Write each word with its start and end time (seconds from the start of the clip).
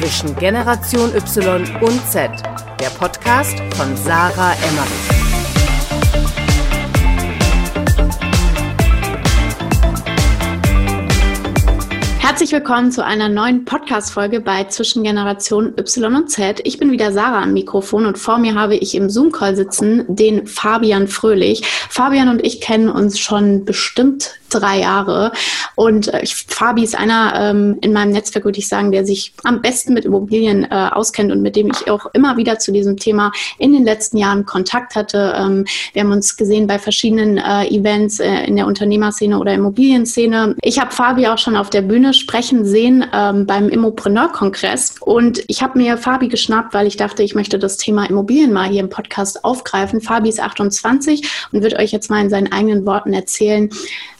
zwischen 0.00 0.34
Generation 0.36 1.14
Y 1.14 1.60
und 1.82 2.06
Z, 2.06 2.30
der 2.80 2.88
Podcast 2.98 3.60
von 3.76 3.94
Sarah 3.98 4.54
Emmerich. 4.54 5.20
Herzlich 12.18 12.52
willkommen 12.52 12.90
zu 12.90 13.04
einer 13.04 13.28
neuen 13.28 13.66
Podcast-Folge 13.66 14.40
bei 14.40 14.64
Zwischen 14.64 15.02
Generation 15.02 15.74
Y 15.78 16.14
und 16.14 16.30
Z. 16.30 16.62
Ich 16.64 16.78
bin 16.78 16.90
wieder 16.90 17.12
Sarah 17.12 17.42
am 17.42 17.52
Mikrofon 17.52 18.06
und 18.06 18.16
vor 18.16 18.38
mir 18.38 18.54
habe 18.54 18.76
ich 18.76 18.94
im 18.94 19.10
Zoom-Call 19.10 19.54
sitzen 19.54 20.06
den 20.08 20.46
Fabian 20.46 21.08
Fröhlich. 21.08 21.62
Fabian 21.90 22.30
und 22.30 22.42
ich 22.42 22.62
kennen 22.62 22.88
uns 22.88 23.18
schon 23.18 23.66
bestimmt 23.66 24.39
drei 24.50 24.80
Jahre. 24.80 25.32
Und 25.74 26.12
äh, 26.12 26.24
Fabi 26.26 26.84
ist 26.84 26.98
einer 26.98 27.32
ähm, 27.36 27.78
in 27.80 27.92
meinem 27.92 28.12
Netzwerk, 28.12 28.44
würde 28.44 28.58
ich 28.58 28.68
sagen, 28.68 28.92
der 28.92 29.06
sich 29.06 29.32
am 29.44 29.62
besten 29.62 29.94
mit 29.94 30.04
Immobilien 30.04 30.64
äh, 30.64 30.88
auskennt 30.92 31.32
und 31.32 31.42
mit 31.42 31.56
dem 31.56 31.70
ich 31.70 31.90
auch 31.90 32.06
immer 32.12 32.36
wieder 32.36 32.58
zu 32.58 32.72
diesem 32.72 32.96
Thema 32.96 33.32
in 33.58 33.72
den 33.72 33.84
letzten 33.84 34.16
Jahren 34.18 34.46
Kontakt 34.46 34.94
hatte. 34.94 35.34
Ähm, 35.36 35.64
wir 35.92 36.02
haben 36.02 36.12
uns 36.12 36.36
gesehen 36.36 36.66
bei 36.66 36.78
verschiedenen 36.78 37.38
äh, 37.38 37.66
Events 37.68 38.20
äh, 38.20 38.44
in 38.44 38.56
der 38.56 38.66
Unternehmerszene 38.66 39.38
oder 39.38 39.54
Immobilienszene. 39.54 40.56
Ich 40.62 40.78
habe 40.78 40.90
Fabi 40.90 41.26
auch 41.26 41.38
schon 41.38 41.56
auf 41.56 41.70
der 41.70 41.82
Bühne 41.82 42.14
sprechen 42.14 42.64
sehen 42.64 43.04
ähm, 43.12 43.46
beim 43.46 43.68
Immopreneur-Kongress 43.68 44.96
und 45.00 45.42
ich 45.46 45.62
habe 45.62 45.78
mir 45.78 45.96
Fabi 45.96 46.28
geschnappt, 46.28 46.74
weil 46.74 46.86
ich 46.86 46.96
dachte, 46.96 47.22
ich 47.22 47.34
möchte 47.34 47.58
das 47.58 47.76
Thema 47.76 48.08
Immobilien 48.08 48.52
mal 48.52 48.68
hier 48.68 48.80
im 48.80 48.90
Podcast 48.90 49.44
aufgreifen. 49.44 50.00
Fabi 50.00 50.28
ist 50.28 50.40
28 50.40 51.48
und 51.52 51.62
wird 51.62 51.78
euch 51.78 51.92
jetzt 51.92 52.10
mal 52.10 52.20
in 52.20 52.30
seinen 52.30 52.52
eigenen 52.52 52.86
Worten 52.86 53.12
erzählen, 53.12 53.70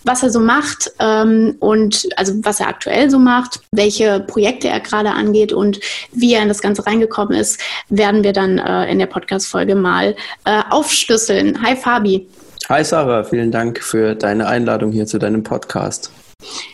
was 0.05 0.23
er 0.23 0.31
so 0.31 0.41
macht 0.41 0.91
ähm, 0.99 1.57
und 1.61 2.09
also 2.17 2.35
was 2.43 2.61
er 2.61 2.69
aktuell 2.69 3.11
so 3.11 3.19
macht, 3.19 3.61
welche 3.73 4.21
Projekte 4.21 4.69
er 4.69 4.81
gerade 4.81 5.11
angeht 5.11 5.53
und 5.53 5.81
wie 6.13 6.35
er 6.35 6.43
in 6.43 6.49
das 6.49 6.63
Ganze 6.63 6.87
reingekommen 6.87 7.39
ist, 7.39 7.61
werden 7.89 8.25
wir 8.25 8.33
dann 8.33 8.59
äh, 8.59 8.91
in 8.91 8.99
der 8.99 9.07
Podcast-Folge 9.07 9.75
mal 9.75 10.17
äh, 10.45 10.63
aufschlüsseln. 10.71 11.63
Hi 11.63 11.77
Fabi. 11.77 12.29
Hi 12.69 12.85
Sarah, 12.85 13.25
vielen 13.25 13.51
Dank 13.51 13.83
für 13.83 14.15
deine 14.15 14.47
Einladung 14.47 14.93
hier 14.93 15.07
zu 15.07 15.19
deinem 15.19 15.43
Podcast. 15.43 16.13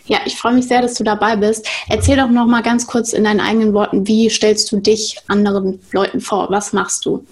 Ja, 0.04 0.18
ich 0.24 0.36
freue 0.36 0.54
mich 0.54 0.68
sehr, 0.68 0.82
dass 0.82 0.94
du 0.94 1.04
dabei 1.04 1.36
bist. 1.36 1.66
Erzähl 1.88 2.16
doch 2.16 2.28
noch 2.28 2.46
mal 2.46 2.62
ganz 2.62 2.86
kurz 2.86 3.12
in 3.12 3.24
deinen 3.24 3.40
eigenen 3.40 3.72
Worten, 3.72 4.06
wie 4.06 4.30
stellst 4.30 4.70
du 4.70 4.78
dich 4.78 5.18
anderen 5.26 5.80
Leuten 5.92 6.20
vor? 6.20 6.48
Was 6.50 6.72
machst 6.72 7.04
du? 7.06 7.24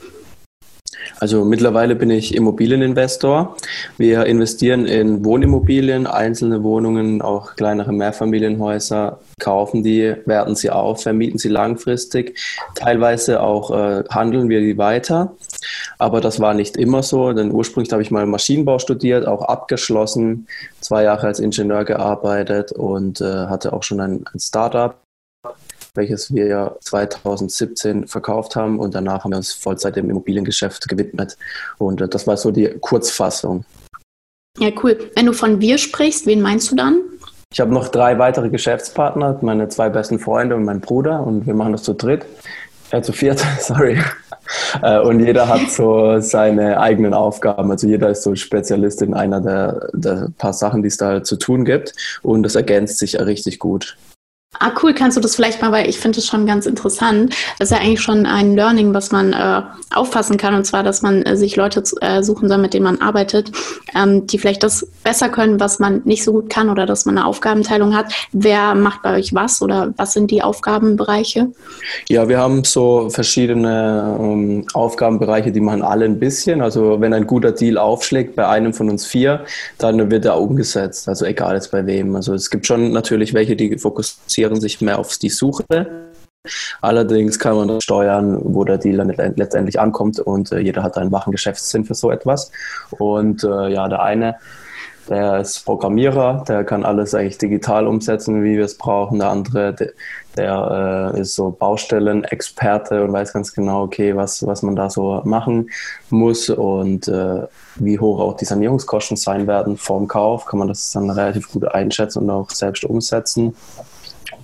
Also 1.21 1.45
mittlerweile 1.45 1.95
bin 1.95 2.11
ich 2.11 2.35
Immobilieninvestor. 2.35 3.57
Wir 3.99 4.27
investieren 4.27 4.87
in 4.87 5.25
Wohnimmobilien, 5.25 6.07
einzelne 6.07 6.63
Wohnungen, 6.63 7.23
auch 7.23 7.55
kleinere 7.57 7.93
Mehrfamilienhäuser, 7.93 9.21
kaufen 9.39 9.83
die, 9.83 10.15
werten 10.27 10.55
sie 10.55 10.71
auf, 10.71 11.03
vermieten 11.03 11.39
sie 11.39 11.49
langfristig. 11.49 12.39
Teilweise 12.75 13.43
auch 13.43 13.71
äh, 13.71 14.05
handeln 14.11 14.49
wir 14.49 14.61
die 14.61 14.77
weiter. 14.77 15.35
Aber 15.99 16.21
das 16.21 16.41
war 16.41 16.55
nicht 16.55 16.77
immer 16.77 17.03
so, 17.03 17.33
denn 17.33 17.53
ursprünglich 17.53 17.93
habe 17.93 18.03
ich 18.03 18.11
mal 18.11 18.27
Maschinenbau 18.27 18.79
studiert, 18.79 19.27
auch 19.27 19.43
abgeschlossen, 19.43 20.47
zwei 20.81 21.05
Jahre 21.05 21.29
als 21.29 21.41
Ingenieur 21.41 21.85
gearbeitet 21.85 22.73
und 22.73 23.21
äh, 23.21 23.47
hatte 23.47 23.73
auch 23.73 23.83
schon 23.83 24.01
ein, 24.01 24.25
ein 24.33 24.41
Startup 24.41 24.97
welches 25.95 26.35
wir 26.35 26.47
ja 26.47 26.77
2017 26.81 28.07
verkauft 28.07 28.57
haben 28.57 28.79
und 28.79 28.95
danach 28.95 29.25
haben 29.25 29.31
wir 29.31 29.37
uns 29.37 29.53
Vollzeit 29.53 29.97
dem 29.97 30.11
Immobiliengeschäft 30.11 30.89
gewidmet. 30.89 31.37
Und 31.79 32.01
äh, 32.01 32.09
das 32.09 32.27
war 32.27 32.37
so 32.37 32.51
die 32.51 32.69
Kurzfassung. 32.81 33.65
Ja, 34.59 34.71
cool. 34.83 35.11
Wenn 35.15 35.27
du 35.27 35.33
von 35.33 35.61
wir 35.61 35.79
sprichst, 35.79 36.27
wen 36.27 36.41
meinst 36.41 36.71
du 36.71 36.77
dann? 36.77 37.01
Ich 37.53 37.61
habe 37.61 37.73
noch 37.73 37.89
drei 37.89 38.19
weitere 38.19 38.51
Geschäftspartner, 38.51 39.39
meine 39.43 39.69
zwei 39.69 39.89
besten 39.89 40.19
Freunde 40.19 40.57
und 40.57 40.65
mein 40.65 40.81
Bruder 40.81 41.25
und 41.25 41.47
wir 41.47 41.55
machen 41.55 41.73
das 41.73 41.85
zu 41.85 41.95
dritt, 41.95 42.27
äh, 42.91 43.01
zu 43.01 43.13
viert, 43.13 43.45
sorry. 43.61 44.01
Äh, 44.83 45.01
und 45.01 45.21
jeder 45.21 45.49
hat 45.49 45.71
so 45.71 46.19
seine 46.21 46.81
eigenen 46.81 47.15
Aufgaben. 47.15 47.71
Also 47.71 47.87
jeder 47.87 48.11
ist 48.11 48.23
so 48.23 48.35
Spezialist 48.35 49.03
in 49.03 49.15
einer 49.15 49.41
der, 49.41 49.89
der 49.93 50.29
paar 50.37 50.53
Sachen, 50.53 50.83
die 50.83 50.89
es 50.89 50.97
da 50.97 51.23
zu 51.23 51.37
tun 51.37 51.65
gibt. 51.65 51.95
Und 52.23 52.43
das 52.43 52.55
ergänzt 52.55 52.99
sich 52.99 53.19
richtig 53.19 53.59
gut. 53.59 53.97
Ah, 54.61 54.73
cool, 54.83 54.95
kannst 54.95 55.17
du 55.17 55.21
das 55.21 55.37
vielleicht 55.37 55.61
mal, 55.61 55.73
weil 55.73 55.89
ich 55.89 55.99
finde 55.99 56.19
es 56.19 56.27
schon 56.27 56.47
ganz 56.47 56.67
interessant. 56.67 57.35
Das 57.59 57.71
ist 57.71 57.77
ja 57.77 57.83
eigentlich 57.83 58.01
schon 58.01 58.25
ein 58.27 58.55
Learning, 58.55 58.95
was 58.95 59.11
man 59.11 59.33
äh, 59.33 59.63
auffassen 59.93 60.37
kann, 60.37 60.55
und 60.55 60.65
zwar, 60.65 60.83
dass 60.83 61.03
man 61.03 61.23
äh, 61.23 61.37
sich 61.37 61.57
Leute 61.57 61.83
äh, 62.01 62.23
suchen 62.23 62.49
soll, 62.49 62.59
mit 62.59 62.75
denen 62.75 62.85
man 62.85 63.01
arbeitet, 63.01 63.51
ähm, 63.95 64.27
die 64.27 64.39
vielleicht 64.39 64.63
das 64.63 64.87
besser 65.03 65.29
können, 65.29 65.61
was 65.61 65.79
man 65.79 66.03
nicht 66.05 66.25
so 66.25 66.33
gut 66.33 66.51
kann, 66.51 66.71
oder 66.71 66.87
dass 66.87 67.05
man 67.05 67.19
eine 67.19 67.27
Aufgabenteilung 67.27 67.95
hat. 67.95 68.13
Wer 68.33 68.75
macht 68.75 69.03
bei 69.03 69.17
euch 69.17 69.35
was 69.35 69.61
oder 69.61 69.93
was 69.97 70.13
sind 70.13 70.31
die 70.31 70.43
Aufgabenbereiche? 70.43 71.49
Ja, 72.09 72.29
wir 72.29 72.39
haben 72.39 72.65
so 72.65 73.11
verschiedene 73.11 74.17
ähm, 74.21 74.67
Aufgabenbereiche, 74.73 75.53
die 75.53 75.61
machen 75.61 75.83
alle 75.83 76.05
ein 76.05 76.19
bisschen. 76.19 76.63
Also 76.63 77.01
wenn 77.01 77.13
ein 77.13 77.27
guter 77.27 77.53
Deal 77.53 77.79
aufschlägt 77.79 78.37
bei 78.37 78.47
einem 78.47 78.73
von 78.73 78.89
uns 78.89 79.07
vier, 79.07 79.45
dann 79.79 80.11
wird 80.11 80.25
er 80.25 80.41
umgesetzt. 80.41 81.09
Also 81.09 81.25
egal 81.25 81.55
jetzt 81.55 81.71
bei 81.71 81.85
wem. 81.87 82.15
Also 82.17 82.35
es 82.35 82.51
gibt 82.51 82.67
schon 82.67 82.93
natürlich 82.93 83.35
welche, 83.35 83.57
die 83.57 83.77
fokussieren 83.79 84.44
fokussieren 84.45 84.61
sich 84.61 84.81
mehr 84.81 84.99
auf 84.99 85.17
die 85.19 85.31
Suche. 85.31 85.65
Allerdings 86.83 87.39
kann 87.39 87.57
man 87.57 87.69
das 87.69 87.85
steuern, 87.85 88.39
wo 88.43 88.65
der 88.65 88.77
Deal 88.77 88.99
dann 88.99 89.09
letztendlich 89.37 89.81
ankommt 89.81 90.21
und 90.21 90.53
äh, 90.53 90.59
jeder 90.59 90.83
hat 90.83 90.99
einen 90.99 91.11
wachen 91.11 91.33
Geschäftssinn 91.33 91.87
für 91.87 91.95
so 91.95 92.11
etwas. 92.11 92.51
Und 92.91 93.45
äh, 93.45 93.69
ja, 93.69 93.89
der 93.89 94.03
eine, 94.03 94.37
der 95.09 95.41
ist 95.41 95.65
Programmierer, 95.65 96.45
der 96.47 96.65
kann 96.65 96.85
alles 96.85 97.15
eigentlich 97.15 97.39
digital 97.39 97.87
umsetzen, 97.87 98.45
wie 98.45 98.59
wir 98.59 98.65
es 98.67 98.77
brauchen. 98.77 99.21
Der 99.21 99.31
andere, 99.31 99.73
der, 99.73 99.93
der 100.37 101.13
äh, 101.15 101.21
ist 101.21 101.35
so 101.35 101.51
Baustellenexperte 101.51 103.03
und 103.03 103.15
weiß 103.15 103.33
ganz 103.33 103.55
genau, 103.55 103.85
okay, 103.85 104.15
was, 104.15 104.47
was 104.47 104.61
man 104.61 104.77
da 104.77 104.91
so 104.91 105.23
machen 105.25 105.71
muss 106.11 106.51
und 106.51 107.09
äh, 107.09 107.47
wie 107.77 107.99
hoch 107.99 108.21
auch 108.21 108.37
die 108.37 108.45
Sanierungskosten 108.45 109.17
sein 109.17 109.47
werden 109.47 109.79
vorm 109.79 110.09
Kauf, 110.09 110.45
kann 110.45 110.59
man 110.59 110.69
das 110.69 110.93
dann 110.93 111.09
relativ 111.09 111.51
gut 111.51 111.65
einschätzen 111.65 112.25
und 112.25 112.31
auch 112.31 112.51
selbst 112.51 112.85
umsetzen. 112.85 113.57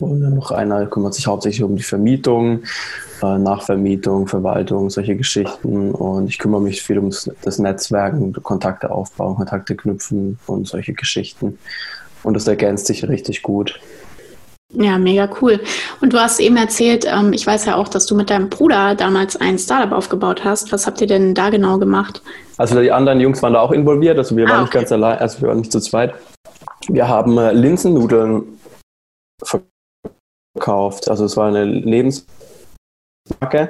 Und 0.01 0.21
dann 0.21 0.35
noch 0.35 0.51
einer 0.51 0.87
kümmert 0.87 1.15
sich 1.15 1.27
hauptsächlich 1.27 1.63
um 1.63 1.77
die 1.77 1.83
Vermietung, 1.83 2.63
äh, 3.23 3.39
Nachvermietung, 3.39 4.27
Verwaltung, 4.27 4.91
solche 4.91 5.17
Geschichten. 5.17 5.93
Und 5.93 6.29
ich 6.29 6.39
kümmere 6.39 6.61
mich 6.61 6.83
viel 6.83 6.99
um 6.99 7.11
das 7.43 7.59
Netzwerken, 7.59 8.33
Kontakte 8.33 8.91
aufbauen, 8.91 9.37
Kontakte 9.37 9.77
knüpfen 9.77 10.39
und 10.47 10.67
solche 10.67 10.95
Geschichten. 10.95 11.59
Und 12.23 12.35
das 12.35 12.47
ergänzt 12.47 12.87
sich 12.87 13.07
richtig 13.07 13.43
gut. 13.43 13.81
Ja, 14.73 14.99
mega 14.99 15.29
cool. 15.41 15.61
Und 16.01 16.13
du 16.13 16.19
hast 16.19 16.39
eben 16.39 16.57
erzählt, 16.57 17.05
ähm, 17.05 17.33
ich 17.33 17.45
weiß 17.45 17.65
ja 17.65 17.75
auch, 17.75 17.89
dass 17.89 18.07
du 18.07 18.15
mit 18.15 18.31
deinem 18.31 18.49
Bruder 18.49 18.95
damals 18.95 19.37
ein 19.37 19.59
Startup 19.59 19.91
aufgebaut 19.91 20.45
hast. 20.45 20.71
Was 20.71 20.87
habt 20.87 21.01
ihr 21.01 21.09
denn 21.09 21.35
da 21.35 21.51
genau 21.51 21.79
gemacht? 21.79 22.23
Also 22.57 22.81
die 22.81 22.93
anderen 22.93 23.21
Jungs 23.21 23.43
waren 23.43 23.55
da 23.55 23.61
auch 23.61 23.73
involviert. 23.73 24.17
Also 24.17 24.37
wir 24.37 24.47
ah, 24.47 24.51
waren 24.51 24.61
nicht 24.63 24.73
ganz 24.73 24.93
allein, 24.93 25.19
also 25.19 25.41
wir 25.41 25.49
waren 25.49 25.59
nicht 25.59 25.73
zu 25.73 25.81
zweit. 25.81 26.15
Wir 26.89 27.09
haben 27.09 27.37
äh, 27.37 27.53
Linsennudeln 27.53 28.45
verkauft 29.43 29.70
verkauft. 30.53 31.09
Also 31.11 31.25
es 31.25 31.37
war 31.37 31.49
eine 31.49 31.65
Lebensmarke, 31.65 32.27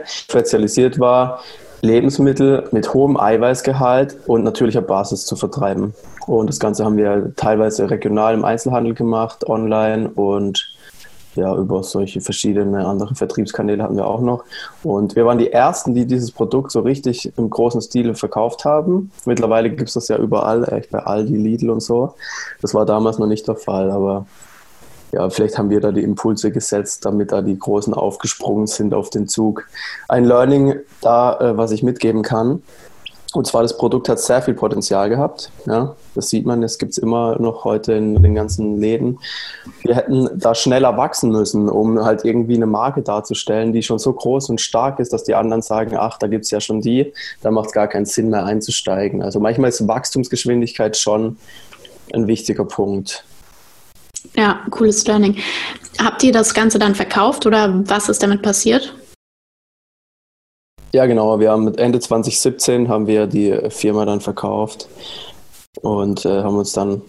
spezialisiert 0.04 0.98
war, 0.98 1.40
Lebensmittel 1.82 2.68
mit 2.72 2.92
hohem 2.92 3.18
Eiweißgehalt 3.18 4.18
und 4.26 4.44
natürlicher 4.44 4.82
Basis 4.82 5.24
zu 5.24 5.36
vertreiben. 5.36 5.94
Und 6.26 6.48
das 6.48 6.60
Ganze 6.60 6.84
haben 6.84 6.96
wir 6.96 7.32
teilweise 7.36 7.88
regional 7.90 8.34
im 8.34 8.44
Einzelhandel 8.44 8.94
gemacht, 8.94 9.48
online 9.48 10.10
und 10.10 10.76
ja, 11.36 11.56
über 11.56 11.82
solche 11.84 12.20
verschiedene 12.20 12.84
andere 12.86 13.14
Vertriebskanäle 13.14 13.82
hatten 13.82 13.96
wir 13.96 14.06
auch 14.06 14.20
noch. 14.20 14.44
Und 14.82 15.14
wir 15.14 15.24
waren 15.26 15.38
die 15.38 15.52
Ersten, 15.52 15.94
die 15.94 16.04
dieses 16.04 16.32
Produkt 16.32 16.72
so 16.72 16.80
richtig 16.80 17.32
im 17.38 17.48
großen 17.48 17.80
Stil 17.80 18.14
verkauft 18.14 18.64
haben. 18.64 19.12
Mittlerweile 19.26 19.70
gibt 19.70 19.88
es 19.88 19.94
das 19.94 20.08
ja 20.08 20.18
überall, 20.18 20.64
echt 20.72 20.90
bei 20.90 20.98
Aldi, 20.98 21.36
Lidl 21.36 21.70
und 21.70 21.80
so. 21.80 22.14
Das 22.60 22.74
war 22.74 22.84
damals 22.84 23.18
noch 23.18 23.28
nicht 23.28 23.46
der 23.46 23.54
Fall, 23.54 23.92
aber 23.92 24.26
ja, 25.12 25.28
vielleicht 25.30 25.58
haben 25.58 25.70
wir 25.70 25.80
da 25.80 25.92
die 25.92 26.02
Impulse 26.02 26.50
gesetzt, 26.50 27.04
damit 27.04 27.32
da 27.32 27.42
die 27.42 27.58
Großen 27.58 27.94
aufgesprungen 27.94 28.66
sind 28.66 28.94
auf 28.94 29.10
den 29.10 29.28
Zug. 29.28 29.66
Ein 30.08 30.24
Learning 30.24 30.76
da, 31.00 31.38
äh, 31.38 31.56
was 31.56 31.72
ich 31.72 31.82
mitgeben 31.82 32.22
kann. 32.22 32.62
Und 33.32 33.46
zwar, 33.46 33.62
das 33.62 33.76
Produkt 33.76 34.08
hat 34.08 34.18
sehr 34.18 34.42
viel 34.42 34.54
Potenzial 34.54 35.08
gehabt. 35.08 35.52
Ja, 35.64 35.94
das 36.16 36.30
sieht 36.30 36.46
man, 36.46 36.62
das 36.62 36.78
gibt 36.78 36.92
es 36.92 36.98
immer 36.98 37.38
noch 37.38 37.62
heute 37.62 37.92
in 37.92 38.20
den 38.20 38.34
ganzen 38.34 38.80
Läden. 38.80 39.20
Wir 39.82 39.94
hätten 39.94 40.28
da 40.34 40.52
schneller 40.56 40.96
wachsen 40.96 41.30
müssen, 41.30 41.68
um 41.68 42.04
halt 42.04 42.24
irgendwie 42.24 42.56
eine 42.56 42.66
Marke 42.66 43.02
darzustellen, 43.02 43.72
die 43.72 43.84
schon 43.84 44.00
so 44.00 44.12
groß 44.12 44.50
und 44.50 44.60
stark 44.60 44.98
ist, 44.98 45.12
dass 45.12 45.22
die 45.22 45.36
anderen 45.36 45.62
sagen, 45.62 45.96
ach, 45.96 46.18
da 46.18 46.26
gibt 46.26 46.44
es 46.44 46.50
ja 46.50 46.60
schon 46.60 46.80
die, 46.80 47.12
da 47.40 47.52
macht 47.52 47.68
es 47.68 47.72
gar 47.72 47.86
keinen 47.86 48.06
Sinn 48.06 48.30
mehr 48.30 48.44
einzusteigen. 48.44 49.22
Also 49.22 49.38
manchmal 49.38 49.68
ist 49.68 49.86
Wachstumsgeschwindigkeit 49.86 50.96
schon 50.96 51.36
ein 52.12 52.26
wichtiger 52.26 52.64
Punkt. 52.64 53.24
Ja, 54.34 54.64
cooles 54.70 55.06
Learning. 55.06 55.36
Habt 55.98 56.22
ihr 56.22 56.32
das 56.32 56.54
Ganze 56.54 56.78
dann 56.78 56.94
verkauft 56.94 57.46
oder 57.46 57.82
was 57.88 58.08
ist 58.08 58.22
damit 58.22 58.42
passiert? 58.42 58.94
Ja, 60.92 61.06
genau. 61.06 61.38
Wir 61.38 61.50
haben 61.50 61.72
Ende 61.74 62.00
2017 62.00 62.88
haben 62.88 63.06
wir 63.06 63.26
die 63.26 63.70
Firma 63.70 64.04
dann 64.04 64.20
verkauft 64.20 64.88
und 65.82 66.24
äh, 66.24 66.42
haben 66.42 66.56
uns 66.56 66.72
dann 66.72 67.02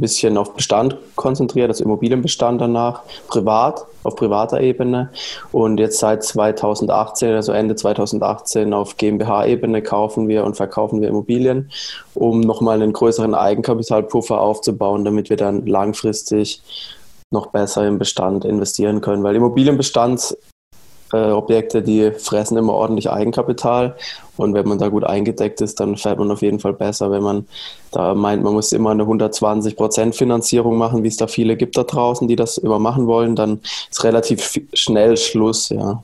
bisschen 0.00 0.36
auf 0.38 0.54
Bestand 0.54 0.96
konzentriert, 1.16 1.68
also 1.68 1.84
Immobilienbestand 1.84 2.60
danach, 2.60 3.02
privat, 3.28 3.86
auf 4.02 4.16
privater 4.16 4.60
Ebene. 4.60 5.10
Und 5.52 5.78
jetzt 5.78 5.98
seit 5.98 6.24
2018, 6.24 7.34
also 7.34 7.52
Ende 7.52 7.76
2018 7.76 8.72
auf 8.72 8.96
GmbH-Ebene 8.96 9.82
kaufen 9.82 10.28
wir 10.28 10.44
und 10.44 10.56
verkaufen 10.56 11.00
wir 11.00 11.08
Immobilien, 11.08 11.70
um 12.14 12.40
nochmal 12.40 12.82
einen 12.82 12.92
größeren 12.92 13.34
Eigenkapitalpuffer 13.34 14.40
aufzubauen, 14.40 15.04
damit 15.04 15.30
wir 15.30 15.36
dann 15.36 15.66
langfristig 15.66 16.62
noch 17.30 17.46
besser 17.46 17.86
im 17.86 17.98
Bestand 17.98 18.44
investieren 18.44 19.00
können. 19.00 19.22
Weil 19.22 19.36
Immobilienbestand 19.36 20.36
äh, 21.12 21.30
Objekte, 21.30 21.82
die 21.82 22.10
fressen 22.12 22.56
immer 22.56 22.74
ordentlich 22.74 23.10
Eigenkapital. 23.10 23.96
Und 24.36 24.54
wenn 24.54 24.66
man 24.66 24.78
da 24.78 24.88
gut 24.88 25.04
eingedeckt 25.04 25.60
ist, 25.60 25.80
dann 25.80 25.96
fährt 25.96 26.18
man 26.18 26.30
auf 26.30 26.42
jeden 26.42 26.60
Fall 26.60 26.72
besser. 26.72 27.10
Wenn 27.10 27.22
man 27.22 27.46
da 27.90 28.14
meint, 28.14 28.42
man 28.42 28.54
muss 28.54 28.72
immer 28.72 28.90
eine 28.90 29.04
120% 29.04 30.14
Finanzierung 30.14 30.78
machen, 30.78 31.02
wie 31.02 31.08
es 31.08 31.16
da 31.16 31.26
viele 31.26 31.56
gibt 31.56 31.76
da 31.76 31.84
draußen, 31.84 32.26
die 32.26 32.36
das 32.36 32.56
immer 32.58 32.78
machen 32.78 33.06
wollen, 33.06 33.36
dann 33.36 33.60
ist 33.90 34.04
relativ 34.04 34.60
schnell 34.72 35.16
Schluss, 35.16 35.68
ja. 35.68 36.02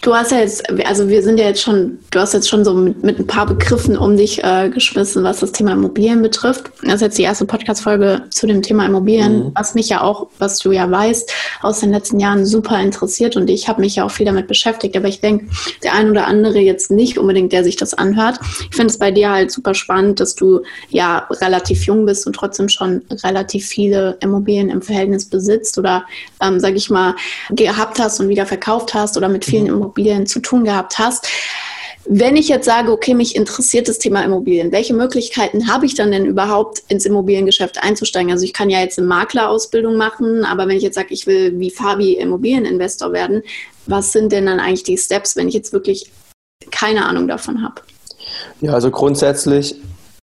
Du 0.00 0.12
hast 0.14 0.32
ja 0.32 0.40
jetzt, 0.40 0.68
also 0.84 1.08
wir 1.08 1.22
sind 1.22 1.38
ja 1.38 1.46
jetzt 1.46 1.62
schon, 1.62 1.98
du 2.10 2.18
hast 2.18 2.34
jetzt 2.34 2.48
schon 2.48 2.64
so 2.64 2.74
mit, 2.74 3.04
mit 3.04 3.20
ein 3.20 3.26
paar 3.26 3.46
Begriffen 3.46 3.96
um 3.96 4.16
dich 4.16 4.42
äh, 4.42 4.68
geschmissen, 4.68 5.22
was 5.22 5.40
das 5.40 5.52
Thema 5.52 5.72
Immobilien 5.72 6.22
betrifft. 6.22 6.72
Das 6.82 6.96
ist 6.96 7.00
jetzt 7.02 7.18
die 7.18 7.22
erste 7.22 7.44
Podcast-Folge 7.44 8.22
zu 8.30 8.48
dem 8.48 8.62
Thema 8.62 8.86
Immobilien, 8.86 9.44
mhm. 9.44 9.52
was 9.54 9.74
mich 9.74 9.88
ja 9.88 10.00
auch, 10.00 10.26
was 10.38 10.58
du 10.58 10.72
ja 10.72 10.90
weißt, 10.90 11.32
aus 11.62 11.80
den 11.80 11.92
letzten 11.92 12.18
Jahren 12.18 12.44
super 12.44 12.80
interessiert 12.80 13.36
und 13.36 13.48
ich 13.48 13.68
habe 13.68 13.80
mich 13.80 13.96
ja 13.96 14.04
auch 14.04 14.10
viel 14.10 14.26
damit 14.26 14.48
beschäftigt. 14.48 14.96
Aber 14.96 15.06
ich 15.06 15.20
denke, 15.20 15.46
der 15.84 15.94
ein 15.94 16.10
oder 16.10 16.26
andere 16.26 16.58
jetzt 16.58 16.90
nicht 16.90 17.16
unbedingt, 17.16 17.52
der 17.52 17.62
sich 17.62 17.76
das 17.76 17.94
anhört. 17.94 18.40
Ich 18.70 18.74
finde 18.74 18.90
es 18.90 18.98
bei 18.98 19.12
dir 19.12 19.30
halt 19.30 19.52
super 19.52 19.74
spannend, 19.74 20.18
dass 20.18 20.34
du 20.34 20.62
ja 20.88 21.28
relativ 21.30 21.84
jung 21.86 22.06
bist 22.06 22.26
und 22.26 22.32
trotzdem 22.32 22.68
schon 22.68 23.02
relativ 23.22 23.66
viele 23.66 24.16
Immobilien 24.20 24.68
im 24.68 24.82
Verhältnis 24.82 25.26
besitzt 25.26 25.78
oder, 25.78 26.04
ähm, 26.40 26.58
sage 26.58 26.76
ich 26.76 26.90
mal, 26.90 27.14
gehabt 27.50 28.00
hast 28.00 28.18
und 28.18 28.28
wieder 28.28 28.46
verkauft 28.46 28.94
hast 28.94 29.16
oder 29.16 29.28
mit 29.32 29.44
vielen 29.44 29.64
mhm. 29.64 29.70
Immobilien 29.70 29.92
Immobilien 30.02 30.26
zu 30.26 30.40
tun 30.40 30.64
gehabt 30.64 30.98
hast. 30.98 31.28
Wenn 32.04 32.36
ich 32.36 32.48
jetzt 32.48 32.64
sage, 32.64 32.90
okay, 32.90 33.14
mich 33.14 33.36
interessiert 33.36 33.88
das 33.88 33.98
Thema 33.98 34.24
Immobilien, 34.24 34.72
welche 34.72 34.92
Möglichkeiten 34.92 35.72
habe 35.72 35.86
ich 35.86 35.94
dann 35.94 36.10
denn 36.10 36.26
überhaupt 36.26 36.82
ins 36.88 37.06
Immobiliengeschäft 37.06 37.80
einzusteigen? 37.80 38.32
Also 38.32 38.44
ich 38.44 38.52
kann 38.52 38.70
ja 38.70 38.80
jetzt 38.80 38.98
eine 38.98 39.06
Maklerausbildung 39.06 39.96
machen, 39.96 40.44
aber 40.44 40.66
wenn 40.66 40.76
ich 40.76 40.82
jetzt 40.82 40.96
sage, 40.96 41.08
ich 41.14 41.28
will 41.28 41.60
wie 41.60 41.70
Fabi 41.70 42.14
Immobilieninvestor 42.14 43.12
werden, 43.12 43.42
was 43.86 44.10
sind 44.10 44.32
denn 44.32 44.46
dann 44.46 44.58
eigentlich 44.58 44.82
die 44.82 44.98
Steps, 44.98 45.36
wenn 45.36 45.46
ich 45.46 45.54
jetzt 45.54 45.72
wirklich 45.72 46.10
keine 46.72 47.06
Ahnung 47.06 47.28
davon 47.28 47.62
habe? 47.62 47.82
Ja, 48.60 48.72
also 48.72 48.90
grundsätzlich 48.90 49.76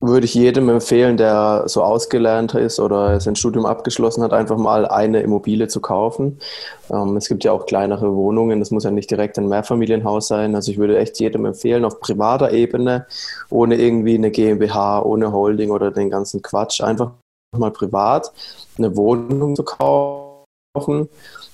würde 0.00 0.25
ich 0.25 0.35
jedem 0.35 0.70
empfehlen, 0.70 1.19
der 1.19 1.64
so 1.67 1.82
ausgelernt 1.82 2.55
ist 2.55 2.81
oder 2.81 3.20
sein 3.20 3.37
Studium 3.37 3.67
abgeschlossen 3.67 4.23
hat, 4.23 4.32
einfach 4.32 4.56
mal 4.56 4.87
eine 4.87 5.20
Immobilie 5.20 5.69
zu 5.69 5.81
kaufen. 5.81 6.41
Ähm, 6.91 7.19
es 7.19 7.29
gibt 7.29 7.44
ja 7.44 7.52
auch 7.52 7.67
kleinere 7.67 8.14
Wohnungen, 8.17 8.61
das 8.61 8.70
muss 8.70 8.85
ja 8.85 8.91
nicht 8.91 9.11
direkt 9.11 9.38
ein 9.38 9.49
Mehrfamilienhaus 9.49 10.29
sein. 10.29 10.55
Also 10.55 10.73
ich 10.73 10.79
würde 10.79 10.99
echt 10.99 11.20
jedem 11.20 11.44
empfehlen, 11.44 11.85
auf 11.85 12.00
privater 12.00 12.50
Ebene, 12.52 13.06
ohne 13.50 13.76
irgendwie 13.76 14.14
eine 14.14 14.31
GmbH, 14.31 15.02
ohne 15.02 15.32
Holding 15.32 15.70
oder 15.70 15.91
den 15.91 16.08
ganzen 16.08 16.41
Quatsch, 16.41 16.81
einfach 16.81 17.12
mal 17.56 17.70
privat 17.70 18.32
eine 18.79 18.97
Wohnung 18.97 19.55
zu 19.55 19.64
kaufen, 19.64 21.11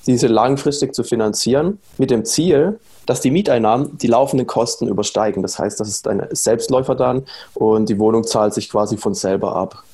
diese 0.07 0.29
langfristig 0.29 0.95
zu 0.95 1.03
finanzieren, 1.03 1.81
mit 1.99 2.11
dem 2.11 2.25
Ziel, 2.25 2.79
dass 3.07 3.21
die 3.21 3.31
Mieteinnahmen 3.31 3.97
die 3.99 4.09
laufenden 4.09 4.47
Kosten 4.47 4.89
übersteigen. 4.89 5.43
Das 5.43 5.59
heißt, 5.59 5.81
das 5.81 5.89
ist 5.89 6.07
ein 6.09 6.27
Selbstläufer 6.31 6.95
dann 6.95 7.25
und 7.55 7.89
die 7.89 7.99
Wohnung 7.99 8.25
zahlt 8.25 8.55
sich 8.55 8.71
quasi 8.71 8.97
von 8.97 9.15
selber 9.15 9.57
ab. 9.57 9.85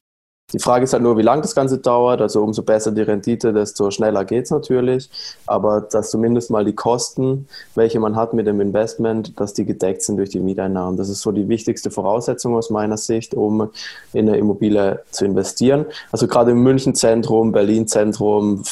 Die 0.53 0.59
Frage 0.59 0.85
ist 0.85 0.93
halt 0.93 1.03
nur, 1.03 1.17
wie 1.17 1.23
lange 1.23 1.43
das 1.43 1.55
Ganze 1.55 1.79
dauert. 1.79 2.21
Also 2.21 2.43
umso 2.43 2.63
besser 2.63 2.93
die 2.93 3.03
Rendite, 3.03 3.53
desto 3.53 3.91
schneller 3.91 4.25
geht 4.25 4.45
es 4.45 4.51
natürlich. 4.51 5.09
Aber 5.47 5.81
dass 5.81 6.11
zumindest 6.11 6.51
mal 6.51 6.65
die 6.65 6.75
Kosten, 6.75 7.49
welche 7.75 7.99
man 8.01 8.17
hat 8.17 8.35
mit 8.35 8.47
dem 8.47 8.61
Investment, 8.61 9.39
dass 9.41 9.55
die 9.55 9.65
gedeckt 9.65 10.03
sind 10.03 10.19
durch 10.19 10.31
die 10.31 10.41
Mieteinnahmen. 10.41 10.97
Das 10.99 11.09
ist 11.09 11.23
so 11.23 11.33
die 11.33 11.49
wichtigste 11.49 11.91
Voraussetzung 11.91 12.55
aus 12.55 12.69
meiner 12.71 12.99
Sicht, 12.99 13.35
um 13.35 13.71
in 14.13 14.29
eine 14.29 14.37
Immobilie 14.37 15.01
zu 15.11 15.25
investieren. 15.25 15.87
Also 16.11 16.27
gerade 16.27 16.51
im 16.51 16.63
München-Zentrum, 16.63 17.53
Berlin-Zentrum, 17.53 18.63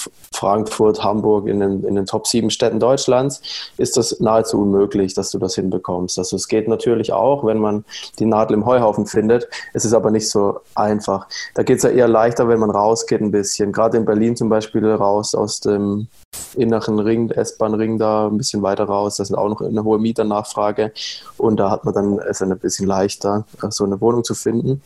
Frankfurt, 0.41 1.05
Hamburg, 1.05 1.47
in 1.47 1.61
den, 1.61 1.85
in 1.85 1.97
den 1.97 2.07
Top 2.07 2.27
7 2.27 2.49
Städten 2.49 2.81
Deutschlands 2.81 3.43
ist 3.77 3.99
das 3.99 4.21
nahezu 4.21 4.63
unmöglich, 4.63 5.13
dass 5.13 5.31
du 5.31 5.39
das 5.39 5.55
hinbekommst. 5.55 6.19
Also 6.19 6.37
es 6.37 6.49
geht 6.49 6.67
natürlich 6.67 7.13
auch, 7.13 7.45
wenn 7.45 7.59
man 7.59 7.85
die 8.19 8.25
Nadel 8.25 8.55
im 8.57 8.65
Heuhaufen 8.65 9.05
findet. 9.05 9.49
Es 9.75 9.85
ist 9.85 9.93
aber 9.93 10.11
nicht 10.11 10.31
so 10.31 10.61
einfach. 10.75 11.29
Da 11.55 11.63
geht 11.63 11.77
es 11.77 11.83
ja 11.83 11.91
eher 11.91 12.09
leichter, 12.09 12.49
wenn 12.49 12.59
man 12.59 12.71
rausgeht 12.71 13.21
ein 13.21 13.31
bisschen. 13.31 13.71
Gerade 13.71 13.99
in 13.99 14.07
Berlin 14.07 14.35
zum 14.35 14.49
Beispiel 14.49 14.91
raus 14.91 15.35
aus 15.35 15.61
dem 15.61 16.09
inneren 16.57 16.99
Ring, 16.99 17.31
S-Bahn-Ring 17.31 17.99
da 17.99 18.29
ein 18.29 18.39
bisschen 18.39 18.63
weiter 18.63 18.85
raus. 18.85 19.17
Da 19.17 19.25
ist 19.25 19.35
auch 19.35 19.49
noch 19.49 19.61
eine 19.61 19.85
hohe 19.85 19.99
Mieternachfrage. 19.99 20.93
Und 21.37 21.61
da 21.61 21.71
hat 21.71 21.85
man 21.85 21.93
dann 21.93 22.19
es 22.19 22.41
ein 22.41 22.59
bisschen 22.59 22.87
leichter, 22.87 23.45
so 23.69 23.85
eine 23.85 24.01
Wohnung 24.01 24.25
zu 24.25 24.35
finden. 24.35 24.81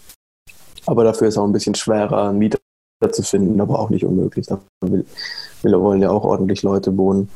Aber 0.87 1.05
dafür 1.05 1.29
ist 1.29 1.39
auch 1.39 1.45
ein 1.45 1.53
bisschen 1.53 1.77
schwerer, 1.77 2.33
Mieter 2.33 2.59
zu 3.12 3.23
finden, 3.23 3.61
aber 3.61 3.79
auch 3.79 3.91
nicht 3.91 4.05
unmöglich. 4.05 4.46
Da 4.46 4.61
will, 4.81 5.05
wollen 5.62 6.02
ja 6.02 6.11
auch 6.11 6.25
ordentlich 6.25 6.62
Leute 6.62 6.96
wohnen. 6.96 7.29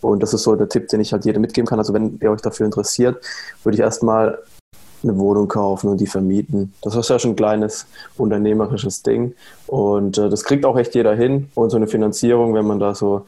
Und 0.00 0.22
das 0.22 0.34
ist 0.34 0.42
so 0.42 0.54
der 0.56 0.68
Tipp, 0.68 0.88
den 0.88 1.00
ich 1.00 1.12
halt 1.12 1.24
jedem 1.24 1.42
mitgeben 1.42 1.66
kann. 1.66 1.78
Also 1.78 1.94
wenn 1.94 2.18
ihr 2.20 2.30
euch 2.30 2.40
dafür 2.40 2.66
interessiert, 2.66 3.24
würde 3.62 3.76
ich 3.76 3.80
erstmal 3.80 4.38
eine 5.02 5.18
Wohnung 5.18 5.48
kaufen 5.48 5.88
und 5.90 6.00
die 6.00 6.06
vermieten. 6.06 6.72
Das 6.82 6.96
ist 6.96 7.10
ja 7.10 7.18
schon 7.18 7.32
ein 7.32 7.36
kleines 7.36 7.86
unternehmerisches 8.16 9.02
Ding. 9.02 9.34
Und 9.66 10.18
äh, 10.18 10.28
das 10.28 10.44
kriegt 10.44 10.64
auch 10.64 10.76
echt 10.76 10.94
jeder 10.94 11.14
hin. 11.14 11.50
Und 11.54 11.70
so 11.70 11.76
eine 11.76 11.86
Finanzierung, 11.86 12.54
wenn 12.54 12.66
man 12.66 12.80
da 12.80 12.94
so 12.94 13.26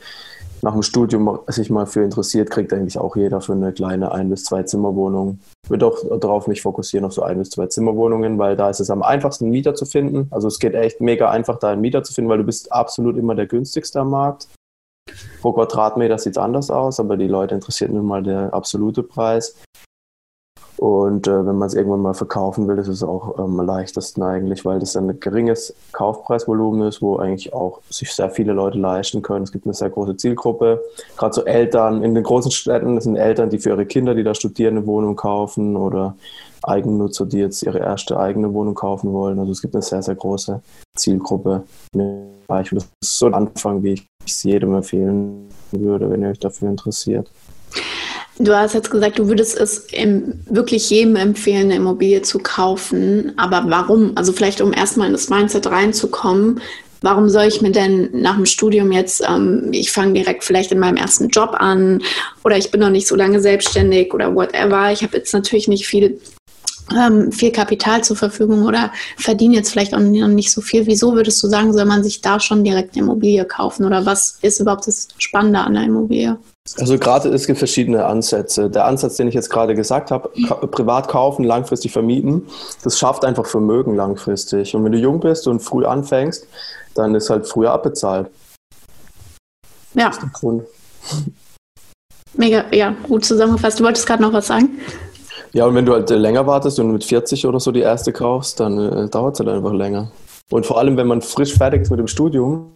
nach 0.62 0.72
dem 0.72 0.82
Studium 0.82 1.38
sich 1.48 1.70
mal 1.70 1.86
für 1.86 2.02
interessiert, 2.02 2.50
kriegt 2.50 2.72
eigentlich 2.72 2.98
auch 2.98 3.16
jeder 3.16 3.40
für 3.40 3.52
eine 3.52 3.72
kleine 3.72 4.12
ein- 4.12 4.30
bis 4.30 4.44
zwei 4.44 4.62
Zimmerwohnung. 4.62 5.38
Ich 5.64 5.70
würde 5.70 5.86
auch 5.86 6.18
darauf 6.18 6.46
mich 6.46 6.62
fokussieren, 6.62 7.04
auf 7.04 7.12
so 7.12 7.22
ein- 7.22 7.38
bis 7.38 7.50
zwei 7.50 7.66
Zimmerwohnungen, 7.66 8.38
weil 8.38 8.56
da 8.56 8.70
ist 8.70 8.80
es 8.80 8.90
am 8.90 9.02
einfachsten, 9.02 9.44
einen 9.44 9.52
Mieter 9.52 9.74
zu 9.74 9.84
finden. 9.84 10.28
Also 10.30 10.48
es 10.48 10.58
geht 10.58 10.74
echt 10.74 11.00
mega 11.00 11.30
einfach, 11.30 11.58
da 11.58 11.70
einen 11.70 11.80
Mieter 11.80 12.02
zu 12.02 12.12
finden, 12.12 12.30
weil 12.30 12.38
du 12.38 12.44
bist 12.44 12.72
absolut 12.72 13.16
immer 13.16 13.34
der 13.34 13.46
günstigste 13.46 14.00
am 14.00 14.10
Markt. 14.10 14.48
Pro 15.40 15.52
Quadratmeter 15.52 16.18
sieht 16.18 16.32
es 16.32 16.38
anders 16.38 16.70
aus, 16.70 16.98
aber 16.98 17.16
die 17.16 17.28
Leute 17.28 17.54
interessiert 17.54 17.92
nun 17.92 18.06
mal 18.06 18.22
der 18.22 18.52
absolute 18.52 19.02
Preis. 19.02 19.56
Und 20.78 21.26
äh, 21.26 21.46
wenn 21.46 21.56
man 21.56 21.68
es 21.68 21.74
irgendwann 21.74 22.02
mal 22.02 22.14
verkaufen 22.14 22.68
will, 22.68 22.76
ist 22.78 22.88
es 22.88 23.02
auch 23.02 23.38
am 23.38 23.58
leichtesten 23.64 24.22
eigentlich, 24.22 24.64
weil 24.64 24.78
das 24.78 24.94
ein 24.96 25.18
geringes 25.20 25.74
Kaufpreisvolumen 25.92 26.86
ist, 26.86 27.00
wo 27.00 27.16
eigentlich 27.16 27.54
auch 27.54 27.80
sich 27.88 28.12
sehr 28.12 28.28
viele 28.28 28.52
Leute 28.52 28.78
leisten 28.78 29.22
können. 29.22 29.44
Es 29.44 29.52
gibt 29.52 29.64
eine 29.64 29.72
sehr 29.72 29.88
große 29.88 30.16
Zielgruppe. 30.18 30.82
Gerade 31.16 31.34
so 31.34 31.44
Eltern 31.44 32.02
in 32.02 32.14
den 32.14 32.24
großen 32.24 32.50
Städten, 32.50 32.94
das 32.94 33.04
sind 33.04 33.16
Eltern, 33.16 33.48
die 33.48 33.58
für 33.58 33.70
ihre 33.70 33.86
Kinder, 33.86 34.14
die 34.14 34.22
da 34.22 34.34
studieren, 34.34 34.76
eine 34.76 34.86
Wohnung 34.86 35.16
kaufen 35.16 35.76
oder 35.76 36.14
Eigennutzer, 36.62 37.24
die 37.24 37.38
jetzt 37.38 37.62
ihre 37.62 37.78
erste 37.78 38.18
eigene 38.18 38.52
Wohnung 38.52 38.74
kaufen 38.74 39.12
wollen. 39.12 39.38
Also 39.38 39.52
es 39.52 39.62
gibt 39.62 39.74
eine 39.74 39.82
sehr, 39.82 40.02
sehr 40.02 40.14
große 40.14 40.60
Zielgruppe. 40.94 41.62
Und 41.94 42.32
das 42.48 42.72
ist 43.00 43.18
so 43.18 43.26
ein 43.26 43.34
Anfang, 43.34 43.82
wie 43.82 43.94
ich 43.94 44.06
es 44.26 44.42
jedem 44.42 44.74
empfehlen 44.74 45.48
würde, 45.70 46.10
wenn 46.10 46.22
ihr 46.22 46.28
euch 46.28 46.38
dafür 46.38 46.68
interessiert. 46.68 47.30
Du 48.38 48.54
hast 48.54 48.74
jetzt 48.74 48.90
gesagt, 48.90 49.18
du 49.18 49.28
würdest 49.28 49.56
es 49.56 49.86
wirklich 50.50 50.90
jedem 50.90 51.16
empfehlen, 51.16 51.66
eine 51.66 51.76
Immobilie 51.76 52.20
zu 52.20 52.38
kaufen. 52.38 53.32
Aber 53.38 53.64
warum? 53.68 54.12
Also 54.14 54.32
vielleicht, 54.32 54.60
um 54.60 54.74
erstmal 54.74 55.06
in 55.06 55.14
das 55.14 55.30
Mindset 55.30 55.66
reinzukommen, 55.66 56.60
warum 57.00 57.30
soll 57.30 57.44
ich 57.44 57.62
mir 57.62 57.72
denn 57.72 58.10
nach 58.12 58.36
dem 58.36 58.44
Studium 58.44 58.92
jetzt, 58.92 59.22
ähm, 59.26 59.68
ich 59.72 59.90
fange 59.90 60.12
direkt 60.12 60.44
vielleicht 60.44 60.70
in 60.70 60.78
meinem 60.78 60.96
ersten 60.96 61.28
Job 61.28 61.54
an 61.58 62.02
oder 62.44 62.58
ich 62.58 62.70
bin 62.70 62.80
noch 62.80 62.90
nicht 62.90 63.06
so 63.06 63.16
lange 63.16 63.40
selbstständig 63.40 64.12
oder 64.12 64.34
whatever. 64.34 64.92
Ich 64.92 65.02
habe 65.02 65.16
jetzt 65.16 65.32
natürlich 65.32 65.66
nicht 65.66 65.86
viel, 65.86 66.20
ähm, 66.94 67.32
viel 67.32 67.52
Kapital 67.52 68.04
zur 68.04 68.16
Verfügung 68.16 68.64
oder 68.64 68.92
verdiene 69.16 69.54
jetzt 69.54 69.70
vielleicht 69.70 69.94
auch 69.94 70.00
nicht 70.00 70.50
so 70.50 70.60
viel. 70.60 70.86
Wieso 70.86 71.14
würdest 71.14 71.42
du 71.42 71.48
sagen, 71.48 71.72
soll 71.72 71.86
man 71.86 72.04
sich 72.04 72.20
da 72.20 72.38
schon 72.38 72.64
direkt 72.64 72.94
eine 72.94 73.04
Immobilie 73.04 73.46
kaufen 73.46 73.86
oder 73.86 74.04
was 74.04 74.38
ist 74.42 74.60
überhaupt 74.60 74.86
das 74.86 75.08
Spannende 75.16 75.60
an 75.60 75.72
der 75.72 75.84
Immobilie? 75.84 76.38
Also 76.78 76.98
gerade 76.98 77.28
es 77.28 77.46
gibt 77.46 77.58
verschiedene 77.58 78.04
Ansätze. 78.04 78.68
Der 78.68 78.86
Ansatz, 78.86 79.16
den 79.16 79.28
ich 79.28 79.34
jetzt 79.34 79.50
gerade 79.50 79.74
gesagt 79.74 80.10
habe, 80.10 80.30
privat 80.68 81.08
kaufen, 81.08 81.44
langfristig 81.44 81.92
vermieten, 81.92 82.46
das 82.82 82.98
schafft 82.98 83.24
einfach 83.24 83.46
Vermögen 83.46 83.94
langfristig. 83.94 84.74
Und 84.74 84.84
wenn 84.84 84.92
du 84.92 84.98
jung 84.98 85.20
bist 85.20 85.46
und 85.46 85.60
früh 85.60 85.84
anfängst, 85.84 86.46
dann 86.94 87.14
ist 87.14 87.30
halt 87.30 87.46
früher 87.46 87.72
abbezahlt. 87.72 88.28
Ja. 89.94 90.08
Das 90.08 90.16
ist 90.16 90.22
der 90.22 90.30
Grund. 90.30 90.62
Mega, 92.34 92.64
ja, 92.72 92.94
gut 93.04 93.24
zusammengefasst. 93.24 93.80
Du 93.80 93.84
wolltest 93.84 94.06
gerade 94.06 94.22
noch 94.22 94.32
was 94.32 94.46
sagen? 94.48 94.78
Ja, 95.52 95.64
und 95.64 95.74
wenn 95.74 95.86
du 95.86 95.92
halt 95.94 96.10
länger 96.10 96.46
wartest 96.46 96.78
und 96.80 96.92
mit 96.92 97.04
40 97.04 97.46
oder 97.46 97.60
so 97.60 97.72
die 97.72 97.80
erste 97.80 98.12
kaufst, 98.12 98.60
dann 98.60 98.78
äh, 98.78 99.08
dauert 99.08 99.34
es 99.34 99.40
halt 99.40 99.48
einfach 99.48 99.72
länger. 99.72 100.10
Und 100.50 100.66
vor 100.66 100.78
allem, 100.78 100.96
wenn 100.96 101.06
man 101.06 101.22
frisch 101.22 101.54
fertig 101.54 101.82
ist 101.82 101.90
mit 101.90 101.98
dem 101.98 102.08
Studium 102.08 102.72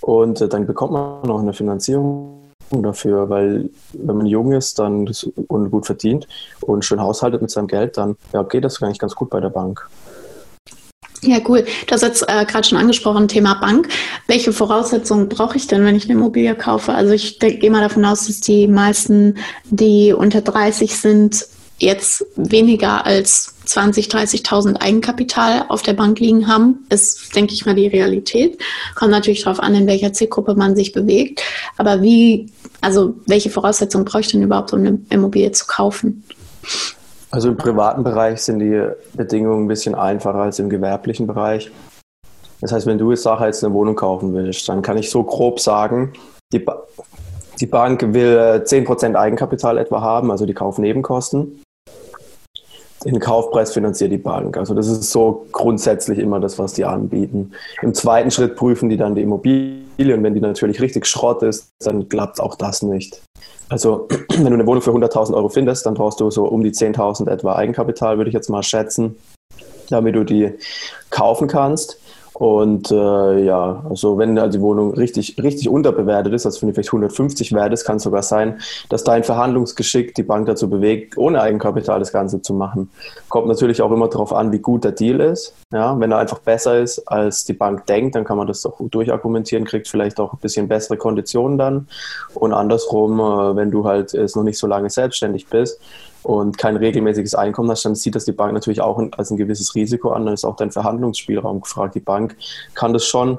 und 0.00 0.40
äh, 0.40 0.48
dann 0.48 0.66
bekommt 0.66 0.92
man 0.92 1.22
noch 1.22 1.40
eine 1.40 1.52
Finanzierung 1.52 2.47
dafür, 2.70 3.28
weil 3.30 3.70
wenn 3.92 4.16
man 4.16 4.26
jung 4.26 4.52
ist 4.52 4.78
dann 4.78 5.10
und 5.48 5.70
gut 5.70 5.86
verdient 5.86 6.28
und 6.60 6.84
schön 6.84 7.00
haushaltet 7.00 7.42
mit 7.42 7.50
seinem 7.50 7.68
Geld, 7.68 7.96
dann 7.96 8.16
ja, 8.32 8.42
geht 8.42 8.64
das 8.64 8.82
eigentlich 8.82 8.98
ganz 8.98 9.14
gut 9.14 9.30
bei 9.30 9.40
der 9.40 9.50
Bank. 9.50 9.88
Ja, 11.22 11.38
cool. 11.48 11.66
Du 11.86 11.92
hast 11.92 12.02
jetzt 12.02 12.22
äh, 12.28 12.44
gerade 12.44 12.66
schon 12.66 12.78
angesprochen, 12.78 13.26
Thema 13.26 13.54
Bank. 13.54 13.88
Welche 14.28 14.52
Voraussetzungen 14.52 15.28
brauche 15.28 15.56
ich 15.56 15.66
denn, 15.66 15.84
wenn 15.84 15.96
ich 15.96 16.04
eine 16.04 16.12
Immobilie 16.12 16.54
kaufe? 16.54 16.94
Also 16.94 17.12
ich 17.12 17.40
gehe 17.40 17.70
mal 17.70 17.80
davon 17.80 18.04
aus, 18.04 18.26
dass 18.26 18.40
die 18.40 18.68
meisten, 18.68 19.36
die 19.64 20.12
unter 20.12 20.42
30 20.42 20.96
sind, 20.96 21.46
jetzt 21.78 22.24
weniger 22.36 23.06
als 23.06 23.54
20, 23.66 24.08
30.000 24.08 24.80
Eigenkapital 24.80 25.66
auf 25.68 25.82
der 25.82 25.92
Bank 25.92 26.18
liegen 26.18 26.48
haben, 26.48 26.86
ist, 26.88 27.34
denke 27.36 27.52
ich 27.52 27.66
mal, 27.66 27.74
die 27.74 27.86
Realität. 27.86 28.60
Kommt 28.94 29.10
natürlich 29.10 29.42
darauf 29.44 29.60
an, 29.60 29.74
in 29.74 29.86
welcher 29.86 30.12
Zielgruppe 30.12 30.54
man 30.54 30.74
sich 30.74 30.92
bewegt. 30.92 31.42
Aber 31.76 32.02
wie, 32.02 32.46
also 32.80 33.14
welche 33.26 33.50
Voraussetzungen 33.50 34.04
brauche 34.04 34.20
ich 34.20 34.28
denn 34.28 34.42
überhaupt, 34.42 34.72
um 34.72 34.80
eine 34.80 34.98
Immobilie 35.10 35.52
zu 35.52 35.66
kaufen? 35.66 36.24
Also 37.30 37.48
im 37.48 37.56
privaten 37.56 38.04
Bereich 38.04 38.40
sind 38.42 38.60
die 38.60 38.88
Bedingungen 39.14 39.64
ein 39.64 39.68
bisschen 39.68 39.94
einfacher 39.94 40.38
als 40.38 40.58
im 40.58 40.70
gewerblichen 40.70 41.26
Bereich. 41.26 41.70
Das 42.60 42.72
heißt, 42.72 42.86
wenn 42.86 42.98
du 42.98 43.10
jetzt 43.10 43.22
Sache 43.22 43.46
jetzt 43.46 43.62
eine 43.62 43.74
Wohnung 43.74 43.94
kaufen 43.94 44.32
willst, 44.34 44.68
dann 44.68 44.82
kann 44.82 44.98
ich 44.98 45.10
so 45.10 45.22
grob 45.22 45.60
sagen, 45.60 46.12
die, 46.52 46.58
ba 46.58 46.82
die 47.60 47.66
Bank 47.66 48.14
will 48.14 48.62
10% 48.64 49.16
Eigenkapital 49.16 49.78
etwa 49.78 50.00
haben, 50.00 50.30
also 50.30 50.46
die 50.46 50.54
Kaufnebenkosten. 50.54 51.60
Den 53.04 53.20
Kaufpreis 53.20 53.72
finanziert 53.72 54.10
die 54.10 54.18
Bank. 54.18 54.56
Also 54.56 54.74
das 54.74 54.88
ist 54.88 55.10
so 55.10 55.46
grundsätzlich 55.52 56.18
immer 56.18 56.40
das, 56.40 56.58
was 56.58 56.72
die 56.72 56.84
anbieten. 56.84 57.52
Im 57.82 57.94
zweiten 57.94 58.30
Schritt 58.30 58.56
prüfen 58.56 58.88
die 58.88 58.96
dann 58.96 59.14
die 59.14 59.22
Immobilie 59.22 60.14
und 60.14 60.22
wenn 60.22 60.34
die 60.34 60.40
natürlich 60.40 60.80
richtig 60.80 61.06
Schrott 61.06 61.42
ist, 61.42 61.70
dann 61.80 62.08
klappt 62.08 62.40
auch 62.40 62.56
das 62.56 62.82
nicht. 62.82 63.22
Also 63.68 64.08
wenn 64.30 64.44
du 64.44 64.52
eine 64.52 64.66
Wohnung 64.66 64.82
für 64.82 64.90
100.000 64.90 65.34
Euro 65.34 65.48
findest, 65.48 65.86
dann 65.86 65.94
brauchst 65.94 66.20
du 66.20 66.30
so 66.30 66.44
um 66.46 66.62
die 66.62 66.72
10.000 66.72 67.30
etwa 67.30 67.54
Eigenkapital, 67.54 68.16
würde 68.16 68.30
ich 68.30 68.34
jetzt 68.34 68.50
mal 68.50 68.62
schätzen, 68.62 69.16
damit 69.90 70.16
du 70.16 70.24
die 70.24 70.52
kaufen 71.10 71.48
kannst. 71.48 72.00
Und 72.38 72.92
äh, 72.92 73.44
ja, 73.44 73.84
also 73.90 74.16
wenn 74.16 74.38
also 74.38 74.58
die 74.58 74.62
Wohnung 74.62 74.94
richtig, 74.94 75.42
richtig 75.42 75.68
unterbewertet 75.68 76.32
ist, 76.32 76.46
also 76.46 76.62
wenn 76.62 76.68
die 76.68 76.74
vielleicht 76.74 76.90
150 76.90 77.52
wert 77.52 77.72
ist, 77.72 77.84
kann 77.84 77.96
es 77.96 78.04
sogar 78.04 78.22
sein, 78.22 78.60
dass 78.90 79.02
dein 79.02 79.24
Verhandlungsgeschick 79.24 80.14
die 80.14 80.22
Bank 80.22 80.46
dazu 80.46 80.70
bewegt, 80.70 81.18
ohne 81.18 81.40
Eigenkapital 81.40 81.98
das 81.98 82.12
Ganze 82.12 82.40
zu 82.40 82.54
machen. 82.54 82.90
Kommt 83.28 83.48
natürlich 83.48 83.82
auch 83.82 83.90
immer 83.90 84.06
darauf 84.06 84.32
an, 84.32 84.52
wie 84.52 84.60
gut 84.60 84.84
der 84.84 84.92
Deal 84.92 85.18
ist. 85.18 85.52
Ja, 85.72 85.98
wenn 85.98 86.12
er 86.12 86.18
einfach 86.18 86.38
besser 86.38 86.78
ist, 86.78 87.00
als 87.08 87.44
die 87.44 87.54
Bank 87.54 87.86
denkt, 87.86 88.14
dann 88.14 88.22
kann 88.22 88.36
man 88.36 88.46
das 88.46 88.64
auch 88.64 88.78
durchargumentieren, 88.80 89.64
kriegt 89.64 89.88
vielleicht 89.88 90.20
auch 90.20 90.34
ein 90.34 90.38
bisschen 90.38 90.68
bessere 90.68 90.96
Konditionen 90.96 91.58
dann. 91.58 91.88
Und 92.34 92.52
andersrum, 92.52 93.18
äh, 93.18 93.56
wenn 93.56 93.72
du 93.72 93.84
halt 93.84 94.12
jetzt 94.12 94.36
noch 94.36 94.44
nicht 94.44 94.58
so 94.58 94.68
lange 94.68 94.90
selbstständig 94.90 95.48
bist, 95.48 95.80
und 96.22 96.58
kein 96.58 96.76
regelmäßiges 96.76 97.34
Einkommen 97.34 97.70
hast, 97.70 97.84
dann 97.84 97.94
sieht 97.94 98.14
das 98.14 98.24
die 98.24 98.32
Bank 98.32 98.52
natürlich 98.52 98.80
auch 98.80 99.00
als 99.16 99.30
ein 99.30 99.36
gewisses 99.36 99.74
Risiko 99.74 100.10
an. 100.10 100.24
Dann 100.24 100.34
ist 100.34 100.44
auch 100.44 100.56
dein 100.56 100.70
Verhandlungsspielraum 100.70 101.60
gefragt. 101.60 101.94
Die 101.94 102.00
Bank 102.00 102.36
kann 102.74 102.92
das 102.92 103.04
schon 103.04 103.38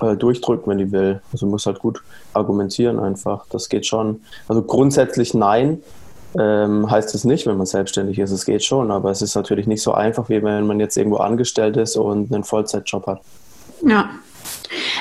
äh, 0.00 0.16
durchdrücken, 0.16 0.70
wenn 0.70 0.78
die 0.78 0.92
will. 0.92 1.20
Also 1.32 1.46
muss 1.46 1.66
halt 1.66 1.78
gut 1.78 2.02
argumentieren 2.32 2.98
einfach. 2.98 3.46
Das 3.50 3.68
geht 3.68 3.86
schon. 3.86 4.22
Also 4.48 4.62
grundsätzlich 4.62 5.34
nein. 5.34 5.82
Ähm, 6.38 6.90
heißt 6.90 7.14
es 7.14 7.24
nicht, 7.24 7.46
wenn 7.46 7.56
man 7.56 7.64
selbstständig 7.64 8.18
ist. 8.18 8.30
Es 8.30 8.44
geht 8.44 8.62
schon, 8.62 8.90
aber 8.90 9.10
es 9.10 9.22
ist 9.22 9.34
natürlich 9.34 9.66
nicht 9.66 9.80
so 9.80 9.94
einfach, 9.94 10.28
wie 10.28 10.42
wenn 10.42 10.66
man 10.66 10.78
jetzt 10.78 10.98
irgendwo 10.98 11.16
angestellt 11.16 11.78
ist 11.78 11.96
und 11.96 12.30
einen 12.30 12.44
Vollzeitjob 12.44 13.06
hat. 13.06 13.22
Ja, 13.82 14.10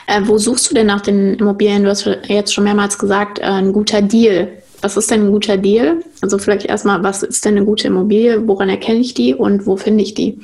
äh, 0.07 0.21
wo 0.23 0.37
suchst 0.37 0.69
du 0.69 0.73
denn 0.73 0.87
nach 0.87 1.01
den 1.01 1.33
Immobilien? 1.33 1.83
Du 1.83 1.89
hast 1.89 2.05
jetzt 2.05 2.53
schon 2.53 2.63
mehrmals 2.63 2.97
gesagt, 2.97 3.39
äh, 3.39 3.43
ein 3.43 3.73
guter 3.73 4.01
Deal 4.01 4.47
was 4.81 4.97
ist 4.97 5.09
denn 5.11 5.25
ein 5.25 5.31
guter 5.31 5.57
Deal? 5.57 6.03
Also 6.21 6.37
vielleicht 6.37 6.65
erstmal, 6.65 7.03
was 7.03 7.23
ist 7.23 7.45
denn 7.45 7.57
eine 7.57 7.65
gute 7.65 7.87
Immobilie? 7.87 8.47
Woran 8.47 8.69
erkenne 8.69 8.99
ich 8.99 9.13
die 9.13 9.33
und 9.33 9.65
wo 9.65 9.77
finde 9.77 10.03
ich 10.03 10.13
die? 10.13 10.39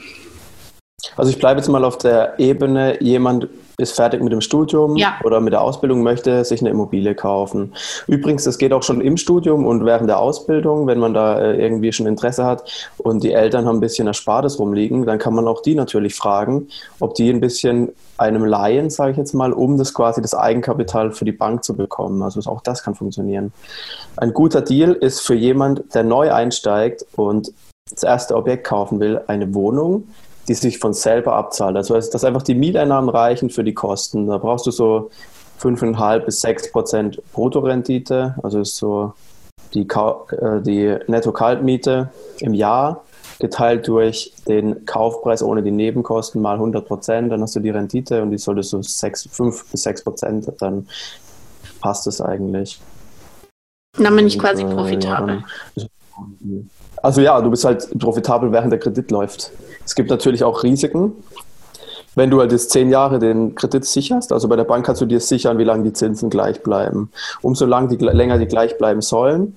Also 1.15 1.29
ich 1.31 1.37
bleibe 1.37 1.59
jetzt 1.59 1.67
mal 1.67 1.83
auf 1.83 1.97
der 1.97 2.39
Ebene, 2.39 3.01
jemand 3.01 3.47
ist 3.77 3.95
fertig 3.95 4.21
mit 4.21 4.31
dem 4.31 4.41
Studium 4.41 4.95
ja. 4.97 5.15
oder 5.23 5.39
mit 5.39 5.53
der 5.53 5.61
Ausbildung, 5.61 6.03
möchte 6.03 6.45
sich 6.45 6.61
eine 6.61 6.69
Immobilie 6.69 7.15
kaufen. 7.15 7.73
Übrigens, 8.07 8.43
das 8.43 8.57
geht 8.57 8.73
auch 8.73 8.83
schon 8.83 9.01
im 9.01 9.17
Studium 9.17 9.65
und 9.65 9.85
während 9.85 10.09
der 10.09 10.19
Ausbildung, 10.19 10.87
wenn 10.87 10.99
man 10.99 11.13
da 11.13 11.39
äh, 11.39 11.61
irgendwie 11.61 11.91
schon 11.91 12.05
Interesse 12.05 12.45
hat 12.45 12.91
und 12.97 13.23
die 13.23 13.33
Eltern 13.33 13.65
haben 13.65 13.77
ein 13.77 13.81
bisschen 13.81 14.07
Erspartes 14.07 14.59
rumliegen, 14.59 15.05
dann 15.05 15.17
kann 15.17 15.33
man 15.33 15.47
auch 15.47 15.61
die 15.61 15.75
natürlich 15.75 16.15
fragen, 16.15 16.67
ob 16.99 17.15
die 17.15 17.29
ein 17.29 17.41
bisschen 17.41 17.89
einem 18.17 18.45
Laien, 18.45 18.89
sage 18.89 19.11
ich 19.11 19.17
jetzt 19.17 19.33
mal, 19.33 19.53
um 19.53 19.77
das 19.77 19.93
quasi 19.93 20.21
das 20.21 20.35
Eigenkapital 20.35 21.11
für 21.11 21.25
die 21.25 21.31
Bank 21.31 21.63
zu 21.63 21.75
bekommen. 21.75 22.21
Also 22.21 22.39
auch 22.49 22.61
das 22.61 22.83
kann 22.83 22.95
funktionieren. 22.95 23.51
Ein 24.17 24.33
guter 24.33 24.61
Deal 24.61 24.93
ist 24.93 25.21
für 25.21 25.35
jemand, 25.35 25.95
der 25.95 26.03
neu 26.03 26.31
einsteigt 26.31 27.05
und 27.15 27.51
das 27.89 28.03
erste 28.03 28.35
Objekt 28.35 28.65
kaufen 28.65 28.99
will, 28.99 29.21
eine 29.27 29.53
Wohnung, 29.53 30.07
die 30.47 30.53
sich 30.53 30.79
von 30.79 30.93
selber 30.93 31.35
abzahlt. 31.35 31.75
Also 31.75 31.93
dass 31.95 32.23
einfach 32.23 32.43
die 32.43 32.55
Mieteinnahmen 32.55 33.09
reichen 33.09 33.49
für 33.49 33.63
die 33.63 33.73
Kosten. 33.73 34.27
Da 34.27 34.37
brauchst 34.37 34.65
du 34.65 34.71
so 34.71 35.09
5,5 35.61 36.19
bis 36.19 36.41
6 36.41 36.71
Prozent 36.71 37.21
Bruttorendite, 37.31 38.35
also 38.43 38.59
ist 38.61 38.75
so 38.75 39.13
die, 39.73 39.87
äh, 39.87 40.61
die 40.61 40.97
Netto-Kaltmiete 41.07 42.09
im 42.39 42.53
Jahr 42.53 43.03
geteilt 43.39 43.87
durch 43.87 44.33
den 44.47 44.85
Kaufpreis 44.85 45.41
ohne 45.41 45.63
die 45.63 45.71
Nebenkosten 45.71 46.41
mal 46.41 46.55
100 46.55 46.87
Prozent, 46.87 47.31
dann 47.31 47.41
hast 47.41 47.55
du 47.55 47.59
die 47.59 47.71
Rendite 47.71 48.21
und 48.21 48.31
die 48.31 48.37
sollte 48.37 48.63
so 48.63 48.81
6, 48.81 49.29
5 49.31 49.71
bis 49.71 49.83
6 49.83 50.03
Prozent, 50.03 50.51
dann 50.59 50.87
passt 51.81 52.07
es 52.07 52.21
eigentlich. 52.21 52.79
Dann 53.97 54.15
bin 54.15 54.27
ich 54.27 54.39
quasi 54.39 54.63
äh, 54.63 54.73
profitabel. 54.73 55.43
Ja, 55.75 55.85
also 57.03 57.21
ja, 57.21 57.39
du 57.41 57.51
bist 57.51 57.65
halt 57.65 57.87
profitabel, 57.99 58.51
während 58.51 58.71
der 58.71 58.79
Kredit 58.79 59.11
läuft. 59.11 59.51
Es 59.85 59.93
gibt 59.93 60.09
natürlich 60.09 60.43
auch 60.43 60.63
Risiken. 60.63 61.11
Wenn 62.15 62.29
du 62.29 62.39
halt 62.39 62.51
jetzt 62.51 62.69
zehn 62.69 62.89
Jahre 62.89 63.19
den 63.19 63.55
Kredit 63.55 63.85
sicherst, 63.85 64.31
also 64.31 64.47
bei 64.47 64.55
der 64.55 64.63
Bank 64.63 64.85
kannst 64.85 65.01
du 65.01 65.05
dir 65.05 65.19
sichern, 65.19 65.57
wie 65.57 65.65
lange 65.65 65.83
die 65.83 65.93
Zinsen 65.93 66.29
gleich 66.29 66.63
bleiben. 66.63 67.11
Umso 67.41 67.65
lang 67.65 67.89
die, 67.89 67.97
länger 67.97 68.37
die 68.37 68.45
gleich 68.45 68.77
bleiben 68.77 69.01
sollen, 69.01 69.55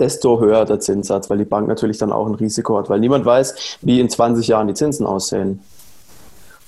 desto 0.00 0.40
höher 0.40 0.64
der 0.64 0.80
Zinssatz, 0.80 1.30
weil 1.30 1.38
die 1.38 1.44
Bank 1.44 1.68
natürlich 1.68 1.98
dann 1.98 2.10
auch 2.10 2.26
ein 2.26 2.34
Risiko 2.34 2.78
hat, 2.78 2.90
weil 2.90 2.98
niemand 2.98 3.24
weiß, 3.24 3.78
wie 3.82 4.00
in 4.00 4.10
20 4.10 4.48
Jahren 4.48 4.66
die 4.66 4.74
Zinsen 4.74 5.06
aussehen. 5.06 5.60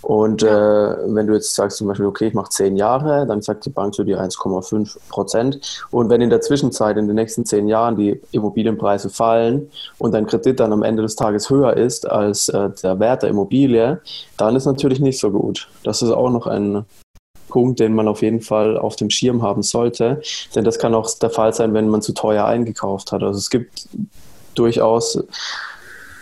Und 0.07 0.45
äh, 0.45 0.47
wenn 0.47 1.27
du 1.27 1.35
jetzt 1.35 1.53
sagst 1.57 1.79
zum 1.79 1.89
Beispiel, 1.89 2.07
okay, 2.07 2.29
ich 2.29 2.35
mache 2.35 2.51
zehn 2.51 2.77
Jahre, 2.77 3.27
dann 3.27 3.43
sagt 3.43 3.67
die 3.67 3.71
Bank 3.71 3.93
zu 3.93 4.05
dir 4.05 4.21
1,5 4.21 4.97
Prozent. 5.09 5.83
Und 5.91 6.11
wenn 6.11 6.21
in 6.21 6.31
der 6.31 6.41
Zwischenzeit, 6.41 6.97
in 6.97 7.09
den 7.09 7.17
nächsten 7.17 7.45
zehn 7.45 7.67
Jahren, 7.67 7.97
die 7.97 8.21
Immobilienpreise 8.31 9.11
fallen 9.11 9.69
und 9.99 10.13
dein 10.13 10.29
Kredit 10.29 10.61
dann 10.61 10.73
am 10.73 10.85
Ende 10.85 11.03
des 11.03 11.17
Tages 11.17 11.51
höher 11.51 11.77
ist 11.77 12.09
als 12.09 12.49
äh, 12.51 12.71
der 12.85 13.01
Wert 13.01 13.25
der 13.25 13.31
Immobilie, 13.31 14.01
dann 14.37 14.55
ist 14.55 14.67
natürlich 14.67 15.01
nicht 15.01 15.19
so 15.19 15.33
gut. 15.33 15.69
Das 15.83 16.03
ist 16.03 16.11
auch 16.13 16.31
noch 16.31 16.47
ein 16.47 16.85
Punkt, 17.49 17.81
den 17.81 17.93
man 17.93 18.07
auf 18.07 18.23
jeden 18.23 18.43
Fall 18.43 18.79
auf 18.79 18.95
dem 18.95 19.11
Schirm 19.11 19.43
haben 19.43 19.65
sollte. 19.65 20.23
Denn 20.55 20.63
das 20.63 20.79
kann 20.79 20.95
auch 20.95 21.11
der 21.19 21.31
Fall 21.31 21.53
sein, 21.53 21.75
wenn 21.75 21.89
man 21.89 22.01
zu 22.01 22.13
teuer 22.13 22.45
eingekauft 22.45 23.11
hat. 23.11 23.25
Also 23.25 23.39
es 23.39 23.51
gibt 23.51 23.89
durchaus 24.55 25.19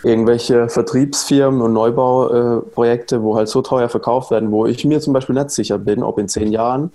irgendwelche 0.05 0.69
Vertriebsfirmen 0.69 1.61
und 1.61 1.73
Neubauprojekte, 1.73 3.23
wo 3.23 3.35
halt 3.35 3.49
so 3.49 3.63
teuer 3.63 3.89
verkauft 3.89 4.29
werden, 4.29 4.51
wo 4.51 4.67
ich 4.67 4.85
mir 4.85 5.01
zum 5.01 5.13
Beispiel 5.13 5.33
nicht 5.33 5.49
sicher 5.49 5.79
bin, 5.79 6.03
ob 6.03 6.19
in 6.19 6.27
zehn 6.27 6.51
Jahren 6.51 6.91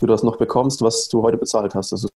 du 0.00 0.06
das 0.06 0.22
noch 0.22 0.36
bekommst, 0.36 0.82
was 0.82 1.08
du 1.08 1.22
heute 1.22 1.36
bezahlt 1.36 1.74
hast. 1.74 1.92
Also 1.92 2.08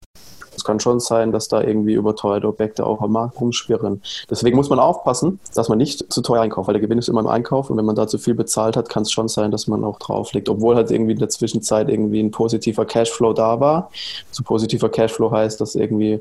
es 0.54 0.62
kann 0.64 0.78
schon 0.78 1.00
sein, 1.00 1.32
dass 1.32 1.48
da 1.48 1.62
irgendwie 1.62 1.94
überteuerte 1.94 2.48
Objekte 2.48 2.84
auch 2.84 3.00
am 3.00 3.12
Markt 3.12 3.40
rumschwirren. 3.40 4.02
Deswegen 4.28 4.56
muss 4.56 4.68
man 4.68 4.78
aufpassen, 4.78 5.40
dass 5.54 5.70
man 5.70 5.78
nicht 5.78 6.12
zu 6.12 6.20
teuer 6.20 6.42
einkauft, 6.42 6.68
weil 6.68 6.74
der 6.74 6.82
Gewinn 6.82 6.98
ist 6.98 7.08
immer 7.08 7.20
im 7.20 7.26
Einkauf 7.26 7.70
und 7.70 7.78
wenn 7.78 7.84
man 7.86 7.96
da 7.96 8.06
zu 8.06 8.18
viel 8.18 8.34
bezahlt 8.34 8.76
hat, 8.76 8.90
kann 8.90 9.04
es 9.04 9.12
schon 9.12 9.28
sein, 9.28 9.50
dass 9.50 9.68
man 9.68 9.84
auch 9.84 9.98
drauflegt. 9.98 10.50
Obwohl 10.50 10.76
halt 10.76 10.90
irgendwie 10.90 11.12
in 11.12 11.18
der 11.18 11.30
Zwischenzeit 11.30 11.88
irgendwie 11.88 12.20
ein 12.20 12.30
positiver 12.30 12.84
Cashflow 12.84 13.32
da 13.32 13.58
war. 13.58 13.90
So 14.30 14.42
positiver 14.42 14.90
Cashflow 14.90 15.30
heißt, 15.30 15.60
dass 15.62 15.76
irgendwie 15.76 16.20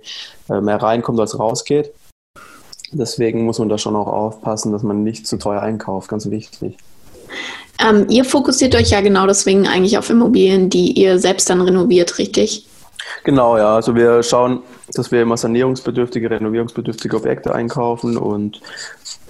äh, 0.50 0.62
mehr 0.62 0.82
reinkommt, 0.82 1.20
als 1.20 1.38
rausgeht. 1.38 1.92
Deswegen 2.98 3.46
muss 3.46 3.60
man 3.60 3.68
da 3.68 3.78
schon 3.78 3.96
auch 3.96 4.08
aufpassen, 4.08 4.72
dass 4.72 4.84
man 4.84 5.04
nicht 5.04 5.28
zu 5.28 5.38
teuer 5.38 5.62
einkauft, 5.62 6.08
ganz 6.08 6.30
wichtig. 6.30 6.78
Ähm, 7.80 8.08
ihr 8.10 8.24
fokussiert 8.24 8.74
euch 8.76 8.92
ja 8.92 9.02
genau 9.02 9.28
deswegen 9.28 9.68
eigentlich 9.68 9.98
auf 9.98 10.10
Immobilien, 10.10 10.70
die 10.70 10.94
ihr 10.94 11.20
selbst 11.20 11.50
dann 11.50 11.62
renoviert, 11.62 12.18
richtig? 12.18 12.68
Genau, 13.26 13.58
ja. 13.58 13.76
Also 13.76 13.96
wir 13.96 14.24
schauen, 14.24 14.62
dass 14.94 15.12
wir 15.12 15.22
immer 15.22 15.36
sanierungsbedürftige, 15.36 16.30
renovierungsbedürftige 16.30 17.18
Objekte 17.18 17.54
einkaufen 17.54 18.18
und 18.18 18.62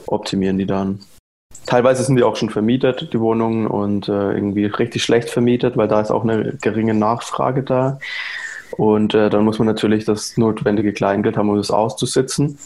optimieren 0.05 0.59
die 0.59 0.67
dann. 0.67 0.99
Teilweise 1.65 2.03
sind 2.03 2.17
die 2.17 2.23
auch 2.23 2.35
schon 2.35 2.51
vermietet, 2.51 3.09
die 3.11 3.19
Wohnungen, 3.19 3.65
und 3.65 4.07
äh, 4.07 4.33
irgendwie 4.33 4.65
richtig 4.65 5.03
schlecht 5.03 5.31
vermietet, 5.31 5.75
weil 5.75 5.87
da 5.87 6.01
ist 6.01 6.11
auch 6.11 6.23
eine 6.23 6.55
geringe 6.61 6.93
Nachfrage 6.93 7.63
da. 7.63 7.97
Und 8.77 9.15
äh, 9.15 9.31
dann 9.31 9.43
muss 9.43 9.57
man 9.57 9.67
natürlich 9.67 10.05
das 10.05 10.37
notwendige 10.37 10.93
Kleingeld 10.93 11.37
haben, 11.37 11.49
um 11.49 11.57
das 11.57 11.71
auszusitzen 11.71 12.59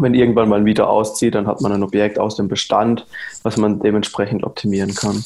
wenn 0.00 0.14
irgendwann 0.14 0.48
mal 0.48 0.56
ein 0.56 0.64
Mieter 0.64 0.88
auszieht, 0.88 1.34
dann 1.34 1.46
hat 1.46 1.60
man 1.60 1.72
ein 1.72 1.82
Objekt 1.82 2.18
aus 2.18 2.36
dem 2.36 2.48
Bestand, 2.48 3.06
was 3.42 3.56
man 3.56 3.80
dementsprechend 3.80 4.44
optimieren 4.44 4.94
kann. 4.94 5.24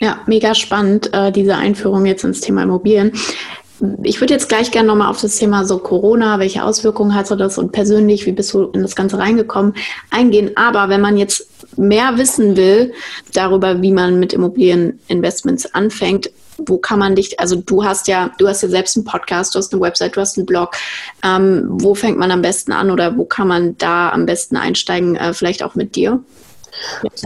Ja, 0.00 0.20
mega 0.26 0.54
spannend, 0.54 1.12
äh, 1.12 1.32
diese 1.32 1.56
Einführung 1.56 2.06
jetzt 2.06 2.24
ins 2.24 2.40
Thema 2.40 2.62
Immobilien. 2.62 3.12
ich 4.02 4.20
würde 4.20 4.34
jetzt 4.34 4.48
gleich 4.48 4.70
gerne 4.72 4.88
nochmal 4.88 5.08
auf 5.08 5.20
das 5.20 5.36
Thema 5.38 5.64
so 5.64 5.78
Corona, 5.78 6.38
welche 6.40 6.64
Auswirkungen 6.64 7.14
hatte 7.14 7.36
das 7.36 7.58
und 7.58 7.70
persönlich, 7.72 8.26
wie 8.26 8.32
bist 8.32 8.52
du 8.52 8.64
in 8.72 8.82
das 8.82 8.96
Ganze 8.96 9.18
reingekommen, 9.18 9.74
eingehen. 10.10 10.52
Aber 10.56 10.88
wenn 10.88 11.00
man 11.00 11.16
jetzt 11.16 11.48
mehr 11.78 12.18
wissen 12.18 12.56
will 12.56 12.92
darüber, 13.34 13.80
wie 13.82 13.92
man 13.92 14.18
mit 14.18 14.32
Immobilieninvestments 14.32 15.74
anfängt, 15.74 16.30
wo 16.66 16.78
kann 16.78 16.98
man 16.98 17.14
dich, 17.14 17.38
also 17.38 17.56
du 17.56 17.84
hast 17.84 18.08
ja, 18.08 18.30
du 18.38 18.48
hast 18.48 18.62
ja 18.62 18.68
selbst 18.68 18.96
einen 18.96 19.04
Podcast, 19.04 19.54
du 19.54 19.58
hast 19.58 19.72
eine 19.72 19.80
Website, 19.80 20.16
du 20.16 20.20
hast 20.20 20.36
einen 20.36 20.46
Blog. 20.46 20.76
Ähm, 21.24 21.66
wo 21.68 21.94
fängt 21.94 22.18
man 22.18 22.30
am 22.30 22.42
besten 22.42 22.72
an 22.72 22.90
oder 22.90 23.16
wo 23.16 23.24
kann 23.24 23.48
man 23.48 23.78
da 23.78 24.10
am 24.10 24.26
besten 24.26 24.56
einsteigen, 24.56 25.16
äh, 25.16 25.32
vielleicht 25.34 25.62
auch 25.62 25.74
mit 25.74 25.96
dir? 25.96 26.22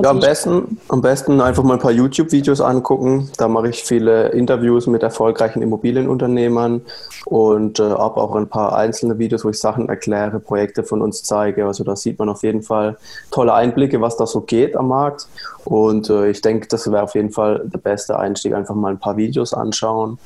Ja, 0.00 0.10
am 0.10 0.20
besten, 0.20 0.78
am 0.88 1.00
besten 1.00 1.40
einfach 1.40 1.62
mal 1.62 1.74
ein 1.74 1.80
paar 1.80 1.92
YouTube-Videos 1.92 2.60
angucken. 2.60 3.30
Da 3.36 3.48
mache 3.48 3.68
ich 3.68 3.82
viele 3.82 4.28
Interviews 4.28 4.86
mit 4.86 5.02
erfolgreichen 5.02 5.62
Immobilienunternehmern 5.62 6.82
und 7.26 7.80
äh, 7.80 7.82
habe 7.82 8.20
auch 8.20 8.34
ein 8.34 8.48
paar 8.48 8.76
einzelne 8.76 9.18
Videos, 9.18 9.44
wo 9.44 9.50
ich 9.50 9.58
Sachen 9.58 9.88
erkläre, 9.88 10.40
Projekte 10.40 10.84
von 10.84 11.02
uns 11.02 11.22
zeige. 11.22 11.66
Also 11.66 11.84
da 11.84 11.96
sieht 11.96 12.18
man 12.18 12.28
auf 12.28 12.42
jeden 12.42 12.62
Fall 12.62 12.96
tolle 13.30 13.54
Einblicke, 13.54 14.00
was 14.00 14.16
da 14.16 14.26
so 14.26 14.40
geht 14.40 14.76
am 14.76 14.88
Markt. 14.88 15.28
Und 15.64 16.10
äh, 16.10 16.30
ich 16.30 16.40
denke, 16.40 16.68
das 16.68 16.90
wäre 16.90 17.02
auf 17.02 17.14
jeden 17.14 17.30
Fall 17.30 17.62
der 17.64 17.78
beste 17.78 18.18
Einstieg, 18.18 18.54
einfach 18.54 18.74
mal 18.74 18.90
ein 18.90 19.00
paar 19.00 19.16
Videos 19.16 19.54
anschauen. 19.54 20.18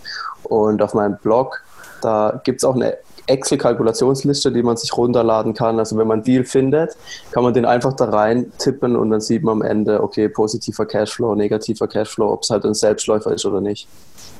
Und 0.44 0.82
auf 0.82 0.94
meinem 0.94 1.16
Blog, 1.22 1.62
da 2.02 2.40
gibt 2.44 2.60
es 2.60 2.64
auch 2.64 2.74
eine 2.74 2.96
Excel-Kalkulationsliste, 3.26 4.52
die 4.52 4.62
man 4.62 4.76
sich 4.76 4.96
runterladen 4.96 5.54
kann. 5.54 5.78
Also 5.78 5.96
wenn 5.96 6.06
man 6.06 6.18
einen 6.18 6.24
Deal 6.24 6.44
findet, 6.44 6.96
kann 7.30 7.42
man 7.42 7.54
den 7.54 7.64
einfach 7.64 7.92
da 7.94 8.06
rein 8.06 8.52
tippen 8.58 8.96
und 8.96 9.10
dann 9.10 9.20
sieht 9.20 9.42
man 9.42 9.60
am 9.60 9.62
Ende, 9.62 10.02
okay, 10.02 10.28
positiver 10.28 10.86
Cashflow, 10.86 11.34
negativer 11.34 11.88
Cashflow, 11.88 12.32
ob 12.32 12.42
es 12.42 12.50
halt 12.50 12.64
ein 12.64 12.74
Selbstläufer 12.74 13.32
ist 13.32 13.44
oder 13.44 13.60
nicht. 13.60 13.88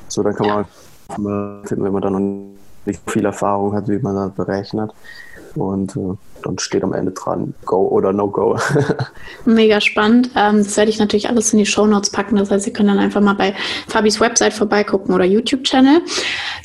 So, 0.09 0.23
dann 0.23 0.35
kann 0.35 0.66
man 1.19 1.64
finden, 1.64 1.85
wenn 1.85 1.93
man 1.93 2.02
dann 2.02 2.12
noch 2.12 2.57
nicht 2.87 3.00
viel 3.11 3.25
Erfahrung 3.25 3.75
hat, 3.75 3.88
wie 3.88 3.99
man 3.99 4.14
das 4.14 4.33
berechnet. 4.33 4.93
Und 5.55 5.97
äh, 5.97 6.36
dann 6.47 6.59
steht 6.59 6.85
am 6.85 6.93
Ende 6.93 7.12
dran, 7.12 7.55
Go 7.65 7.88
oder 7.88 8.12
No 8.12 8.29
Go. 8.29 8.59
Mega 9.45 9.81
spannend. 9.81 10.31
Ähm, 10.37 10.59
das 10.59 10.76
werde 10.76 10.91
ich 10.91 10.99
natürlich 10.99 11.29
alles 11.29 11.53
in 11.53 11.59
die 11.59 11.67
Show 11.67 11.87
Notes 11.87 12.11
packen. 12.11 12.37
Das 12.37 12.50
heißt, 12.50 12.65
Sie 12.65 12.73
können 12.73 12.88
dann 12.88 12.99
einfach 12.99 13.21
mal 13.21 13.35
bei 13.35 13.55
Fabis 13.88 14.21
Website 14.21 14.53
vorbeigucken 14.53 15.15
oder 15.15 15.25
YouTube-Channel. 15.25 16.03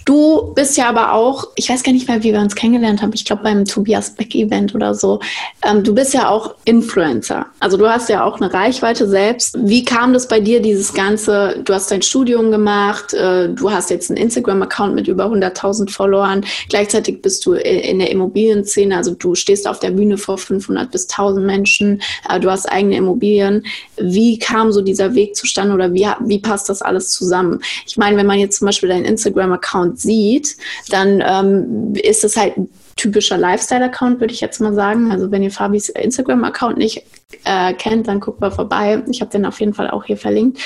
Du 0.05 0.53
bist 0.55 0.77
ja 0.77 0.89
aber 0.89 1.13
auch, 1.13 1.47
ich 1.55 1.69
weiß 1.69 1.83
gar 1.83 1.91
nicht 1.91 2.07
mehr, 2.07 2.23
wie 2.23 2.33
wir 2.33 2.39
uns 2.39 2.55
kennengelernt 2.55 3.01
haben. 3.01 3.11
Ich 3.13 3.25
glaube 3.25 3.43
beim 3.43 3.65
Tobias 3.65 4.15
Beck 4.15 4.35
Event 4.35 4.75
oder 4.75 4.93
so. 4.93 5.19
Ähm, 5.63 5.83
du 5.83 5.93
bist 5.93 6.13
ja 6.13 6.29
auch 6.29 6.55
Influencer. 6.65 7.47
Also 7.59 7.77
du 7.77 7.87
hast 7.87 8.09
ja 8.09 8.23
auch 8.23 8.39
eine 8.39 8.53
Reichweite 8.53 9.07
selbst. 9.07 9.57
Wie 9.59 9.83
kam 9.83 10.13
das 10.13 10.27
bei 10.27 10.39
dir, 10.39 10.61
dieses 10.61 10.93
Ganze? 10.93 11.61
Du 11.63 11.73
hast 11.73 11.91
dein 11.91 12.01
Studium 12.01 12.51
gemacht. 12.51 13.13
Äh, 13.13 13.49
du 13.49 13.71
hast 13.71 13.89
jetzt 13.89 14.09
einen 14.09 14.17
Instagram-Account 14.17 14.95
mit 14.95 15.07
über 15.07 15.25
100.000 15.25 15.89
Followern. 15.91 16.45
Gleichzeitig 16.69 17.21
bist 17.21 17.45
du 17.45 17.53
in 17.53 17.99
der 17.99 18.11
Immobilienszene. 18.11 18.95
Also 18.95 19.15
du 19.15 19.35
stehst 19.35 19.67
auf 19.71 19.79
der 19.79 19.91
Bühne 19.91 20.17
vor 20.17 20.37
500 20.37 20.91
bis 20.91 21.09
1000 21.09 21.45
Menschen, 21.45 22.01
äh, 22.29 22.39
du 22.39 22.51
hast 22.51 22.71
eigene 22.71 22.97
Immobilien. 22.97 23.65
Wie 23.97 24.37
kam 24.37 24.71
so 24.71 24.81
dieser 24.81 25.15
Weg 25.15 25.35
zustande 25.35 25.73
oder 25.73 25.93
wie, 25.93 26.07
wie 26.25 26.39
passt 26.39 26.69
das 26.69 26.81
alles 26.81 27.09
zusammen? 27.09 27.61
Ich 27.87 27.97
meine, 27.97 28.17
wenn 28.17 28.27
man 28.27 28.39
jetzt 28.39 28.59
zum 28.59 28.67
Beispiel 28.67 28.89
deinen 28.89 29.05
Instagram-Account 29.05 29.99
sieht, 29.99 30.57
dann 30.89 31.23
ähm, 31.25 31.93
ist 31.95 32.23
es 32.23 32.37
halt 32.37 32.57
ein 32.57 32.69
typischer 32.95 33.37
Lifestyle-Account, 33.37 34.19
würde 34.19 34.33
ich 34.33 34.41
jetzt 34.41 34.59
mal 34.61 34.73
sagen. 34.73 35.11
Also 35.11 35.31
wenn 35.31 35.43
ihr 35.43 35.51
Fabis 35.51 35.89
Instagram-Account 35.89 36.77
nicht 36.77 37.03
äh, 37.45 37.73
kennt, 37.73 38.07
dann 38.07 38.19
guckt 38.19 38.41
mal 38.41 38.51
vorbei. 38.51 39.01
Ich 39.09 39.21
habe 39.21 39.31
den 39.31 39.45
auf 39.45 39.59
jeden 39.59 39.73
Fall 39.73 39.89
auch 39.89 40.03
hier 40.03 40.17
verlinkt. 40.17 40.59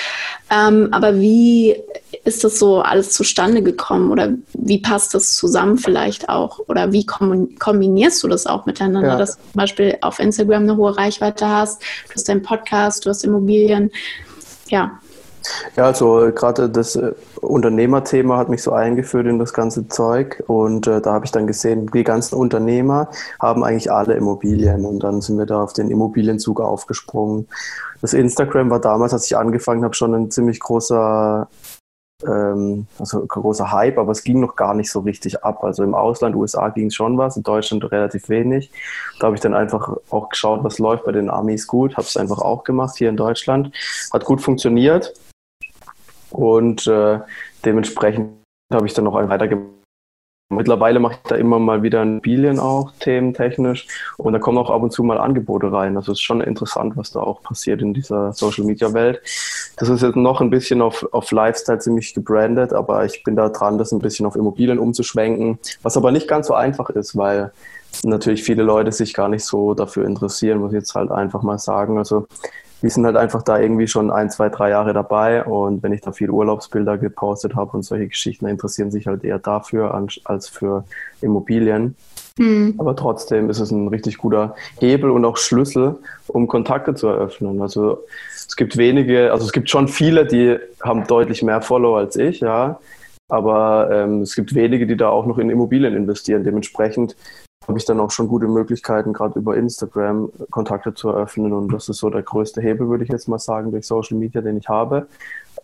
Ähm, 0.52 0.90
aber 0.92 1.20
wie 1.20 1.76
ist 2.26 2.44
das 2.44 2.58
so 2.58 2.82
alles 2.82 3.12
zustande 3.12 3.62
gekommen 3.62 4.12
oder 4.12 4.34
wie 4.54 4.82
passt 4.82 5.14
das 5.14 5.36
zusammen 5.36 5.78
vielleicht 5.78 6.28
auch? 6.28 6.60
Oder 6.68 6.92
wie 6.92 7.06
kombinierst 7.06 8.24
du 8.24 8.28
das 8.28 8.48
auch 8.48 8.66
miteinander, 8.66 9.10
ja. 9.10 9.18
dass 9.18 9.38
du 9.38 9.44
zum 9.44 9.60
Beispiel 9.60 9.98
auf 10.02 10.20
Instagram 10.20 10.64
eine 10.64 10.76
hohe 10.76 10.98
Reichweite 10.98 11.48
hast, 11.48 11.82
du 12.08 12.16
hast 12.16 12.28
deinen 12.28 12.42
Podcast, 12.42 13.06
du 13.06 13.12
hast 13.12 13.24
Immobilien. 13.24 13.92
Ja. 14.68 15.00
Ja, 15.76 15.86
also 15.86 16.32
gerade 16.34 16.68
das 16.68 16.96
äh, 16.96 17.12
Unternehmerthema 17.40 18.38
hat 18.38 18.50
mich 18.50 18.64
so 18.64 18.72
eingeführt 18.72 19.28
in 19.28 19.38
das 19.38 19.54
ganze 19.54 19.88
Zeug 19.88 20.44
und 20.48 20.88
äh, 20.88 21.02
da 21.02 21.14
habe 21.14 21.26
ich 21.26 21.32
dann 21.32 21.46
gesehen, 21.46 21.92
die 21.94 22.04
ganzen 22.04 22.34
Unternehmer 22.34 23.10
haben 23.40 23.64
eigentlich 23.64 23.92
alle 23.92 24.16
Immobilien 24.16 24.86
und 24.86 25.02
dann 25.02 25.22
sind 25.22 25.38
wir 25.38 25.46
da 25.46 25.62
auf 25.62 25.74
den 25.74 25.92
Immobilienzug 25.92 26.60
aufgesprungen. 26.60 27.48
Das 28.02 28.14
Instagram 28.14 28.72
war 28.72 28.82
damals, 28.82 29.14
als 29.14 29.26
ich 29.26 29.38
angefangen 29.38 29.84
habe, 29.84 29.94
schon 29.94 30.16
ein 30.16 30.32
ziemlich 30.32 30.60
großer 30.60 31.48
ähm, 32.24 32.88
also 32.98 33.26
großer 33.26 33.72
Hype, 33.72 33.98
aber 33.98 34.12
es 34.12 34.24
ging 34.24 34.40
noch 34.40 34.56
gar 34.56 34.74
nicht 34.74 34.92
so 34.92 35.02
richtig 35.02 35.44
ab. 35.44 35.64
Also 35.64 35.84
im 35.84 35.96
Ausland, 35.96 36.36
USA 36.36 36.70
ging 36.70 36.88
es 36.88 36.96
schon 36.96 37.18
was, 37.18 37.38
in 37.38 37.44
Deutschland 37.44 37.92
relativ 37.92 38.30
wenig. 38.30 38.72
Da 39.20 39.28
habe 39.28 39.36
ich 39.36 39.42
dann 39.42 39.54
einfach 39.54 39.96
auch 40.10 40.30
geschaut, 40.30 40.64
was 40.64 40.80
läuft 40.80 41.06
bei 41.06 41.12
den 41.12 41.30
Amis 41.30 41.68
gut, 41.68 41.98
habe 41.98 42.08
es 42.08 42.18
einfach 42.18 42.40
auch 42.40 42.64
gemacht 42.64 42.98
hier 42.98 43.10
in 43.10 43.18
Deutschland. 43.18 43.76
Hat 44.14 44.26
gut 44.26 44.42
funktioniert 44.42 45.14
und 46.32 46.88
äh, 46.88 47.20
dementsprechend 47.66 48.32
habe 48.74 48.88
ich 48.88 48.94
dann 48.94 49.06
noch 49.06 49.14
weitergemacht 49.14 49.76
Mittlerweile 50.50 51.00
mache 51.00 51.16
ich 51.16 51.30
da 51.30 51.36
immer 51.36 51.58
mal 51.58 51.82
wieder 51.82 52.04
Immobilien 52.04 52.60
auch, 52.60 52.92
thementechnisch. 53.00 53.88
Und 54.18 54.34
da 54.34 54.38
kommen 54.38 54.60
auch 54.60 54.70
ab 54.70 54.84
und 54.84 54.92
zu 54.92 55.04
mal 55.04 55.18
Angebote 55.18 55.72
rein. 55.72 55.98
Also 55.98 56.12
es 56.12 56.20
ist 56.20 56.24
schon 56.24 56.40
interessant, 56.40 56.96
was 56.96 57.12
da 57.12 57.22
auch 57.22 57.42
passiert 57.42 57.82
in 57.82 57.96
dieser 57.96 58.32
Social-Media-Welt. 58.32 59.22
Das 59.78 59.90
ist 59.90 60.04
jetzt 60.04 60.16
noch 60.16 60.42
ein 60.42 60.52
bisschen 60.52 60.84
auf, 60.84 61.08
auf 61.12 61.32
Lifestyle 61.32 61.80
ziemlich 61.80 62.14
gebrandet, 62.14 62.74
aber 62.74 63.06
ich 63.06 63.24
bin 63.24 63.36
da 63.36 63.50
dran, 63.50 63.80
das 63.80 63.92
ein 63.92 64.00
bisschen 64.00 64.28
auf 64.28 64.36
Immobilien 64.36 64.78
umzuschwenken. 64.78 65.58
Was 65.82 65.98
aber 65.98 66.12
nicht 66.12 66.28
ganz 66.28 66.46
so 66.46 66.54
einfach 66.54 66.92
ist, 66.92 67.18
weil 67.18 67.52
natürlich 68.04 68.44
viele 68.44 68.62
Leute 68.62 68.92
sich 68.92 69.16
gar 69.16 69.30
nicht 69.30 69.46
so 69.46 69.74
dafür 69.74 70.06
interessieren, 70.06 70.60
muss 70.60 70.74
ich 70.74 70.78
jetzt 70.78 70.94
halt 70.94 71.10
einfach 71.10 71.42
mal 71.42 71.58
sagen. 71.58 71.98
Also 71.98 72.28
wir 72.86 72.92
sind 72.92 73.08
halt 73.08 73.18
einfach 73.18 73.42
da 73.42 73.58
irgendwie 73.58 73.88
schon 73.88 74.12
ein, 74.12 74.30
zwei, 74.30 74.50
drei 74.50 74.70
Jahre 74.70 74.94
dabei 74.94 75.44
und 75.44 75.82
wenn 75.82 75.92
ich 75.92 76.02
da 76.02 76.12
viel 76.12 76.30
Urlaubsbilder 76.30 77.00
gepostet 77.00 77.56
habe 77.56 77.76
und 77.76 77.82
solche 77.82 78.08
Geschichten, 78.08 78.46
interessieren 78.46 78.92
sich 78.92 79.08
halt 79.08 79.24
eher 79.24 79.40
dafür 79.40 80.00
als 80.24 80.48
für 80.48 80.84
Immobilien. 81.20 81.96
Mhm. 82.38 82.76
Aber 82.78 82.96
trotzdem 82.96 83.50
ist 83.50 83.60
es 83.60 83.72
ein 83.72 83.88
richtig 83.88 84.20
guter 84.20 84.54
Hebel 84.80 85.10
und 85.10 85.26
auch 85.26 85.38
Schlüssel, 85.38 85.96
um 86.28 86.48
Kontakte 86.48 86.94
zu 86.94 87.08
eröffnen. 87.08 87.60
Also 87.60 88.04
es 88.36 88.56
gibt 88.56 88.78
wenige, 88.78 89.32
also 89.32 89.46
es 89.46 89.52
gibt 89.52 89.72
schon 89.72 89.88
viele, 89.88 90.28
die 90.28 90.56
haben 90.84 91.08
deutlich 91.08 91.42
mehr 91.42 91.64
Follower 91.64 91.98
als 91.98 92.16
ich, 92.18 92.42
ja. 92.42 92.80
Aber 93.30 93.90
ähm, 93.92 94.22
es 94.22 94.36
gibt 94.36 94.54
wenige, 94.54 94.86
die 94.86 94.96
da 94.96 95.10
auch 95.10 95.26
noch 95.26 95.40
in 95.40 95.50
Immobilien 95.50 95.96
investieren. 95.96 96.44
Dementsprechend 96.44 97.16
habe 97.68 97.78
ich 97.78 97.86
dann 97.86 98.00
auch 98.00 98.12
schon 98.12 98.28
gute 98.28 98.48
Möglichkeiten, 98.48 99.14
gerade 99.14 99.40
über 99.40 99.56
Instagram 99.56 100.32
Kontakte 100.52 100.94
zu 100.94 101.10
eröffnen. 101.10 101.52
Und 101.54 101.74
das 101.74 101.90
ist 101.90 101.98
so 101.98 102.10
der 102.10 102.22
größte 102.22 102.62
Hebel, 102.62 102.90
würde 102.90 103.04
ich 103.04 103.10
jetzt 103.10 103.28
mal 103.28 103.40
sagen, 103.40 103.72
durch 103.72 103.88
Social 103.88 104.18
Media, 104.18 104.42
den 104.42 104.58
ich 104.58 104.70
habe. 104.70 105.08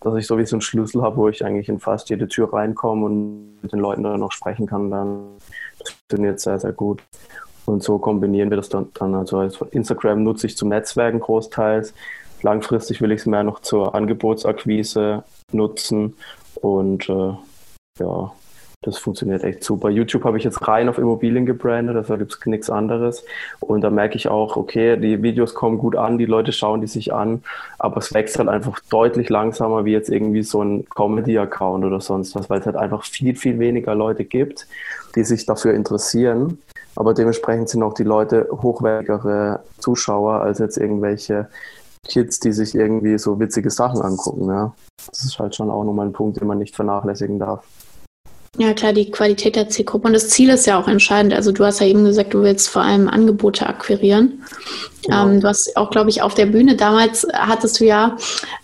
Dass 0.01 0.15
ich 0.15 0.25
so 0.25 0.37
wie 0.37 0.45
so 0.45 0.55
einen 0.55 0.61
Schlüssel 0.61 1.03
habe, 1.03 1.17
wo 1.17 1.27
ich 1.27 1.45
eigentlich 1.45 1.69
in 1.69 1.79
fast 1.79 2.09
jede 2.09 2.27
Tür 2.27 2.51
reinkomme 2.51 3.05
und 3.05 3.61
mit 3.61 3.71
den 3.71 3.79
Leuten 3.79 4.03
dann 4.03 4.19
noch 4.19 4.31
sprechen 4.31 4.65
kann. 4.65 4.89
Dann 4.89 5.19
funktioniert 5.85 6.39
sehr, 6.39 6.59
sehr 6.59 6.73
gut. 6.73 7.03
Und 7.65 7.83
so 7.83 7.99
kombinieren 7.99 8.49
wir 8.49 8.57
das 8.57 8.69
dann. 8.69 8.87
dann. 8.95 9.13
Also 9.13 9.43
Instagram 9.71 10.23
nutze 10.23 10.47
ich 10.47 10.57
zum 10.57 10.69
Netzwerken 10.69 11.19
großteils. 11.19 11.93
Langfristig 12.41 13.01
will 13.01 13.11
ich 13.11 13.19
es 13.19 13.25
mehr 13.27 13.43
noch 13.43 13.59
zur 13.59 13.93
Angebotsakquise 13.93 15.23
nutzen. 15.51 16.15
Und 16.55 17.07
äh, 17.09 17.33
ja, 17.99 18.31
das 18.83 18.97
funktioniert 18.97 19.43
echt 19.43 19.63
super. 19.63 19.91
YouTube 19.91 20.23
habe 20.23 20.39
ich 20.39 20.43
jetzt 20.43 20.67
rein 20.67 20.89
auf 20.89 20.97
Immobilien 20.97 21.45
gebrandet, 21.45 21.95
also 21.95 22.17
gibt 22.17 22.33
es 22.33 22.45
nichts 22.47 22.69
anderes. 22.69 23.23
Und 23.59 23.81
da 23.81 23.91
merke 23.91 24.15
ich 24.15 24.27
auch, 24.27 24.57
okay, 24.57 24.97
die 24.97 25.21
Videos 25.21 25.53
kommen 25.53 25.77
gut 25.77 25.95
an, 25.95 26.17
die 26.17 26.25
Leute 26.25 26.51
schauen 26.51 26.81
die 26.81 26.87
sich 26.87 27.13
an, 27.13 27.43
aber 27.77 27.97
es 27.97 28.11
wächst 28.11 28.39
halt 28.39 28.49
einfach 28.49 28.79
deutlich 28.89 29.29
langsamer 29.29 29.85
wie 29.85 29.91
jetzt 29.91 30.09
irgendwie 30.09 30.41
so 30.41 30.63
ein 30.63 30.89
Comedy-Account 30.89 31.85
oder 31.85 32.01
sonst 32.01 32.35
was, 32.35 32.49
weil 32.49 32.59
es 32.59 32.65
halt 32.65 32.75
einfach 32.75 33.03
viel, 33.03 33.35
viel 33.35 33.59
weniger 33.59 33.93
Leute 33.93 34.25
gibt, 34.25 34.67
die 35.15 35.23
sich 35.23 35.45
dafür 35.45 35.75
interessieren. 35.75 36.57
Aber 36.95 37.13
dementsprechend 37.13 37.69
sind 37.69 37.83
auch 37.83 37.93
die 37.93 38.03
Leute 38.03 38.47
hochwertigere 38.51 39.59
Zuschauer 39.77 40.41
als 40.41 40.57
jetzt 40.57 40.77
irgendwelche 40.77 41.47
Kids, 42.07 42.39
die 42.39 42.51
sich 42.51 42.73
irgendwie 42.73 43.19
so 43.19 43.39
witzige 43.39 43.69
Sachen 43.69 44.01
angucken. 44.01 44.49
Ja. 44.49 44.73
Das 45.05 45.23
ist 45.23 45.37
halt 45.37 45.55
schon 45.55 45.69
auch 45.69 45.83
nochmal 45.83 46.07
ein 46.07 46.13
Punkt, 46.13 46.41
den 46.41 46.47
man 46.47 46.57
nicht 46.57 46.75
vernachlässigen 46.75 47.37
darf. 47.37 47.63
Ja, 48.57 48.73
klar, 48.73 48.91
die 48.91 49.09
Qualität 49.09 49.55
der 49.55 49.69
Zielgruppe. 49.69 50.07
Und 50.07 50.13
das 50.13 50.27
Ziel 50.27 50.49
ist 50.49 50.67
ja 50.67 50.77
auch 50.77 50.89
entscheidend. 50.89 51.33
Also 51.33 51.53
du 51.53 51.63
hast 51.63 51.79
ja 51.79 51.87
eben 51.87 52.03
gesagt, 52.03 52.33
du 52.33 52.43
willst 52.43 52.67
vor 52.67 52.81
allem 52.81 53.07
Angebote 53.07 53.65
akquirieren. 53.65 54.43
Genau. 55.03 55.29
Ähm, 55.29 55.39
du 55.39 55.47
hast 55.47 55.77
auch, 55.77 55.89
glaube 55.89 56.09
ich, 56.09 56.21
auf 56.21 56.33
der 56.33 56.47
Bühne 56.47 56.75
damals 56.75 57.25
hattest 57.33 57.79
du 57.79 57.85
ja 57.85 58.17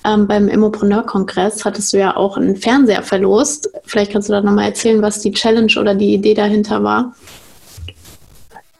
ähm, 0.04 0.28
beim 0.28 0.50
Immopreneur-Kongress 0.50 1.64
hattest 1.64 1.94
du 1.94 2.00
ja 2.00 2.18
auch 2.18 2.36
einen 2.36 2.58
Fernseher 2.58 3.02
verlost. 3.02 3.70
Vielleicht 3.86 4.12
kannst 4.12 4.28
du 4.28 4.34
da 4.34 4.42
nochmal 4.42 4.66
erzählen, 4.66 5.02
was 5.02 5.22
die 5.22 5.32
Challenge 5.32 5.72
oder 5.80 5.96
die 5.96 6.14
Idee 6.14 6.34
dahinter 6.34 6.84
war. 6.84 7.16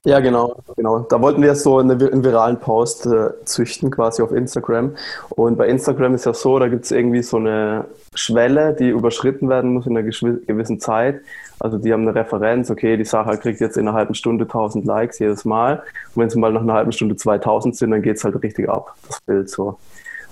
Ja, 0.08 0.22
genau, 0.22 0.56
genau. 0.78 1.00
Da 1.00 1.22
wollten 1.22 1.42
wir 1.42 1.54
so 1.54 1.80
eine, 1.80 1.92
einen 1.92 2.24
viralen 2.24 2.62
Post 2.62 3.06
äh, 3.08 3.32
züchten, 3.44 3.92
quasi 3.92 4.22
auf 4.22 4.32
Instagram. 4.32 4.96
Und 5.32 5.58
bei 5.58 5.68
Instagram 5.68 6.16
ist 6.16 6.26
ja 6.26 6.34
so, 6.34 6.60
da 6.60 6.70
gibt 6.70 6.86
es 6.86 6.92
irgendwie 6.92 7.22
so 7.22 7.36
eine 7.36 7.84
Schwelle, 8.14 8.74
die 8.74 8.88
überschritten 8.88 9.50
werden 9.50 9.74
muss 9.74 9.86
in 9.86 9.98
einer 9.98 10.08
gewissen 10.08 10.80
Zeit. 10.80 11.20
Also 11.60 11.78
die 11.78 11.92
haben 11.92 12.08
eine 12.08 12.16
Referenz, 12.16 12.72
okay, 12.72 12.96
die 12.96 13.04
Sache 13.04 13.38
kriegt 13.38 13.60
jetzt 13.60 13.76
in 13.76 13.86
einer 13.86 13.98
halben 13.98 14.14
Stunde 14.14 14.46
1000 14.46 14.86
Likes 14.86 15.20
jedes 15.20 15.44
Mal. 15.44 15.84
Und 16.16 16.22
wenn 16.22 16.28
es 16.28 16.36
mal 16.36 16.54
nach 16.54 16.62
einer 16.62 16.76
halben 16.76 16.94
Stunde 16.94 17.18
2000 17.18 17.76
sind, 17.76 17.92
dann 17.92 18.02
geht 18.02 18.16
es 18.16 18.24
halt 18.24 18.42
richtig 18.42 18.70
ab, 18.70 18.96
das 19.10 19.20
Bild 19.20 19.50
so. 19.50 19.78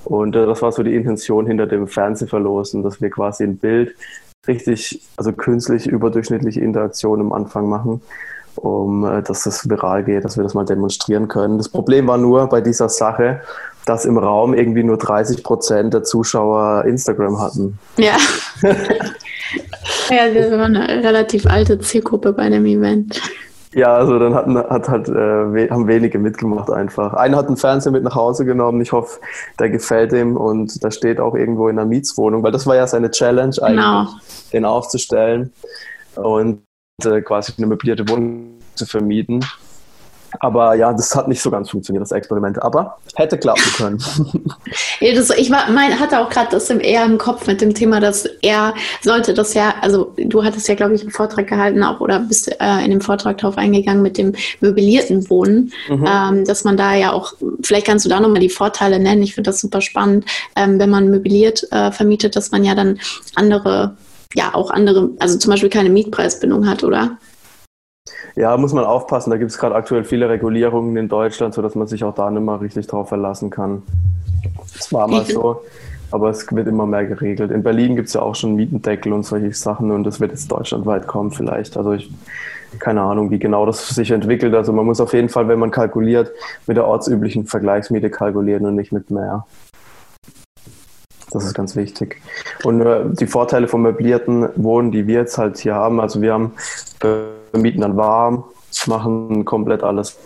Und 0.06 0.38
äh, 0.38 0.46
das 0.46 0.62
war 0.62 0.72
so 0.72 0.84
die 0.84 0.96
Intention 0.96 1.48
hinter 1.48 1.68
dem 1.68 1.90
Fernsehverlosen, 1.90 2.82
dass 2.82 3.02
wir 3.02 3.10
quasi 3.10 3.44
ein 3.44 3.58
Bild 3.58 3.94
richtig, 4.48 5.02
also 5.18 5.34
künstlich 5.34 5.86
überdurchschnittliche 5.86 6.62
Interaktion 6.62 7.20
am 7.20 7.34
Anfang 7.34 7.68
machen 7.68 8.02
um 8.58 9.06
äh, 9.06 9.22
dass 9.22 9.44
das 9.44 9.70
viral 9.70 10.04
geht, 10.04 10.26
dass 10.26 10.38
wir 10.38 10.44
das 10.44 10.54
mal 10.54 10.66
demonstrieren 10.66 11.28
können. 11.28 11.58
Das 11.58 11.70
Problem 11.70 12.08
war 12.08 12.18
nur 12.18 12.48
bei 12.48 12.62
dieser 12.62 12.90
Sache, 12.90 13.42
dass 13.86 14.06
im 14.06 14.18
Raum 14.18 14.54
irgendwie 14.54 14.84
nur 14.84 14.98
30 14.98 15.44
Prozent 15.44 15.94
der 15.94 16.04
Zuschauer 16.04 16.86
Instagram 16.86 17.40
hatten. 17.40 17.78
Ja. 17.98 18.18
ja, 18.64 20.34
wir 20.34 20.52
waren 20.58 20.76
eine 20.76 21.04
relativ 21.04 21.46
alte 21.46 21.80
Zielgruppe 21.80 22.34
bei 22.34 22.50
dem 22.50 22.66
Event. 22.66 23.22
Ja, 23.76 23.94
also 23.94 24.18
dann 24.18 24.34
hatten, 24.34 24.58
hat 24.58 24.88
halt, 24.88 25.10
äh, 25.10 25.70
haben 25.70 25.88
wenige 25.88 26.18
mitgemacht 26.18 26.72
einfach. 26.72 27.14
Einer 27.14 27.36
hat 27.36 27.48
einen 27.48 27.58
Fernseher 27.58 27.92
mit 27.92 28.04
nach 28.04 28.16
Hause 28.16 28.46
genommen. 28.46 28.80
Ich 28.80 28.94
hoffe, 28.94 29.20
der 29.60 29.70
gefällt 29.70 30.14
ihm 30.14 30.38
und 30.38 30.82
da 30.82 30.92
steht 30.92 31.20
auch 31.20 31.36
irgendwo 31.36 31.68
in 31.68 31.76
der 31.76 31.86
Mietswohnung, 31.86 32.42
weil 32.42 32.54
das 32.54 32.66
war 32.66 32.78
ja 32.78 32.88
seine 32.88 33.12
Challenge 33.12 33.54
eigentlich, 33.62 33.86
genau. 33.86 34.08
den 34.54 34.64
aufzustellen. 34.64 35.52
Und 36.16 36.62
äh, 37.04 37.22
quasi 37.22 37.54
eine 37.58 37.68
möblierte 37.68 38.08
Wohnung 38.08 38.60
zu 38.76 38.86
vermieten. 38.86 39.46
Aber 40.42 40.76
ja, 40.76 40.92
das 40.92 41.16
hat 41.16 41.30
nicht 41.30 41.42
so 41.42 41.50
ganz 41.50 41.70
funktioniert, 41.70 42.02
das 42.02 42.12
Experiment. 42.12 42.62
Aber 42.62 42.98
hätte 43.16 43.38
klappen 43.38 43.64
können. 43.78 44.04
ja, 45.00 45.16
das, 45.16 45.30
ich 45.30 45.50
war, 45.50 45.70
mein, 45.72 45.98
hatte 45.98 46.20
auch 46.20 46.30
gerade 46.30 46.50
das 46.52 46.70
eher 46.70 47.06
im 47.06 47.18
Kopf 47.18 47.48
mit 47.48 47.62
dem 47.62 47.74
Thema, 47.74 48.02
dass 48.02 48.26
er 48.42 48.74
sollte 49.02 49.34
das 49.34 49.54
ja, 49.54 49.76
also 49.82 50.14
du 50.18 50.44
hattest 50.44 50.68
ja, 50.68 50.76
glaube 50.76 50.96
ich, 50.96 51.02
einen 51.02 51.12
Vortrag 51.12 51.48
gehalten 51.48 51.84
auch 51.84 52.02
oder 52.02 52.20
bist 52.20 52.52
äh, 52.60 52.84
in 52.84 52.92
dem 52.92 53.00
Vortrag 53.00 53.38
darauf 53.38 53.58
eingegangen 53.58 54.02
mit 54.02 54.18
dem 54.18 54.34
möblierten 54.60 55.30
Wohnen, 55.30 55.72
mhm. 55.88 56.06
ähm, 56.06 56.46
dass 56.46 56.66
man 56.66 56.76
da 56.76 56.96
ja 56.96 57.14
auch, 57.14 57.34
vielleicht 57.64 57.88
kannst 57.88 58.04
du 58.04 58.10
da 58.10 58.20
nochmal 58.20 58.42
die 58.42 58.50
Vorteile 58.50 59.00
nennen. 59.00 59.24
Ich 59.24 59.36
finde 59.36 59.50
das 59.50 59.62
super 59.62 59.80
spannend, 59.80 60.26
ähm, 60.58 60.80
wenn 60.80 60.90
man 60.90 61.10
möbliert 61.10 61.66
äh, 61.72 61.92
vermietet, 61.92 62.36
dass 62.36 62.52
man 62.52 62.66
ja 62.66 62.76
dann 62.76 63.00
andere 63.36 63.96
ja 64.34 64.54
auch 64.54 64.72
andere, 64.72 65.12
also 65.20 65.38
zum 65.38 65.52
Beispiel 65.52 65.70
keine 65.70 65.90
Mietpreisbindung 65.90 66.68
hat, 66.68 66.84
oder? 66.84 67.18
Ja, 68.36 68.56
muss 68.58 68.74
man 68.74 68.84
aufpassen. 68.84 69.30
Da 69.30 69.38
gibt 69.38 69.52
es 69.52 69.58
gerade 69.58 69.76
aktuell 69.76 70.04
viele 70.04 70.30
Regulierungen 70.30 70.96
in 70.98 71.08
Deutschland, 71.08 71.54
sodass 71.54 71.76
man 71.76 71.88
sich 71.88 72.04
auch 72.04 72.14
da 72.14 72.30
nicht 72.30 72.44
mehr 72.44 72.60
richtig 72.60 72.88
drauf 72.88 73.10
verlassen 73.10 73.50
kann. 73.50 73.84
Das 74.74 74.92
war 74.92 75.08
mal 75.08 75.26
so, 75.26 75.62
aber 76.12 76.30
es 76.30 76.46
wird 76.52 76.68
immer 76.68 76.86
mehr 76.86 77.06
geregelt. 77.06 77.52
In 77.52 77.64
Berlin 77.64 77.96
gibt 77.96 78.10
es 78.10 78.14
ja 78.14 78.22
auch 78.22 78.36
schon 78.36 78.56
Mietendeckel 78.56 79.14
und 79.14 79.24
solche 79.24 79.54
Sachen 79.54 79.92
und 79.92 80.04
das 80.04 80.20
wird 80.20 80.32
jetzt 80.32 80.52
deutschlandweit 80.52 81.08
kommen 81.08 81.32
vielleicht. 81.32 81.78
Also 81.78 81.94
ich 81.94 82.12
keine 82.80 83.02
Ahnung, 83.02 83.32
wie 83.32 83.40
genau 83.40 83.66
das 83.66 83.88
sich 83.90 84.12
entwickelt. 84.12 84.54
Also 84.54 84.74
man 84.74 84.86
muss 84.86 85.00
auf 85.00 85.14
jeden 85.14 85.30
Fall, 85.30 85.48
wenn 85.48 85.60
man 85.60 85.72
kalkuliert, 85.72 86.32
mit 86.68 86.78
der 86.78 86.86
ortsüblichen 86.86 87.46
Vergleichsmiete 87.46 88.10
kalkulieren 88.10 88.66
und 88.66 88.76
nicht 88.76 88.92
mit 88.92 89.12
mehr. 89.12 89.46
Das 91.36 91.44
ist 91.44 91.54
ganz 91.54 91.76
wichtig. 91.76 92.22
Und 92.64 92.80
äh, 92.80 93.02
die 93.08 93.28
Vorteile 93.28 93.68
vom 93.68 93.82
möblierten 93.82 94.48
Wohnen, 94.56 94.94
die 94.94 95.06
wir 95.06 95.16
jetzt 95.16 95.38
halt 95.38 95.58
hier 95.58 95.76
haben, 95.76 96.00
also 96.00 96.22
wir 96.22 96.32
haben, 96.32 96.54
wir 97.02 97.28
mieten 97.52 97.82
dann 97.82 97.98
warm, 97.98 98.46
machen 98.88 99.44
komplett 99.44 99.84
alles 99.84 100.18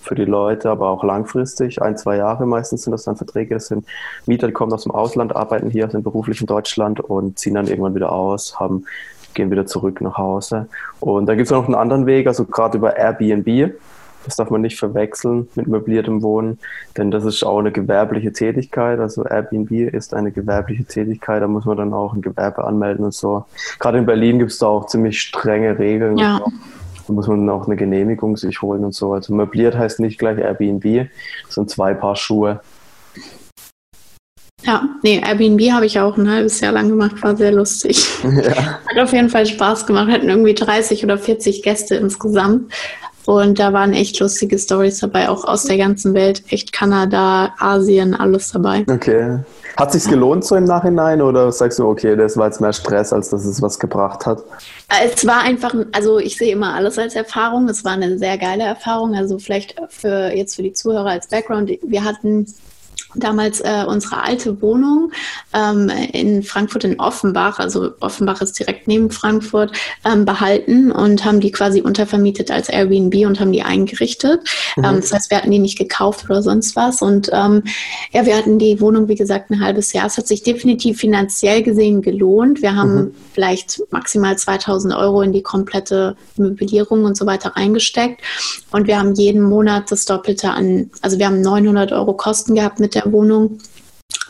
für 0.00 0.16
die 0.16 0.24
Leute, 0.24 0.68
aber 0.68 0.88
auch 0.88 1.04
langfristig, 1.04 1.80
ein, 1.80 1.96
zwei 1.96 2.16
Jahre 2.16 2.44
meistens 2.44 2.82
sind 2.82 2.90
das 2.90 3.04
dann 3.04 3.14
Verträge. 3.14 3.54
Das 3.54 3.68
sind 3.68 3.86
Mieter, 4.26 4.48
die 4.48 4.52
kommen 4.52 4.72
aus 4.72 4.82
dem 4.82 4.90
Ausland, 4.90 5.36
arbeiten 5.36 5.70
hier, 5.70 5.88
sind 5.88 6.02
beruflich 6.02 6.40
in 6.40 6.48
Deutschland 6.48 6.98
und 6.98 7.38
ziehen 7.38 7.54
dann 7.54 7.68
irgendwann 7.68 7.94
wieder 7.94 8.10
aus, 8.10 8.58
haben, 8.58 8.84
gehen 9.34 9.52
wieder 9.52 9.66
zurück 9.66 10.00
nach 10.00 10.18
Hause. 10.18 10.66
Und 10.98 11.26
da 11.26 11.36
gibt 11.36 11.46
es 11.46 11.52
noch 11.52 11.66
einen 11.66 11.76
anderen 11.76 12.06
Weg, 12.06 12.26
also 12.26 12.46
gerade 12.46 12.78
über 12.78 12.96
Airbnb 12.96 13.74
das 14.26 14.36
darf 14.36 14.50
man 14.50 14.60
nicht 14.60 14.78
verwechseln 14.78 15.48
mit 15.54 15.68
möbliertem 15.68 16.20
Wohnen, 16.20 16.58
denn 16.96 17.10
das 17.10 17.24
ist 17.24 17.44
auch 17.44 17.58
eine 17.58 17.72
gewerbliche 17.72 18.32
Tätigkeit. 18.32 18.98
Also 18.98 19.24
Airbnb 19.24 19.70
ist 19.70 20.12
eine 20.12 20.32
gewerbliche 20.32 20.84
Tätigkeit, 20.84 21.42
da 21.42 21.48
muss 21.48 21.64
man 21.64 21.76
dann 21.76 21.94
auch 21.94 22.12
ein 22.12 22.22
Gewerbe 22.22 22.64
anmelden 22.64 23.04
und 23.04 23.14
so. 23.14 23.46
Gerade 23.78 23.98
in 23.98 24.06
Berlin 24.06 24.38
gibt 24.38 24.50
es 24.50 24.58
da 24.58 24.66
auch 24.66 24.86
ziemlich 24.86 25.20
strenge 25.20 25.78
Regeln. 25.78 26.18
Ja. 26.18 26.40
Da 27.06 27.12
muss 27.12 27.28
man 27.28 27.48
auch 27.48 27.66
eine 27.66 27.76
Genehmigung 27.76 28.36
sich 28.36 28.60
holen 28.62 28.84
und 28.84 28.94
so. 28.94 29.12
Also 29.12 29.32
möbliert 29.32 29.78
heißt 29.78 30.00
nicht 30.00 30.18
gleich 30.18 30.38
Airbnb, 30.38 31.08
das 31.46 31.54
sind 31.54 31.70
zwei 31.70 31.94
Paar 31.94 32.16
Schuhe. 32.16 32.60
Ja, 34.64 34.82
nee, 35.02 35.22
Airbnb 35.24 35.70
habe 35.70 35.86
ich 35.86 36.00
auch 36.00 36.16
ein 36.16 36.28
halbes 36.28 36.60
Jahr 36.60 36.72
lang 36.72 36.88
gemacht, 36.88 37.22
war 37.22 37.36
sehr 37.36 37.52
lustig. 37.52 38.04
Ja. 38.24 38.80
Hat 38.88 38.98
auf 38.98 39.12
jeden 39.12 39.28
Fall 39.28 39.46
Spaß 39.46 39.86
gemacht, 39.86 40.10
hatten 40.10 40.28
irgendwie 40.28 40.54
30 40.54 41.04
oder 41.04 41.16
40 41.18 41.62
Gäste 41.62 41.94
insgesamt. 41.94 42.72
Und 43.26 43.58
da 43.58 43.72
waren 43.72 43.92
echt 43.92 44.20
lustige 44.20 44.58
Stories 44.58 45.00
dabei, 45.00 45.28
auch 45.28 45.44
aus 45.44 45.64
der 45.64 45.76
ganzen 45.76 46.14
Welt. 46.14 46.42
Echt 46.48 46.72
Kanada, 46.72 47.52
Asien, 47.58 48.14
alles 48.14 48.52
dabei. 48.52 48.84
Okay. 48.88 49.40
Hat 49.76 49.92
sich's 49.92 50.08
gelohnt 50.08 50.44
so 50.44 50.54
im 50.54 50.64
Nachhinein 50.64 51.20
oder 51.20 51.50
sagst 51.52 51.78
du, 51.78 51.86
okay, 51.86 52.16
das 52.16 52.36
war 52.36 52.46
jetzt 52.46 52.60
mehr 52.60 52.72
Stress, 52.72 53.12
als 53.12 53.28
dass 53.28 53.44
es 53.44 53.60
was 53.60 53.78
gebracht 53.78 54.24
hat? 54.24 54.42
Es 55.04 55.26
war 55.26 55.40
einfach, 55.42 55.74
also 55.92 56.18
ich 56.18 56.38
sehe 56.38 56.52
immer 56.52 56.74
alles 56.74 56.98
als 56.98 57.14
Erfahrung. 57.14 57.68
Es 57.68 57.84
war 57.84 57.92
eine 57.92 58.16
sehr 58.16 58.38
geile 58.38 58.62
Erfahrung. 58.62 59.14
Also 59.14 59.38
vielleicht 59.38 59.74
für 59.90 60.32
jetzt 60.32 60.54
für 60.54 60.62
die 60.62 60.72
Zuhörer 60.72 61.10
als 61.10 61.26
Background. 61.26 61.70
Wir 61.82 62.04
hatten 62.04 62.46
damals 63.16 63.60
äh, 63.60 63.84
unsere 63.86 64.22
alte 64.22 64.60
Wohnung 64.62 65.12
ähm, 65.52 65.90
in 66.12 66.42
Frankfurt 66.42 66.84
in 66.84 67.00
Offenbach, 67.00 67.58
also 67.58 67.92
Offenbach 68.00 68.40
ist 68.40 68.58
direkt 68.58 68.88
neben 68.88 69.10
Frankfurt, 69.10 69.72
ähm, 70.04 70.24
behalten 70.24 70.92
und 70.92 71.24
haben 71.24 71.40
die 71.40 71.50
quasi 71.50 71.80
untervermietet 71.80 72.50
als 72.50 72.68
Airbnb 72.68 73.26
und 73.26 73.40
haben 73.40 73.52
die 73.52 73.62
eingerichtet. 73.62 74.40
Mhm. 74.76 74.84
Ähm, 74.84 74.96
das 74.96 75.12
heißt, 75.12 75.30
wir 75.30 75.38
hatten 75.38 75.50
die 75.50 75.58
nicht 75.58 75.78
gekauft 75.78 76.26
oder 76.28 76.42
sonst 76.42 76.76
was. 76.76 77.02
Und 77.02 77.30
ähm, 77.32 77.62
ja, 78.12 78.26
wir 78.26 78.36
hatten 78.36 78.58
die 78.58 78.80
Wohnung, 78.80 79.08
wie 79.08 79.14
gesagt, 79.14 79.50
ein 79.50 79.60
halbes 79.60 79.92
Jahr. 79.92 80.06
Es 80.06 80.18
hat 80.18 80.26
sich 80.26 80.42
definitiv 80.42 80.98
finanziell 80.98 81.62
gesehen 81.62 82.02
gelohnt. 82.02 82.62
Wir 82.62 82.74
haben 82.74 82.94
mhm. 82.94 83.14
vielleicht 83.32 83.82
maximal 83.90 84.36
2000 84.36 84.94
Euro 84.94 85.22
in 85.22 85.32
die 85.32 85.42
komplette 85.42 86.16
Möblierung 86.36 87.04
und 87.04 87.16
so 87.16 87.26
weiter 87.26 87.50
reingesteckt. 87.56 88.20
Und 88.72 88.86
wir 88.86 88.98
haben 88.98 89.14
jeden 89.14 89.42
Monat 89.42 89.90
das 89.90 90.04
Doppelte 90.04 90.50
an, 90.50 90.90
also 91.00 91.18
wir 91.18 91.26
haben 91.26 91.40
900 91.40 91.92
Euro 91.92 92.12
Kosten 92.14 92.54
gehabt 92.54 92.80
mit 92.80 92.94
der 92.94 93.05
Wohnung 93.12 93.58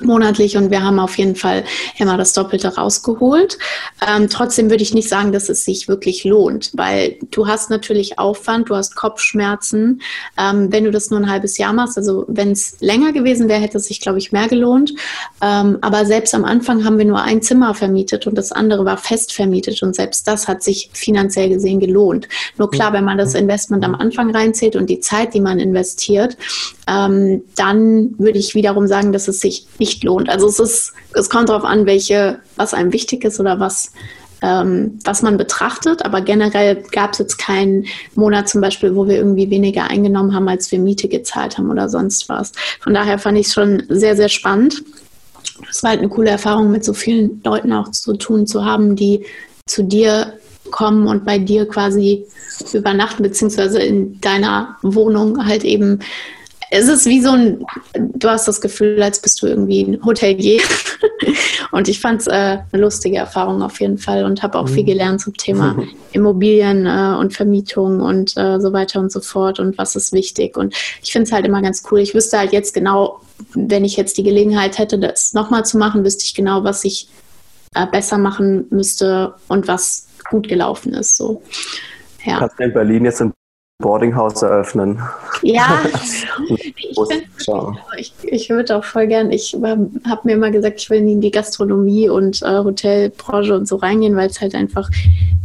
monatlich 0.01 0.57
und 0.57 0.71
wir 0.71 0.83
haben 0.83 0.99
auf 0.99 1.17
jeden 1.19 1.37
Fall 1.37 1.65
immer 1.99 2.17
das 2.17 2.33
Doppelte 2.33 2.75
rausgeholt. 2.75 3.59
Ähm, 4.07 4.29
trotzdem 4.29 4.71
würde 4.71 4.83
ich 4.83 4.95
nicht 4.95 5.09
sagen, 5.09 5.33
dass 5.33 5.49
es 5.49 5.65
sich 5.65 5.89
wirklich 5.89 6.25
lohnt, 6.25 6.71
weil 6.75 7.19
du 7.31 7.47
hast 7.47 7.71
natürlich 7.71 8.19
Aufwand, 8.19 8.69
du 8.69 8.77
hast 8.77 8.95
Kopfschmerzen. 8.97 10.03
Ähm, 10.39 10.71
wenn 10.73 10.85
du 10.85 10.91
das 10.91 11.11
nur 11.11 11.21
ein 11.21 11.31
halbes 11.31 11.59
Jahr 11.59 11.73
machst, 11.73 11.97
also 11.97 12.25
wenn 12.29 12.53
es 12.53 12.77
länger 12.81 13.13
gewesen 13.13 13.49
wäre, 13.49 13.61
hätte 13.61 13.79
es 13.79 13.87
sich, 13.87 14.01
glaube 14.01 14.19
ich, 14.19 14.33
mehr 14.33 14.49
gelohnt. 14.49 14.93
Ähm, 15.41 15.79
aber 15.81 16.05
selbst 16.05 16.35
am 16.35 16.45
Anfang 16.45 16.85
haben 16.85 16.99
wir 16.99 17.05
nur 17.05 17.23
ein 17.23 17.43
Zimmer 17.43 17.75
vermietet 17.75 18.27
und 18.27 18.37
das 18.37 18.53
andere 18.53 18.85
war 18.85 18.99
fest 18.99 19.33
vermietet 19.33 19.83
und 19.83 19.95
selbst 19.95 20.29
das 20.29 20.49
hat 20.49 20.63
sich 20.63 20.91
finanziell 20.93 21.49
gesehen 21.49 21.81
gelohnt. 21.81 22.29
Nur 22.59 22.71
klar, 22.71 22.93
wenn 22.93 23.05
man 23.05 23.19
das 23.19 23.35
Investment 23.35 23.85
am 23.85 23.95
Anfang 23.95 24.35
reinzählt 24.35 24.77
und 24.77 24.91
die 24.91 25.01
Zeit, 25.01 25.35
die 25.35 25.41
man 25.41 25.59
investiert, 25.59 26.37
ähm, 26.89 27.43
dann 27.57 28.15
würde 28.19 28.39
ich 28.39 28.55
wiederum 28.55 28.87
sagen, 28.87 29.13
dass 29.13 29.29
es 29.29 29.41
sich 29.41 29.67
nicht 29.79 29.86
lohnt. 30.03 30.29
Also 30.29 30.47
es 30.47 30.59
ist, 30.59 30.93
es 31.15 31.31
kommt 31.31 31.49
darauf 31.49 31.65
an, 31.65 31.87
welche, 31.87 32.41
was 32.57 32.75
einem 32.75 32.93
wichtig 32.93 33.25
ist 33.25 33.41
oder 33.41 33.61
was, 33.61 33.93
ähm, 34.43 34.99
was 35.05 35.23
man 35.23 35.37
betrachtet. 35.37 36.05
Aber 36.05 36.21
generell 36.21 36.83
gab 36.93 37.13
es 37.13 37.19
jetzt 37.19 37.39
keinen 37.39 37.87
Monat 38.15 38.49
zum 38.49 38.61
Beispiel, 38.61 38.95
wo 38.95 39.07
wir 39.07 39.17
irgendwie 39.17 39.51
weniger 39.51 39.85
eingenommen 39.85 40.35
haben, 40.35 40.49
als 40.49 40.71
wir 40.73 40.79
Miete 40.79 41.09
gezahlt 41.09 41.59
haben 41.59 41.71
oder 41.71 41.89
sonst 41.89 42.29
was. 42.29 42.53
Von 42.81 42.95
daher 42.95 43.19
fand 43.19 43.39
ich 43.39 43.47
es 43.47 43.55
schon 43.55 43.83
sehr, 43.89 44.17
sehr 44.17 44.29
spannend. 44.29 44.83
Es 45.71 45.83
war 45.83 45.91
halt 45.91 46.01
eine 46.01 46.09
coole 46.09 46.31
Erfahrung, 46.31 46.71
mit 46.71 46.85
so 46.85 46.93
vielen 46.93 47.41
Leuten 47.45 47.73
auch 47.73 47.91
zu 47.91 48.17
tun 48.17 48.47
zu 48.47 48.65
haben, 48.65 48.97
die 48.97 49.25
zu 49.67 49.83
dir 49.83 50.35
kommen 50.71 51.07
und 51.07 51.25
bei 51.25 51.39
dir 51.39 51.67
quasi 51.67 52.27
übernachten, 52.73 53.23
beziehungsweise 53.23 53.81
in 53.81 54.21
deiner 54.21 54.77
Wohnung 54.83 55.47
halt 55.47 55.65
eben 55.65 56.01
es 56.77 56.89
ist 56.89 57.07
wie 57.07 57.21
so 57.21 57.31
ein, 57.31 57.65
du 57.95 58.29
hast 58.29 58.47
das 58.47 58.61
Gefühl, 58.61 59.03
als 59.03 59.21
bist 59.21 59.43
du 59.43 59.47
irgendwie 59.47 59.83
ein 59.83 60.05
Hotelier. 60.05 60.61
und 61.73 61.89
ich 61.89 62.01
fand 62.01 62.21
es 62.21 62.27
äh, 62.27 62.59
eine 62.71 62.83
lustige 62.83 63.17
Erfahrung 63.17 63.63
auf 63.63 63.81
jeden 63.81 63.99
Fall 63.99 64.25
und 64.25 64.43
habe 64.43 64.59
auch 64.59 64.69
viel 64.69 64.83
mhm. 64.83 64.89
gelernt 64.89 65.21
zum 65.21 65.35
Thema 65.37 65.77
Immobilien 66.13 66.87
äh, 66.87 67.17
und 67.19 67.35
Vermietung 67.35 68.01
und 68.01 68.37
äh, 68.37 68.61
so 68.61 68.73
weiter 68.73 69.01
und 69.01 69.11
so 69.11 69.21
fort 69.21 69.61
und 69.61 69.79
was 69.79 69.97
ist 69.97 70.13
wichtig. 70.13 70.57
Und 70.57 70.75
ich 71.03 71.13
finde 71.13 71.27
es 71.27 71.33
halt 71.33 71.47
immer 71.47 71.63
ganz 71.63 71.83
cool. 71.91 72.01
Ich 72.01 72.15
wüsste 72.15 72.39
halt 72.39 72.53
jetzt 72.53 72.75
genau, 72.75 73.21
wenn 73.55 73.85
ich 73.85 73.97
jetzt 73.97 74.19
die 74.19 74.23
Gelegenheit 74.23 74.79
hätte, 74.79 74.99
das 74.99 75.35
nochmal 75.35 75.65
zu 75.65 75.79
machen, 75.79 76.05
wüsste 76.05 76.25
ich 76.25 76.35
genau, 76.35 76.65
was 76.65 76.85
ich 76.85 77.09
äh, 77.75 77.87
besser 77.87 78.19
machen 78.19 78.67
müsste 78.71 79.35
und 79.49 79.69
was 79.69 80.09
gut 80.31 80.49
gelaufen 80.49 80.95
ist. 80.95 81.17
So. 81.17 81.43
Ja. 82.25 82.39
Kannst 82.39 82.59
du 82.59 82.65
in 82.65 82.73
Berlin 82.73 83.05
jetzt 83.05 83.21
ein 83.23 83.33
Boardinghouse 83.79 84.43
eröffnen. 84.43 85.03
Ja, 85.43 85.81
ich, 86.49 87.35
ich, 87.99 88.11
ich 88.23 88.51
würde 88.51 88.77
auch 88.77 88.85
voll 88.85 89.07
gern, 89.07 89.31
ich 89.31 89.55
habe 89.55 90.21
mir 90.25 90.33
immer 90.33 90.51
gesagt, 90.51 90.81
ich 90.81 90.89
will 90.89 91.07
in 91.07 91.21
die 91.21 91.31
Gastronomie 91.31 92.09
und 92.09 92.43
äh, 92.43 92.59
Hotelbranche 92.59 93.55
und 93.55 93.69
so 93.69 93.77
reingehen, 93.77 94.17
weil 94.17 94.31
es 94.31 94.41
halt 94.41 94.55
einfach, 94.55 94.89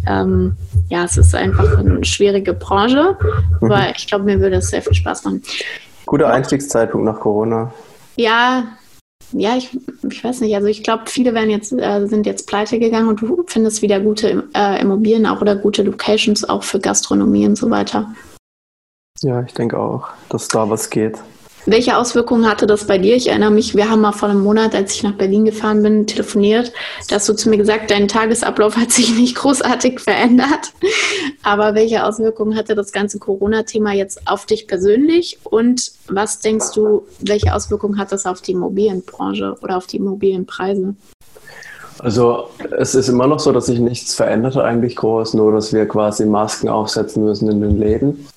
ähm, 0.07 0.55
ja, 0.89 1.03
es 1.03 1.17
ist 1.17 1.35
einfach 1.35 1.77
eine 1.77 2.05
schwierige 2.05 2.53
Branche, 2.53 3.17
mhm. 3.59 3.71
aber 3.71 3.89
ich 3.95 4.07
glaube, 4.07 4.23
mir 4.23 4.39
würde 4.39 4.57
es 4.57 4.69
sehr 4.69 4.81
viel 4.81 4.93
Spaß 4.93 5.25
machen. 5.25 5.43
Guter 6.05 6.29
Einstiegszeitpunkt 6.31 7.05
nach 7.05 7.19
Corona. 7.19 7.73
Ja, 8.15 8.63
ja, 9.33 9.55
ich, 9.57 9.77
ich 10.09 10.23
weiß 10.23 10.41
nicht. 10.41 10.55
Also 10.55 10.67
ich 10.67 10.83
glaube, 10.83 11.03
viele 11.07 11.33
werden 11.33 11.49
jetzt, 11.49 11.71
äh, 11.73 12.07
sind 12.07 12.25
jetzt 12.25 12.47
pleite 12.47 12.79
gegangen 12.79 13.09
und 13.09 13.21
du 13.21 13.43
findest 13.47 13.81
wieder 13.81 13.99
gute 13.99 14.47
äh, 14.53 14.81
Immobilien 14.81 15.25
auch 15.25 15.41
oder 15.41 15.55
gute 15.55 15.83
Locations 15.83 16.47
auch 16.47 16.63
für 16.63 16.79
Gastronomie 16.79 17.47
und 17.47 17.55
so 17.55 17.69
weiter. 17.69 18.13
Ja, 19.21 19.43
ich 19.43 19.53
denke 19.53 19.77
auch, 19.77 20.07
dass 20.29 20.47
da 20.47 20.69
was 20.69 20.89
geht. 20.89 21.19
Welche 21.67 21.95
Auswirkungen 21.95 22.49
hatte 22.49 22.65
das 22.65 22.87
bei 22.87 22.97
dir? 22.97 23.15
Ich 23.15 23.29
erinnere 23.29 23.51
mich, 23.51 23.75
wir 23.75 23.87
haben 23.87 24.01
mal 24.01 24.13
vor 24.13 24.29
einem 24.29 24.41
Monat, 24.41 24.73
als 24.73 24.95
ich 24.95 25.03
nach 25.03 25.13
Berlin 25.13 25.45
gefahren 25.45 25.83
bin, 25.83 26.07
telefoniert. 26.07 26.73
Da 27.07 27.15
hast 27.15 27.29
du 27.29 27.33
zu 27.33 27.49
mir 27.49 27.57
gesagt, 27.57 27.91
dein 27.91 28.07
Tagesablauf 28.07 28.77
hat 28.77 28.91
sich 28.91 29.15
nicht 29.15 29.35
großartig 29.35 29.99
verändert. 29.99 30.73
Aber 31.43 31.75
welche 31.75 32.03
Auswirkungen 32.03 32.57
hatte 32.57 32.73
das 32.73 32.91
ganze 32.91 33.19
Corona-Thema 33.19 33.93
jetzt 33.93 34.27
auf 34.27 34.47
dich 34.47 34.67
persönlich? 34.67 35.37
Und 35.43 35.91
was 36.07 36.39
denkst 36.39 36.71
du, 36.73 37.05
welche 37.19 37.53
Auswirkungen 37.53 37.99
hat 37.99 38.11
das 38.11 38.25
auf 38.25 38.41
die 38.41 38.53
Immobilienbranche 38.53 39.55
oder 39.61 39.77
auf 39.77 39.85
die 39.85 39.97
Immobilienpreise? 39.97 40.95
Also 41.99 42.47
es 42.75 42.95
ist 42.95 43.07
immer 43.07 43.27
noch 43.27 43.39
so, 43.39 43.51
dass 43.51 43.67
sich 43.67 43.79
nichts 43.79 44.15
verändert 44.15 44.57
eigentlich 44.57 44.95
groß, 44.95 45.35
nur 45.35 45.51
dass 45.51 45.71
wir 45.71 45.87
quasi 45.87 46.25
Masken 46.25 46.69
aufsetzen 46.69 47.23
müssen 47.23 47.51
in 47.51 47.61
den 47.61 47.77
Läden. 47.77 48.27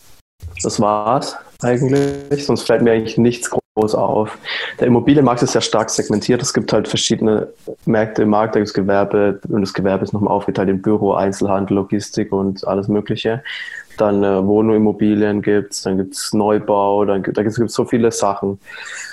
Das 0.63 0.79
war's 0.79 1.39
eigentlich, 1.65 2.47
sonst 2.47 2.63
fällt 2.63 2.83
mir 2.83 2.93
eigentlich 2.93 3.19
nichts 3.19 3.51
groß 3.51 3.95
auf. 3.95 4.39
Der 4.79 4.87
Immobilienmarkt 4.87 5.43
ist 5.43 5.53
sehr 5.53 5.61
stark 5.61 5.91
segmentiert. 5.91 6.43
Es 6.43 6.55
gibt 6.55 6.73
halt 6.73 6.87
verschiedene 6.87 7.49
Märkte 7.87 8.23
im 8.23 8.31
Markt, 8.31 8.55
da 8.55 8.61
gibt 8.61 8.69
es 8.69 8.75
Gewerbe 8.75 9.41
und 9.49 9.63
das 9.63 9.75
Gewerbe 9.75 10.05
ist 10.05 10.13
nochmal 10.13 10.33
aufgeteilt 10.33 10.69
in 10.69 10.83
Büro, 10.83 11.15
Einzelhandel, 11.15 11.77
Logistik 11.77 12.33
und 12.33 12.67
alles 12.67 12.89
Mögliche. 12.89 13.43
Dann 13.97 14.25
äh, 14.25 14.45
Wohnimmobilien 14.45 15.43
gibt 15.43 15.73
es, 15.73 15.83
dann 15.83 15.97
gibt 15.97 16.15
es 16.15 16.33
Neubau, 16.33 17.05
dann 17.05 17.23
da 17.23 17.43
gibt 17.43 17.59
es 17.59 17.73
so 17.73 17.85
viele 17.85 18.11
Sachen. 18.11 18.59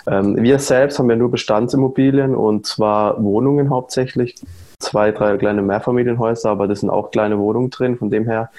Ähm, 0.08 0.42
wir 0.42 0.60
selbst 0.60 0.98
haben 0.98 1.10
ja 1.10 1.16
nur 1.16 1.30
Bestandsimmobilien 1.32 2.36
und 2.36 2.66
zwar 2.66 3.24
Wohnungen 3.24 3.70
hauptsächlich 3.70 4.36
zwei, 4.80 5.12
drei 5.12 5.38
kleine 5.38 5.62
Mehrfamilienhäuser, 5.62 6.50
aber 6.50 6.68
das 6.68 6.80
sind 6.80 6.90
auch 6.90 7.12
kleine 7.12 7.38
Wohnungen 7.38 7.70
drin. 7.70 7.98
Von 7.98 8.10
dem 8.10 8.26
her 8.26 8.50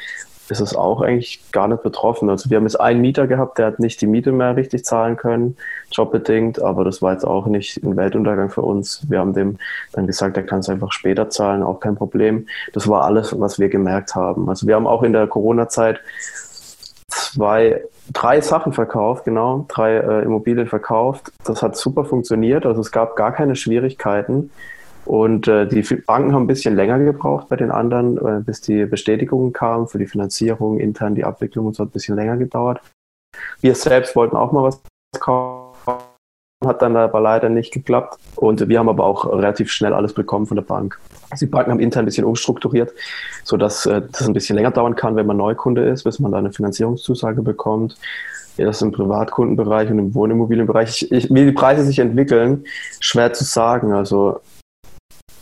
ist 0.53 0.61
es 0.61 0.77
auch 0.77 1.01
eigentlich 1.01 1.51
gar 1.51 1.67
nicht 1.67 1.83
betroffen. 1.83 2.31
Also 2.31 2.51
wir 2.51 2.59
haben 2.59 2.65
jetzt 2.65 2.81
einen 2.81 3.01
Mieter 3.01 3.27
gehabt, 3.27 3.59
der 3.59 3.67
hat 3.67 3.81
nicht 3.81 4.01
die 4.01 4.07
Miete 4.07 4.31
mehr 4.31 4.55
richtig 4.55 4.85
zahlen 4.85 5.17
können, 5.17 5.57
jobbedingt, 5.91 6.63
aber 6.63 6.85
das 6.85 7.03
war 7.03 7.13
jetzt 7.13 7.25
auch 7.25 7.47
nicht 7.47 7.83
ein 7.83 7.97
Weltuntergang 7.97 8.51
für 8.51 8.63
uns. 8.63 9.05
Wir 9.09 9.19
haben 9.19 9.33
dem 9.33 9.59
dann 9.93 10.07
gesagt, 10.07 10.37
er 10.37 10.43
kann 10.45 10.61
es 10.61 10.69
einfach 10.69 10.93
später 10.93 11.31
zahlen, 11.31 11.63
auch 11.63 11.81
kein 11.81 11.97
Problem. 11.97 12.47
Das 12.75 12.87
war 12.87 13.05
alles, 13.05 13.39
was 13.41 13.59
wir 13.59 13.71
gemerkt 13.71 14.15
haben. 14.15 14.49
Also 14.49 14.67
wir 14.67 14.77
haben 14.77 14.87
auch 14.87 15.03
in 15.03 15.13
der 15.13 15.27
Corona-Zeit 15.27 16.01
zwei, 17.09 17.83
drei 18.13 18.41
Sachen 18.43 18.73
verkauft, 18.73 19.25
genau, 19.25 19.65
drei 19.69 19.97
äh, 19.97 20.23
Immobilien 20.23 20.67
verkauft. 20.67 21.33
Das 21.45 21.63
hat 21.63 21.77
super 21.77 22.05
funktioniert, 22.05 22.67
also 22.67 22.81
es 22.83 22.93
gab 22.93 23.17
gar 23.17 23.33
keine 23.33 23.57
Schwierigkeiten. 23.57 24.51
Und 25.05 25.49
äh, 25.49 25.67
die 25.67 25.83
Banken 25.83 26.33
haben 26.33 26.45
ein 26.45 26.47
bisschen 26.47 26.77
länger 26.77 26.99
gebraucht 26.99 27.49
bei 27.49 27.57
den 27.57 27.71
anderen, 27.71 28.19
äh, 28.19 28.41
bis 28.41 28.61
die 28.61 28.87
Bestätigungen 28.87 29.53
kamen 29.53 29.89
für 29.89 29.99
die 29.99 30.07
Finanzierung, 30.07 30.79
intern 30.79 31.15
die 31.15 31.25
Abwicklung 31.25 31.67
und 31.67 31.75
so 31.75 31.83
hat 31.83 31.91
ein 31.91 31.93
bisschen 31.93 32.17
länger 32.17 32.37
gedauert. 32.37 32.81
Wir 33.61 33.75
selbst 33.75 34.15
wollten 34.15 34.37
auch 34.37 34.53
mal 34.53 34.63
was 34.63 34.81
kaufen, 35.19 35.73
hat 36.65 36.83
dann 36.83 36.97
aber 36.97 37.21
leider 37.21 37.49
nicht 37.49 37.73
geklappt. 37.73 38.19
Und 38.37 38.69
wir 38.69 38.79
haben 38.79 38.89
aber 38.89 39.05
auch 39.05 39.27
relativ 39.27 39.71
schnell 39.73 39.93
alles 39.93 40.13
bekommen 40.13 40.47
von 40.47 40.57
der 40.57 40.63
Bank. 40.63 40.99
Also 41.31 41.47
die 41.47 41.51
Banken 41.51 41.73
haben 41.73 41.81
intern 41.81 42.05
ein 42.05 42.07
bisschen 42.07 42.25
umstrukturiert, 42.25 42.93
sodass 43.43 43.87
äh, 43.87 44.03
das 44.11 44.27
ein 44.27 44.35
bisschen 44.35 44.57
länger 44.57 44.71
dauern 44.71 44.95
kann, 44.95 45.17
wenn 45.17 45.27
man 45.27 45.37
Neukunde 45.37 45.89
ist, 45.89 46.05
bis 46.05 46.21
man 46.21 46.33
da 46.33 46.39
eine 46.39 46.53
Finanzierungszusage 46.53 47.43
bekommt. 47.43 47.97
Ja, 48.59 48.67
das 48.67 48.83
im 48.83 48.93
Privatkundenbereich 48.93 49.91
und 49.91 49.99
im 49.99 50.15
Wohnimmobilienbereich. 50.15 51.03
Ich, 51.03 51.13
ich, 51.13 51.35
wie 51.35 51.47
die 51.47 51.53
Preise 51.53 51.85
sich 51.85 51.99
entwickeln, 51.99 52.65
schwer 53.01 53.33
zu 53.33 53.45
sagen. 53.45 53.95
Also 53.95 54.41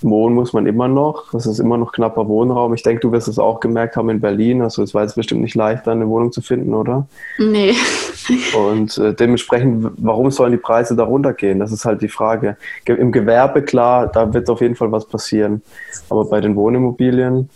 Wohnen 0.03 0.35
muss 0.35 0.53
man 0.53 0.67
immer 0.67 0.89
noch. 0.89 1.31
Das 1.33 1.47
ist 1.47 1.59
immer 1.59 1.77
noch 1.77 1.93
knapper 1.93 2.29
Wohnraum. 2.29 2.75
Ich 2.75 2.83
denke, 2.83 3.01
du 3.01 3.13
wirst 3.13 3.29
es 3.29 3.39
auch 3.39 3.61
gemerkt 3.61 3.97
haben 3.97 4.11
in 4.11 4.21
Berlin. 4.21 4.63
Also 4.63 4.83
es 4.83 4.95
war 4.95 5.03
jetzt 5.03 5.15
bestimmt 5.15 5.43
nicht 5.43 5.55
leicht, 5.55 5.87
eine 5.89 6.09
Wohnung 6.09 6.33
zu 6.33 6.41
finden, 6.41 6.75
oder? 6.75 7.07
Nee. 7.39 7.75
Und 8.57 8.99
äh, 8.99 9.15
dementsprechend, 9.15 9.93
warum 9.99 10.31
sollen 10.31 10.53
die 10.53 10.59
Preise 10.59 10.97
da 10.97 11.05
runtergehen? 11.05 11.59
Das 11.59 11.73
ist 11.73 11.85
halt 11.85 12.03
die 12.03 12.09
Frage. 12.09 12.57
Im 12.85 13.13
Gewerbe, 13.13 13.63
klar, 13.63 14.07
da 14.07 14.33
wird 14.33 14.49
auf 14.51 14.61
jeden 14.61 14.77
Fall 14.77 14.93
was 14.93 15.07
passieren. 15.07 15.63
Aber 16.09 16.25
bei 16.25 16.41
den 16.41 16.57
Wohnimmobilien 16.57 17.51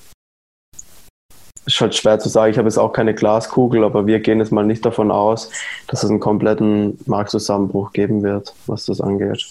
ist 1.66 1.80
halt 1.80 1.94
schwer 1.94 2.18
zu 2.18 2.28
sagen. 2.28 2.50
Ich 2.50 2.58
habe 2.58 2.68
jetzt 2.68 2.78
auch 2.78 2.92
keine 2.92 3.14
Glaskugel, 3.14 3.84
aber 3.84 4.06
wir 4.06 4.20
gehen 4.20 4.38
jetzt 4.38 4.52
mal 4.52 4.66
nicht 4.66 4.84
davon 4.84 5.10
aus, 5.10 5.50
dass 5.86 6.02
es 6.02 6.10
einen 6.10 6.20
kompletten 6.20 6.98
Marktzusammenbruch 7.06 7.92
geben 7.92 8.22
wird, 8.22 8.54
was 8.66 8.86
das 8.86 9.00
angeht. 9.00 9.44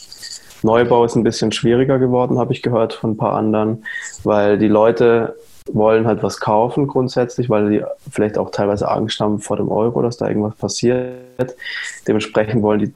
Neubau 0.64 1.04
ist 1.06 1.16
ein 1.16 1.24
bisschen 1.24 1.52
schwieriger 1.52 2.00
geworden, 2.00 2.40
habe 2.40 2.54
ich 2.54 2.62
gehört 2.62 2.94
von 2.94 3.12
ein 3.12 3.18
paar 3.18 3.34
anderen, 3.34 3.86
weil 4.24 4.58
die 4.58 4.68
Leute 4.68 5.36
wollen 5.72 6.08
halt 6.08 6.24
was 6.24 6.40
kaufen 6.40 6.88
grundsätzlich, 6.88 7.50
weil 7.50 7.70
die 7.70 7.84
vielleicht 8.10 8.38
auch 8.38 8.50
teilweise 8.50 8.90
Angst 8.90 9.20
haben 9.20 9.40
vor 9.40 9.58
dem 9.58 9.70
Euro, 9.70 10.02
dass 10.02 10.18
da 10.18 10.28
irgendwas 10.28 10.56
passiert. 10.56 11.56
Dementsprechend 12.08 12.62
wollen 12.62 12.80
die, 12.80 12.94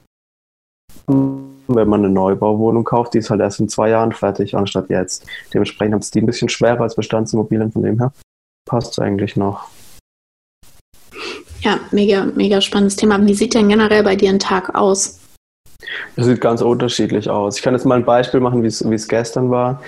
wenn 1.68 1.88
man 1.88 2.04
eine 2.04 2.12
Neubauwohnung 2.12 2.84
kauft, 2.84 3.14
die 3.14 3.18
ist 3.18 3.30
halt 3.30 3.40
erst 3.40 3.60
in 3.60 3.68
zwei 3.68 3.90
Jahren 3.90 4.12
fertig, 4.12 4.54
anstatt 4.54 4.90
jetzt. 4.90 5.26
Dementsprechend 5.52 5.94
haben 5.94 6.00
es 6.00 6.10
die 6.10 6.20
ein 6.20 6.26
bisschen 6.26 6.48
schwerer 6.48 6.80
als 6.80 6.96
Bestandsimmobilien, 6.96 7.72
von 7.72 7.82
dem 7.82 7.98
her 7.98 8.12
passt 8.66 8.92
es 8.92 8.98
eigentlich 8.98 9.36
noch. 9.36 9.68
Ja, 11.60 11.80
mega, 11.90 12.24
mega 12.24 12.60
spannendes 12.60 12.96
Thema. 12.96 13.24
Wie 13.26 13.34
sieht 13.34 13.54
denn 13.54 13.68
generell 13.68 14.02
bei 14.02 14.16
dir 14.16 14.30
ein 14.30 14.38
Tag 14.38 14.74
aus? 14.74 15.20
Das 16.16 16.26
sieht 16.26 16.40
ganz 16.40 16.62
unterschiedlich 16.62 17.30
aus. 17.30 17.56
Ich 17.56 17.62
kann 17.62 17.74
jetzt 17.74 17.86
mal 17.86 17.94
ein 17.94 18.04
Beispiel 18.04 18.40
machen, 18.40 18.62
wie 18.62 18.66
es 18.66 19.08
gestern 19.08 19.50
war. 19.50 19.80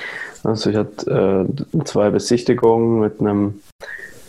Also 0.45 0.71
ich 0.71 0.77
hatte 0.77 1.47
äh, 1.77 1.85
zwei 1.85 2.11
Besichtigungen 2.11 3.01
mit 3.01 3.21
einem 3.21 3.61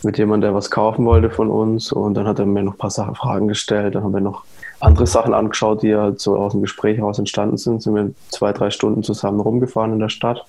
mit 0.04 0.18
jemandem, 0.18 0.50
der 0.50 0.56
was 0.56 0.72
kaufen 0.72 1.06
wollte 1.06 1.30
von 1.30 1.52
uns 1.52 1.92
und 1.92 2.16
dann 2.16 2.26
hat 2.26 2.40
er 2.40 2.48
mir 2.48 2.64
noch 2.64 2.74
ein 2.74 2.78
paar 2.80 2.90
Sachen, 2.90 3.14
Fragen 3.14 3.48
gestellt. 3.48 3.94
Dann 3.94 4.04
haben 4.04 4.14
wir 4.14 4.20
noch 4.20 4.44
andere 4.80 5.06
Sachen 5.06 5.36
angeschaut, 5.36 5.84
die 5.84 5.96
halt 5.96 6.20
so 6.20 6.38
aus 6.38 6.54
dem 6.54 6.62
Gespräch 6.62 6.98
heraus 6.98 7.20
entstanden 7.20 7.58
sind. 7.58 7.84
Sind 7.84 7.94
wir 7.94 8.10
zwei, 8.30 8.52
drei 8.52 8.72
Stunden 8.72 9.04
zusammen 9.04 9.40
rumgefahren 9.40 9.94
in 9.94 10.00
der 10.00 10.10
Stadt. 10.10 10.44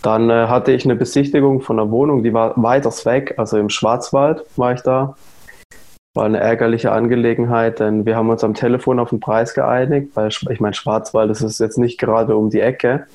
Dann 0.00 0.30
äh, 0.30 0.46
hatte 0.46 0.72
ich 0.72 0.86
eine 0.86 0.96
Besichtigung 0.96 1.60
von 1.60 1.78
einer 1.78 1.90
Wohnung, 1.90 2.22
die 2.22 2.32
war 2.32 2.54
weiters 2.56 3.04
weg, 3.04 3.34
also 3.36 3.58
im 3.58 3.68
Schwarzwald 3.68 4.44
war 4.56 4.72
ich 4.72 4.80
da 4.80 5.16
war 6.18 6.24
eine 6.24 6.40
ärgerliche 6.40 6.90
Angelegenheit, 6.90 7.78
denn 7.78 8.04
wir 8.04 8.16
haben 8.16 8.28
uns 8.28 8.42
am 8.42 8.52
Telefon 8.52 8.98
auf 8.98 9.10
den 9.10 9.20
Preis 9.20 9.54
geeinigt, 9.54 10.10
weil 10.14 10.30
ich 10.30 10.58
meine, 10.58 10.74
Schwarzwald, 10.74 11.30
das 11.30 11.42
ist 11.42 11.60
jetzt 11.60 11.78
nicht 11.78 11.96
gerade 11.96 12.34
um 12.34 12.50
die 12.50 12.58
Ecke. 12.58 13.06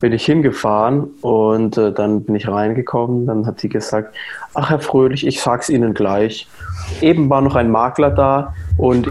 Bin 0.00 0.12
ich 0.12 0.26
hingefahren 0.26 1.04
und 1.22 1.78
äh, 1.78 1.92
dann 1.92 2.24
bin 2.24 2.34
ich 2.34 2.46
reingekommen. 2.46 3.26
Dann 3.26 3.46
hat 3.46 3.58
sie 3.58 3.70
gesagt: 3.70 4.14
Ach, 4.52 4.68
Herr 4.68 4.80
Fröhlich, 4.80 5.26
ich 5.26 5.40
sag's 5.40 5.70
Ihnen 5.70 5.94
gleich. 5.94 6.46
Eben 7.00 7.30
war 7.30 7.40
noch 7.40 7.54
ein 7.54 7.70
Makler 7.70 8.10
da 8.10 8.54
und 8.76 9.10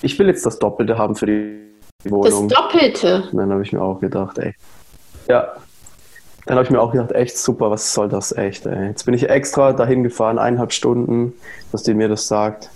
ich 0.00 0.18
will 0.18 0.26
jetzt 0.26 0.44
das 0.44 0.58
Doppelte 0.58 0.98
haben 0.98 1.14
für 1.14 1.26
die 1.26 2.10
Wohnung. 2.10 2.48
Das 2.48 2.58
Doppelte? 2.58 3.28
Und 3.30 3.38
dann 3.38 3.52
habe 3.52 3.62
ich 3.62 3.72
mir 3.72 3.80
auch 3.80 4.00
gedacht, 4.00 4.38
ey. 4.38 4.54
Ja, 5.28 5.52
dann 6.46 6.56
habe 6.56 6.64
ich 6.64 6.70
mir 6.70 6.80
auch 6.80 6.92
gedacht, 6.92 7.12
echt 7.12 7.38
super, 7.38 7.70
was 7.70 7.94
soll 7.94 8.08
das 8.08 8.32
echt, 8.32 8.66
ey. 8.66 8.88
Jetzt 8.88 9.04
bin 9.04 9.14
ich 9.14 9.28
extra 9.28 9.72
dahin 9.72 10.02
gefahren, 10.02 10.38
eineinhalb 10.38 10.72
Stunden, 10.72 11.34
dass 11.70 11.82
die 11.82 11.94
mir 11.94 12.08
das 12.08 12.26
sagt. 12.26 12.70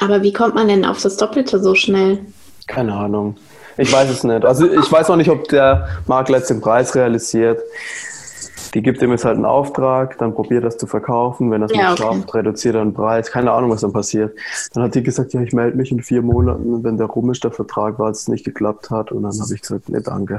Aber 0.00 0.22
wie 0.22 0.32
kommt 0.32 0.54
man 0.54 0.68
denn 0.68 0.84
auf 0.84 1.00
das 1.00 1.16
Doppelte 1.16 1.60
so 1.60 1.74
schnell? 1.74 2.18
Keine 2.66 2.94
Ahnung. 2.94 3.36
Ich 3.76 3.92
weiß 3.92 4.10
es 4.10 4.24
nicht. 4.24 4.44
Also 4.44 4.70
ich 4.70 4.90
weiß 4.90 5.08
noch 5.08 5.16
nicht, 5.16 5.30
ob 5.30 5.48
der 5.48 5.88
Makler 6.06 6.38
jetzt 6.38 6.50
den 6.50 6.60
Preis 6.60 6.94
realisiert. 6.94 7.62
Die 8.74 8.82
gibt 8.82 9.02
ihm 9.02 9.10
jetzt 9.10 9.24
halt 9.24 9.34
einen 9.34 9.46
Auftrag, 9.46 10.16
dann 10.18 10.32
probiert 10.32 10.64
das 10.64 10.76
zu 10.78 10.86
verkaufen. 10.86 11.50
Wenn 11.50 11.60
das 11.60 11.72
ja, 11.72 11.90
nicht 11.90 12.00
okay. 12.00 12.14
schafft, 12.14 12.34
reduziert 12.34 12.74
er 12.76 12.84
den 12.84 12.94
Preis. 12.94 13.30
Keine 13.30 13.52
Ahnung, 13.52 13.70
was 13.70 13.80
dann 13.80 13.92
passiert. 13.92 14.36
Dann 14.74 14.84
hat 14.84 14.94
die 14.94 15.02
gesagt, 15.02 15.32
ja, 15.32 15.40
ich 15.40 15.52
melde 15.52 15.76
mich 15.76 15.90
in 15.90 16.02
vier 16.02 16.22
Monaten, 16.22 16.84
wenn 16.84 16.96
der 16.96 17.06
rum 17.06 17.30
ist, 17.30 17.42
der 17.42 17.50
Vertrag 17.50 17.98
war, 17.98 18.10
es 18.10 18.28
nicht 18.28 18.44
geklappt 18.44 18.90
hat. 18.90 19.12
Und 19.12 19.24
dann 19.24 19.32
habe 19.32 19.54
ich 19.54 19.60
gesagt, 19.60 19.88
nee, 19.88 20.00
danke. 20.00 20.38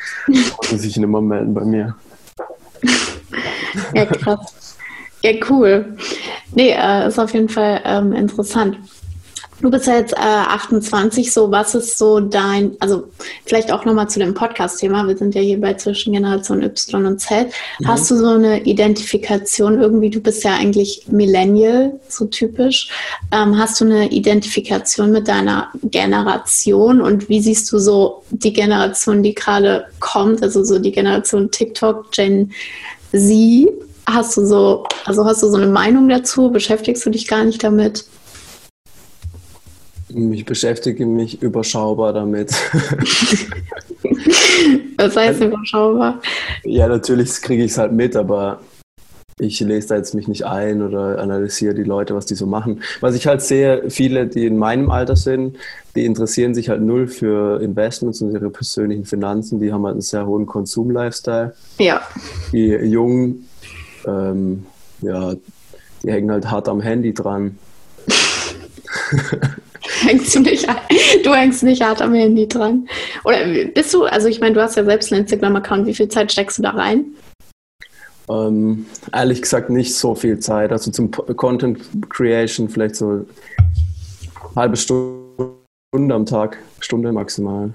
Muss 0.26 0.68
sich 0.70 0.96
nicht 0.96 1.06
mehr 1.06 1.20
melden 1.20 1.54
bei 1.54 1.64
mir. 1.64 1.96
ja, 3.94 4.06
krass. 4.06 4.76
Ja, 5.22 5.32
cool. 5.50 5.96
Nee, 6.54 6.70
äh, 6.70 7.08
ist 7.08 7.18
auf 7.18 7.32
jeden 7.34 7.48
Fall 7.48 7.82
ähm, 7.84 8.12
interessant. 8.12 8.78
Du 9.60 9.70
bist 9.70 9.86
ja 9.86 9.96
jetzt 9.96 10.14
äh, 10.14 10.16
28, 10.16 11.32
so 11.32 11.50
was 11.50 11.74
ist 11.74 11.98
so 11.98 12.18
dein, 12.18 12.76
also 12.80 13.08
vielleicht 13.44 13.70
auch 13.70 13.84
nochmal 13.84 14.08
zu 14.08 14.18
dem 14.18 14.32
Podcast-Thema, 14.32 15.06
wir 15.06 15.18
sind 15.18 15.34
ja 15.34 15.42
hier 15.42 15.60
bei 15.60 15.74
zwischen 15.74 16.14
Generation 16.14 16.62
Y 16.62 17.04
und 17.06 17.20
Z. 17.20 17.48
Mhm. 17.78 17.88
Hast 17.88 18.10
du 18.10 18.16
so 18.16 18.28
eine 18.28 18.62
Identifikation 18.62 19.78
irgendwie, 19.78 20.08
du 20.08 20.20
bist 20.20 20.44
ja 20.44 20.54
eigentlich 20.54 21.02
Millennial, 21.08 22.00
so 22.08 22.24
typisch. 22.24 22.88
Ähm, 23.32 23.58
hast 23.58 23.80
du 23.80 23.84
eine 23.84 24.10
Identifikation 24.10 25.12
mit 25.12 25.28
deiner 25.28 25.68
Generation 25.82 27.02
und 27.02 27.28
wie 27.28 27.40
siehst 27.40 27.70
du 27.70 27.78
so 27.78 28.22
die 28.30 28.54
Generation, 28.54 29.22
die 29.22 29.34
gerade 29.34 29.86
kommt, 29.98 30.42
also 30.42 30.64
so 30.64 30.78
die 30.78 30.92
Generation 30.92 31.50
TikTok, 31.50 32.12
Gen 32.12 32.52
Z? 33.12 33.68
Hast 34.06 34.38
du 34.38 34.46
so, 34.46 34.84
also 35.04 35.26
hast 35.26 35.42
du 35.42 35.48
so 35.48 35.58
eine 35.58 35.66
Meinung 35.66 36.08
dazu? 36.08 36.50
Beschäftigst 36.50 37.04
du 37.04 37.10
dich 37.10 37.28
gar 37.28 37.44
nicht 37.44 37.62
damit? 37.62 38.06
Ich 40.14 40.44
beschäftige 40.44 41.06
mich 41.06 41.42
überschaubar 41.42 42.12
damit. 42.12 42.50
Was 44.96 45.16
heißt 45.16 45.40
überschaubar? 45.42 46.20
Ja, 46.64 46.88
natürlich 46.88 47.40
kriege 47.40 47.64
ich 47.64 47.70
es 47.72 47.78
halt 47.78 47.92
mit, 47.92 48.16
aber 48.16 48.60
ich 49.40 49.58
lese 49.60 49.88
da 49.88 49.96
jetzt 49.96 50.14
mich 50.14 50.28
nicht 50.28 50.44
ein 50.44 50.82
oder 50.82 51.18
analysiere 51.18 51.74
die 51.74 51.82
Leute, 51.82 52.14
was 52.14 52.26
die 52.26 52.34
so 52.34 52.46
machen. 52.46 52.82
Was 53.00 53.14
ich 53.14 53.26
halt 53.26 53.40
sehe, 53.40 53.88
viele, 53.88 54.26
die 54.26 54.44
in 54.46 54.58
meinem 54.58 54.90
Alter 54.90 55.16
sind, 55.16 55.56
die 55.96 56.04
interessieren 56.04 56.54
sich 56.54 56.68
halt 56.68 56.82
null 56.82 57.08
für 57.08 57.60
Investments 57.62 58.20
und 58.20 58.32
ihre 58.32 58.50
persönlichen 58.50 59.06
Finanzen. 59.06 59.58
Die 59.58 59.72
haben 59.72 59.84
halt 59.84 59.94
einen 59.94 60.02
sehr 60.02 60.26
hohen 60.26 60.44
Konsum-Lifestyle. 60.46 61.54
Ja. 61.78 62.02
Die 62.52 62.68
Jungen, 62.68 63.48
ähm, 64.06 64.66
ja, 65.00 65.34
die 66.02 66.12
hängen 66.12 66.30
halt 66.30 66.50
hart 66.50 66.68
am 66.68 66.80
Handy 66.80 67.14
dran. 67.14 67.58
hängst 70.00 70.34
du 70.34 70.40
nicht, 70.40 70.66
du 71.24 71.34
hängst 71.34 71.62
nicht 71.62 71.82
hart 71.82 72.02
am 72.02 72.14
Handy 72.14 72.48
dran. 72.48 72.88
Oder 73.24 73.38
bist 73.74 73.92
du, 73.92 74.04
also 74.04 74.28
ich 74.28 74.40
meine, 74.40 74.54
du 74.54 74.62
hast 74.62 74.76
ja 74.76 74.84
selbst 74.84 75.12
einen 75.12 75.22
Instagram-Account, 75.22 75.86
wie 75.86 75.94
viel 75.94 76.08
Zeit 76.08 76.32
steckst 76.32 76.58
du 76.58 76.62
da 76.62 76.70
rein? 76.70 77.06
Ähm, 78.28 78.86
ehrlich 79.12 79.42
gesagt 79.42 79.70
nicht 79.70 79.94
so 79.94 80.14
viel 80.14 80.38
Zeit. 80.38 80.70
Also 80.70 80.90
zum 80.90 81.10
Content 81.10 81.80
Creation 82.08 82.68
vielleicht 82.68 82.96
so 82.96 83.08
eine 83.08 83.26
halbe 84.54 84.76
Stunde 84.76 86.14
am 86.14 86.26
Tag, 86.26 86.58
Stunde 86.78 87.12
maximal. 87.12 87.74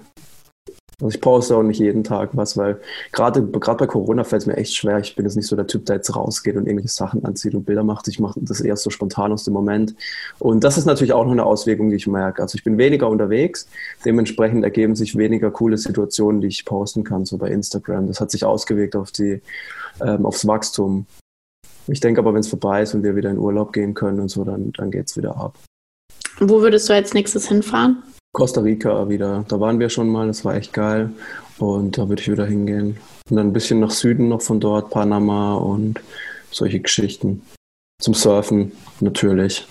Also 1.01 1.13
ich 1.13 1.19
poste 1.19 1.57
auch 1.57 1.63
nicht 1.63 1.79
jeden 1.79 2.03
Tag 2.03 2.29
was, 2.33 2.55
weil 2.55 2.79
gerade 3.11 3.41
bei 3.41 3.87
Corona 3.87 4.23
fällt 4.23 4.43
es 4.43 4.45
mir 4.45 4.55
echt 4.55 4.75
schwer. 4.75 4.99
Ich 4.99 5.15
bin 5.15 5.25
jetzt 5.25 5.35
nicht 5.35 5.47
so 5.47 5.55
der 5.55 5.67
Typ, 5.67 5.85
der 5.85 5.97
jetzt 5.97 6.15
rausgeht 6.15 6.55
und 6.55 6.67
irgendwelche 6.67 6.93
Sachen 6.93 7.25
anzieht 7.25 7.53
und 7.53 7.65
Bilder 7.65 7.83
macht. 7.83 8.07
Ich 8.07 8.19
mache 8.19 8.39
das 8.41 8.61
eher 8.61 8.77
so 8.77 8.89
spontan 8.89 9.33
aus 9.33 9.43
dem 9.43 9.53
Moment. 9.53 9.95
Und 10.39 10.63
das 10.63 10.77
ist 10.77 10.85
natürlich 10.85 11.13
auch 11.13 11.25
noch 11.25 11.33
eine 11.33 11.45
Auswirkung, 11.45 11.89
die 11.89 11.97
ich 11.97 12.07
merke. 12.07 12.41
Also 12.41 12.55
ich 12.55 12.63
bin 12.63 12.77
weniger 12.77 13.09
unterwegs, 13.09 13.67
dementsprechend 14.05 14.63
ergeben 14.63 14.95
sich 14.95 15.17
weniger 15.17 15.51
coole 15.51 15.77
Situationen, 15.77 16.39
die 16.39 16.47
ich 16.47 16.63
posten 16.65 17.03
kann, 17.03 17.25
so 17.25 17.37
bei 17.37 17.49
Instagram. 17.49 18.07
Das 18.07 18.21
hat 18.21 18.31
sich 18.31 18.45
ausgewirkt 18.45 18.95
auf 18.95 19.11
die, 19.11 19.41
ähm, 20.01 20.25
aufs 20.25 20.47
Wachstum. 20.47 21.07
Ich 21.87 21.99
denke 21.99 22.21
aber, 22.21 22.33
wenn 22.33 22.39
es 22.39 22.47
vorbei 22.47 22.81
ist 22.81 22.93
und 22.93 23.03
wir 23.03 23.15
wieder 23.15 23.29
in 23.29 23.37
Urlaub 23.37 23.73
gehen 23.73 23.93
können 23.93 24.19
und 24.19 24.29
so, 24.29 24.43
dann, 24.43 24.71
dann 24.73 24.91
geht 24.91 25.07
es 25.07 25.17
wieder 25.17 25.37
ab. 25.37 25.57
Wo 26.39 26.61
würdest 26.61 26.89
du 26.89 26.93
als 26.93 27.13
nächstes 27.13 27.47
hinfahren? 27.47 28.01
Costa 28.35 28.59
Rica 28.59 29.07
wieder. 29.07 29.45
Da 29.47 29.61
waren 29.61 29.79
wir 29.79 29.89
schon 29.89 30.09
mal, 30.09 30.27
das 30.27 30.43
war 30.43 30.55
echt 30.55 30.73
geil. 30.73 31.09
Und 31.57 31.97
da 31.97 32.09
würde 32.09 32.21
ich 32.21 32.29
wieder 32.29 32.45
hingehen. 32.45 32.97
Und 33.29 33.37
dann 33.37 33.47
ein 33.47 33.53
bisschen 33.53 33.79
nach 33.79 33.91
Süden 33.91 34.27
noch 34.27 34.41
von 34.41 34.59
dort, 34.59 34.89
Panama 34.89 35.55
und 35.55 36.01
solche 36.51 36.81
Geschichten. 36.81 37.43
Zum 38.01 38.13
Surfen 38.13 38.73
natürlich. 38.99 39.65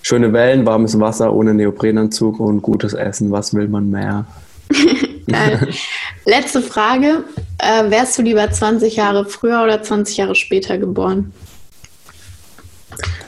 Schöne 0.00 0.32
Wellen, 0.32 0.64
warmes 0.64 0.98
Wasser 1.00 1.32
ohne 1.32 1.52
Neoprenanzug 1.52 2.38
und 2.38 2.62
gutes 2.62 2.94
Essen. 2.94 3.32
Was 3.32 3.52
will 3.52 3.66
man 3.66 3.90
mehr? 3.90 4.26
Letzte 6.24 6.62
Frage. 6.62 7.24
Äh, 7.58 7.90
wärst 7.90 8.16
du 8.16 8.22
lieber 8.22 8.48
20 8.48 8.94
Jahre 8.94 9.24
früher 9.24 9.64
oder 9.64 9.82
20 9.82 10.16
Jahre 10.16 10.36
später 10.36 10.78
geboren? 10.78 11.32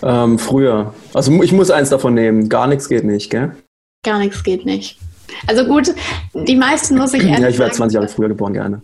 Ähm, 0.01 0.39
früher. 0.39 0.95
Also 1.13 1.43
ich 1.43 1.53
muss 1.53 1.73
eins 1.73 1.91
davon 1.91 2.15
nehmen. 2.15 2.49
Gar 2.49 2.69
nichts 2.69 2.89
geht 2.89 3.03
nicht, 3.03 3.29
gell? 3.29 3.57
Gar 4.05 4.19
nichts 4.19 4.43
geht 4.43 4.67
nicht. 4.67 4.99
Also 5.47 5.65
gut, 5.65 5.95
die 6.35 6.57
meisten 6.57 6.97
muss 6.97 7.15
ich 7.15 7.23
ehrlich 7.23 7.39
Ja, 7.39 7.49
ich 7.49 7.59
wäre 7.59 7.71
20 7.71 7.95
Jahre 7.95 8.09
früher 8.09 8.29
geboren, 8.29 8.53
gerne. 8.53 8.83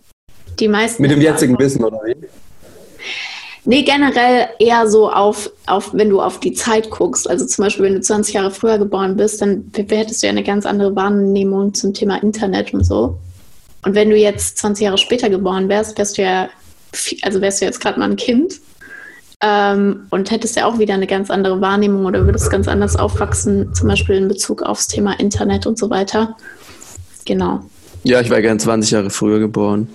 Die 0.59 0.67
meisten. 0.67 1.01
Mit 1.01 1.11
dem 1.11 1.21
jetzigen 1.21 1.59
Wissen, 1.59 1.83
oder 1.83 1.99
wie? 2.05 2.15
Nee, 3.65 3.83
generell 3.83 4.47
eher 4.59 4.87
so 4.87 5.11
auf, 5.11 5.51
auf, 5.67 5.91
wenn 5.93 6.09
du 6.09 6.21
auf 6.21 6.39
die 6.39 6.53
Zeit 6.53 6.89
guckst. 6.89 7.29
Also 7.29 7.45
zum 7.45 7.65
Beispiel, 7.65 7.85
wenn 7.85 7.95
du 7.95 8.01
20 8.01 8.33
Jahre 8.33 8.51
früher 8.51 8.77
geboren 8.77 9.17
bist, 9.17 9.41
dann 9.41 9.69
hättest 9.75 10.23
du 10.23 10.27
ja 10.27 10.31
eine 10.31 10.43
ganz 10.43 10.65
andere 10.65 10.95
Wahrnehmung 10.95 11.73
zum 11.73 11.93
Thema 11.93 12.21
Internet 12.23 12.73
und 12.73 12.85
so. 12.85 13.17
Und 13.83 13.95
wenn 13.95 14.09
du 14.09 14.15
jetzt 14.15 14.57
20 14.59 14.85
Jahre 14.85 14.97
später 14.97 15.29
geboren 15.29 15.67
wärst, 15.67 15.97
wärst 15.97 16.17
du 16.17 16.21
ja, 16.21 16.49
also 17.21 17.41
wärst 17.41 17.61
du 17.61 17.65
jetzt 17.65 17.81
gerade 17.81 17.99
mal 17.99 18.09
ein 18.09 18.15
Kind 18.15 18.53
ähm, 19.41 20.07
und 20.09 20.31
hättest 20.31 20.55
ja 20.55 20.65
auch 20.65 20.79
wieder 20.79 20.93
eine 20.93 21.07
ganz 21.07 21.29
andere 21.31 21.61
Wahrnehmung 21.61 22.05
oder 22.05 22.25
würdest 22.25 22.51
ganz 22.51 22.67
anders 22.67 22.95
aufwachsen, 22.95 23.73
zum 23.73 23.87
Beispiel 23.87 24.15
in 24.15 24.27
Bezug 24.27 24.63
aufs 24.63 24.87
Thema 24.87 25.19
Internet 25.19 25.65
und 25.65 25.77
so 25.77 25.89
weiter. 25.89 26.35
Genau. 27.25 27.61
Ja, 28.03 28.21
ich 28.21 28.29
wäre 28.29 28.41
gern 28.41 28.59
20 28.59 28.91
Jahre 28.91 29.09
früher 29.09 29.39
geboren. 29.39 29.87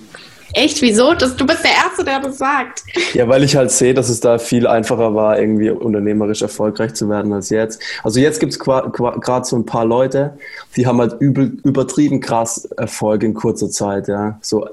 Echt? 0.54 0.80
Wieso? 0.82 1.14
Das, 1.14 1.36
du 1.36 1.46
bist 1.46 1.64
der 1.64 1.72
Erste, 1.72 2.04
der 2.04 2.20
das 2.20 2.38
sagt. 2.38 2.84
Ja, 3.12 3.28
weil 3.28 3.42
ich 3.42 3.56
halt 3.56 3.72
sehe, 3.72 3.92
dass 3.92 4.08
es 4.08 4.20
da 4.20 4.38
viel 4.38 4.68
einfacher 4.68 5.14
war, 5.14 5.38
irgendwie 5.38 5.70
unternehmerisch 5.70 6.42
erfolgreich 6.42 6.94
zu 6.94 7.08
werden 7.08 7.32
als 7.32 7.50
jetzt. 7.50 7.82
Also 8.04 8.20
jetzt 8.20 8.38
gibt 8.38 8.52
es 8.52 8.58
gerade 8.60 9.44
so 9.44 9.56
ein 9.56 9.66
paar 9.66 9.84
Leute, 9.84 10.38
die 10.76 10.86
haben 10.86 11.00
halt 11.00 11.20
übel, 11.20 11.58
übertrieben 11.64 12.20
krass 12.20 12.66
Erfolg 12.76 13.24
in 13.24 13.34
kurzer 13.34 13.68
Zeit, 13.68 14.06
ja. 14.06 14.38
So 14.42 14.68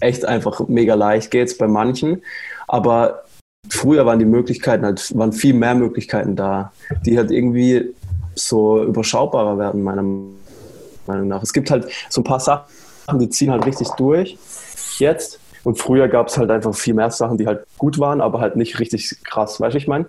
echt 0.00 0.24
einfach 0.24 0.68
mega 0.68 0.94
leicht 0.94 1.30
geht 1.30 1.48
es 1.48 1.58
bei 1.58 1.68
manchen. 1.68 2.22
Aber 2.66 3.24
früher 3.68 4.06
waren 4.06 4.18
die 4.18 4.24
Möglichkeiten 4.24 4.84
halt, 4.84 5.16
waren 5.16 5.32
viel 5.32 5.54
mehr 5.54 5.74
Möglichkeiten 5.74 6.36
da, 6.36 6.72
die 7.04 7.16
halt 7.16 7.30
irgendwie 7.30 7.94
so 8.34 8.82
überschaubarer 8.84 9.58
werden, 9.58 9.82
meiner 9.82 10.02
Meinung 11.06 11.28
nach. 11.28 11.42
Es 11.42 11.52
gibt 11.52 11.70
halt 11.70 11.88
so 12.08 12.20
ein 12.20 12.24
paar 12.24 12.40
Sachen, 12.40 12.66
die 13.18 13.28
ziehen 13.28 13.50
halt 13.50 13.66
richtig 13.66 13.88
durch 13.90 14.38
jetzt. 14.98 15.38
Und 15.62 15.78
früher 15.78 16.08
gab 16.08 16.28
es 16.28 16.38
halt 16.38 16.50
einfach 16.50 16.74
viel 16.74 16.94
mehr 16.94 17.10
Sachen, 17.10 17.36
die 17.36 17.46
halt 17.46 17.66
gut 17.76 17.98
waren, 17.98 18.20
aber 18.20 18.40
halt 18.40 18.56
nicht 18.56 18.78
richtig 18.78 19.22
krass, 19.24 19.60
weißt 19.60 19.74
du, 19.74 19.78
ich 19.78 19.88
meine? 19.88 20.06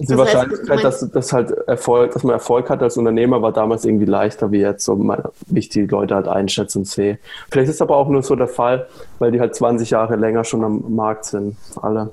Die 0.00 0.06
das 0.06 0.16
Wahrscheinlichkeit, 0.16 0.84
dass, 0.84 1.10
dass, 1.10 1.32
halt 1.32 1.50
Erfolg, 1.68 2.12
dass 2.12 2.22
man 2.22 2.32
Erfolg 2.32 2.70
hat 2.70 2.82
als 2.82 2.96
Unternehmer, 2.96 3.42
war 3.42 3.52
damals 3.52 3.84
irgendwie 3.84 4.04
leichter 4.04 4.52
wie 4.52 4.60
jetzt, 4.60 4.84
so 4.84 4.96
wie 4.98 5.58
ich 5.58 5.68
die 5.68 5.86
Leute 5.86 6.14
halt 6.14 6.28
einschätze 6.28 6.78
und 6.78 6.86
sehe. 6.86 7.18
Vielleicht 7.50 7.68
ist 7.68 7.76
es 7.76 7.82
aber 7.82 7.96
auch 7.96 8.08
nur 8.08 8.22
so 8.22 8.36
der 8.36 8.46
Fall, 8.46 8.88
weil 9.18 9.32
die 9.32 9.40
halt 9.40 9.56
20 9.56 9.90
Jahre 9.90 10.14
länger 10.16 10.44
schon 10.44 10.64
am 10.64 10.94
Markt 10.94 11.24
sind, 11.24 11.56
alle. 11.82 12.12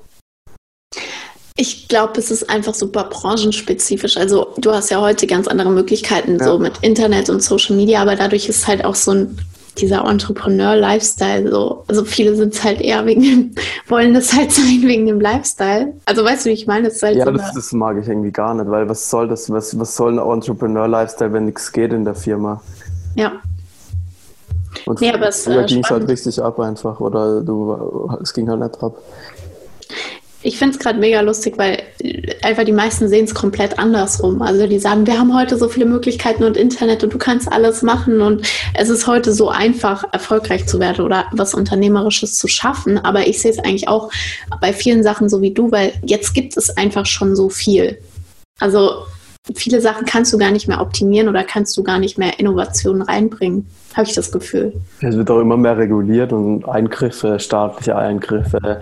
Ich 1.56 1.88
glaube, 1.88 2.18
es 2.18 2.30
ist 2.30 2.50
einfach 2.50 2.74
super 2.74 3.04
branchenspezifisch. 3.04 4.16
Also 4.16 4.54
du 4.58 4.72
hast 4.72 4.90
ja 4.90 5.00
heute 5.00 5.26
ganz 5.26 5.48
andere 5.48 5.70
Möglichkeiten, 5.70 6.38
ja. 6.38 6.44
so 6.44 6.58
mit 6.58 6.74
Internet 6.82 7.30
und 7.30 7.42
Social 7.42 7.76
Media, 7.76 8.02
aber 8.02 8.14
dadurch 8.14 8.48
ist 8.48 8.66
halt 8.66 8.84
auch 8.84 8.94
so 8.94 9.12
ein 9.12 9.38
dieser 9.78 10.04
Entrepreneur-Lifestyle 10.04 11.50
so. 11.50 11.84
Also 11.86 12.04
viele 12.04 12.34
sind 12.34 12.54
es 12.54 12.64
halt 12.64 12.80
eher 12.80 13.04
wegen 13.06 13.22
dem, 13.22 13.54
wollen 13.88 14.14
das 14.14 14.32
halt 14.32 14.52
sein 14.52 14.82
wegen 14.82 15.06
dem 15.06 15.20
Lifestyle. 15.20 15.94
Also 16.06 16.24
weißt 16.24 16.46
du, 16.46 16.50
wie 16.50 16.54
ich 16.54 16.66
meine? 16.66 16.88
Das 16.88 17.02
halt 17.02 17.16
ja, 17.16 17.24
so 17.24 17.32
das, 17.32 17.52
das, 17.54 17.72
mag 17.72 17.98
ich 18.00 18.08
irgendwie 18.08 18.32
gar 18.32 18.54
nicht, 18.54 18.70
weil 18.70 18.88
was 18.88 19.08
soll 19.10 19.28
das, 19.28 19.50
was, 19.50 19.78
was 19.78 19.96
soll 19.96 20.18
ein 20.18 20.32
Entrepreneur-Lifestyle, 20.32 21.32
wenn 21.32 21.46
nichts 21.46 21.72
geht 21.72 21.92
in 21.92 22.04
der 22.04 22.14
Firma? 22.14 22.62
Ja. 23.14 23.32
Und 24.84 25.00
nee, 25.00 25.12
aber 25.12 25.28
es, 25.28 25.44
früher 25.44 25.62
äh, 25.62 25.66
ging 25.66 25.82
es 25.82 25.90
halt 25.90 26.08
richtig 26.08 26.40
ab 26.42 26.60
einfach, 26.60 27.00
oder 27.00 27.40
du, 27.40 28.18
es 28.22 28.32
ging 28.32 28.48
halt 28.48 28.60
nicht 28.60 28.82
ab. 28.82 28.96
Ich 30.46 30.58
finde 30.58 30.74
es 30.74 30.78
gerade 30.78 31.00
mega 31.00 31.22
lustig, 31.22 31.58
weil 31.58 31.82
einfach 32.40 32.62
die 32.62 32.70
meisten 32.70 33.08
sehen 33.08 33.24
es 33.24 33.34
komplett 33.34 33.80
andersrum. 33.80 34.42
Also 34.42 34.68
die 34.68 34.78
sagen, 34.78 35.04
wir 35.04 35.18
haben 35.18 35.36
heute 35.36 35.58
so 35.58 35.68
viele 35.68 35.86
Möglichkeiten 35.86 36.44
und 36.44 36.56
Internet 36.56 37.02
und 37.02 37.12
du 37.12 37.18
kannst 37.18 37.50
alles 37.50 37.82
machen 37.82 38.20
und 38.20 38.46
es 38.74 38.88
ist 38.88 39.08
heute 39.08 39.32
so 39.32 39.48
einfach, 39.48 40.04
erfolgreich 40.12 40.64
zu 40.68 40.78
werden 40.78 41.04
oder 41.04 41.26
was 41.32 41.52
Unternehmerisches 41.52 42.38
zu 42.38 42.46
schaffen. 42.46 42.96
Aber 42.96 43.26
ich 43.26 43.42
sehe 43.42 43.50
es 43.50 43.58
eigentlich 43.58 43.88
auch 43.88 44.12
bei 44.60 44.72
vielen 44.72 45.02
Sachen 45.02 45.28
so 45.28 45.42
wie 45.42 45.52
du, 45.52 45.72
weil 45.72 45.94
jetzt 46.04 46.32
gibt 46.32 46.56
es 46.56 46.70
einfach 46.76 47.06
schon 47.06 47.34
so 47.34 47.48
viel. 47.48 47.98
Also 48.60 49.02
viele 49.54 49.80
Sachen 49.80 50.06
kannst 50.06 50.32
du 50.32 50.38
gar 50.38 50.50
nicht 50.50 50.66
mehr 50.66 50.80
optimieren 50.80 51.28
oder 51.28 51.44
kannst 51.44 51.76
du 51.76 51.82
gar 51.82 51.98
nicht 51.98 52.18
mehr 52.18 52.38
Innovationen 52.38 53.02
reinbringen, 53.02 53.66
habe 53.94 54.08
ich 54.08 54.14
das 54.14 54.32
Gefühl. 54.32 54.72
Es 55.00 55.16
wird 55.16 55.30
auch 55.30 55.40
immer 55.40 55.56
mehr 55.56 55.78
reguliert 55.78 56.32
und 56.32 56.68
Eingriffe, 56.68 57.38
staatliche 57.38 57.96
Eingriffe, 57.96 58.80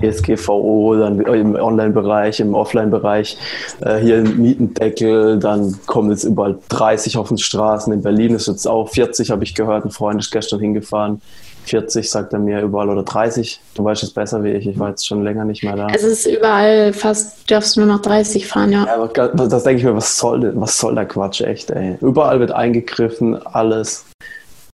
DSGVO, 0.00 0.96
dann 0.96 1.20
im 1.20 1.56
Online-Bereich, 1.56 2.40
im 2.40 2.54
Offline-Bereich, 2.54 3.36
äh, 3.80 3.98
hier 3.98 4.18
ein 4.18 4.40
Mietendeckel, 4.40 5.38
dann 5.38 5.78
kommen 5.86 6.10
jetzt 6.10 6.24
überall 6.24 6.58
30 6.68 7.16
auf 7.16 7.28
den 7.28 7.38
Straßen. 7.38 7.92
In 7.92 8.02
Berlin 8.02 8.34
ist 8.34 8.46
jetzt 8.46 8.66
auch 8.66 8.88
40, 8.88 9.30
habe 9.30 9.42
ich 9.42 9.54
gehört, 9.54 9.84
ein 9.84 9.90
Freund 9.90 10.20
ist 10.20 10.30
gestern 10.30 10.60
hingefahren. 10.60 11.20
40, 11.64 12.08
sagt 12.08 12.32
er 12.32 12.38
mir 12.38 12.60
überall, 12.60 12.88
oder 12.88 13.02
30. 13.02 13.60
Du 13.74 13.84
weißt 13.84 14.02
es 14.02 14.10
besser 14.10 14.42
wie 14.44 14.52
ich. 14.52 14.66
Ich 14.66 14.78
war 14.78 14.90
jetzt 14.90 15.06
schon 15.06 15.24
länger 15.24 15.44
nicht 15.44 15.62
mehr 15.62 15.76
da. 15.76 15.88
Es 15.94 16.02
ist 16.02 16.26
überall 16.26 16.92
fast, 16.92 17.50
darfst 17.50 17.76
du 17.76 17.80
nur 17.80 17.88
noch 17.88 18.02
30 18.02 18.46
fahren, 18.46 18.72
ja. 18.72 18.84
ja 18.86 18.94
aber 18.94 19.08
das 19.46 19.62
denke 19.64 19.78
ich 19.78 19.84
mir, 19.84 19.94
was 19.94 20.18
soll, 20.18 20.52
was 20.56 20.78
soll 20.78 20.94
der 20.94 21.06
Quatsch, 21.06 21.40
echt, 21.40 21.70
ey. 21.70 21.96
Überall 22.00 22.40
wird 22.40 22.52
eingegriffen, 22.52 23.44
alles. 23.46 24.04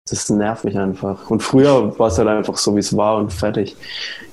Das 0.08 0.28
nervt 0.28 0.64
mich 0.64 0.76
einfach. 0.76 1.30
Und 1.30 1.42
früher 1.42 1.96
war 1.98 2.08
es 2.08 2.18
halt 2.18 2.26
einfach 2.26 2.56
so, 2.56 2.74
wie 2.74 2.80
es 2.80 2.96
war 2.96 3.16
und 3.16 3.32
fertig. 3.32 3.76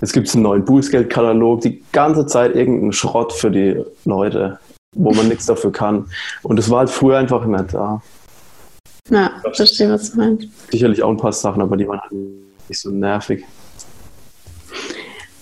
Jetzt 0.01 0.13
gibt 0.13 0.27
es 0.27 0.33
einen 0.33 0.43
neuen 0.43 0.65
Bußgeldkatalog, 0.65 1.61
die 1.61 1.83
ganze 1.91 2.25
Zeit 2.25 2.55
irgendeinen 2.55 2.93
Schrott 2.93 3.31
für 3.31 3.51
die 3.51 3.83
Leute, 4.05 4.59
wo 4.95 5.11
man 5.11 5.27
nichts 5.27 5.45
dafür 5.45 5.71
kann. 5.71 6.09
Und 6.41 6.57
es 6.57 6.71
war 6.71 6.79
halt 6.79 6.89
früher 6.89 7.17
einfach 7.17 7.45
nicht 7.45 7.73
da. 7.73 8.01
Ja, 9.09 9.31
verstehe, 9.53 9.89
was 9.89 10.11
du 10.11 10.17
meinst. 10.17 10.47
Sicherlich 10.71 11.01
auch 11.01 11.09
ein 11.09 11.17
paar 11.17 11.33
Sachen, 11.33 11.61
aber 11.61 11.77
die 11.77 11.87
waren 11.87 12.01
halt 12.01 12.11
nicht 12.11 12.79
so 12.79 12.89
nervig. 12.89 13.45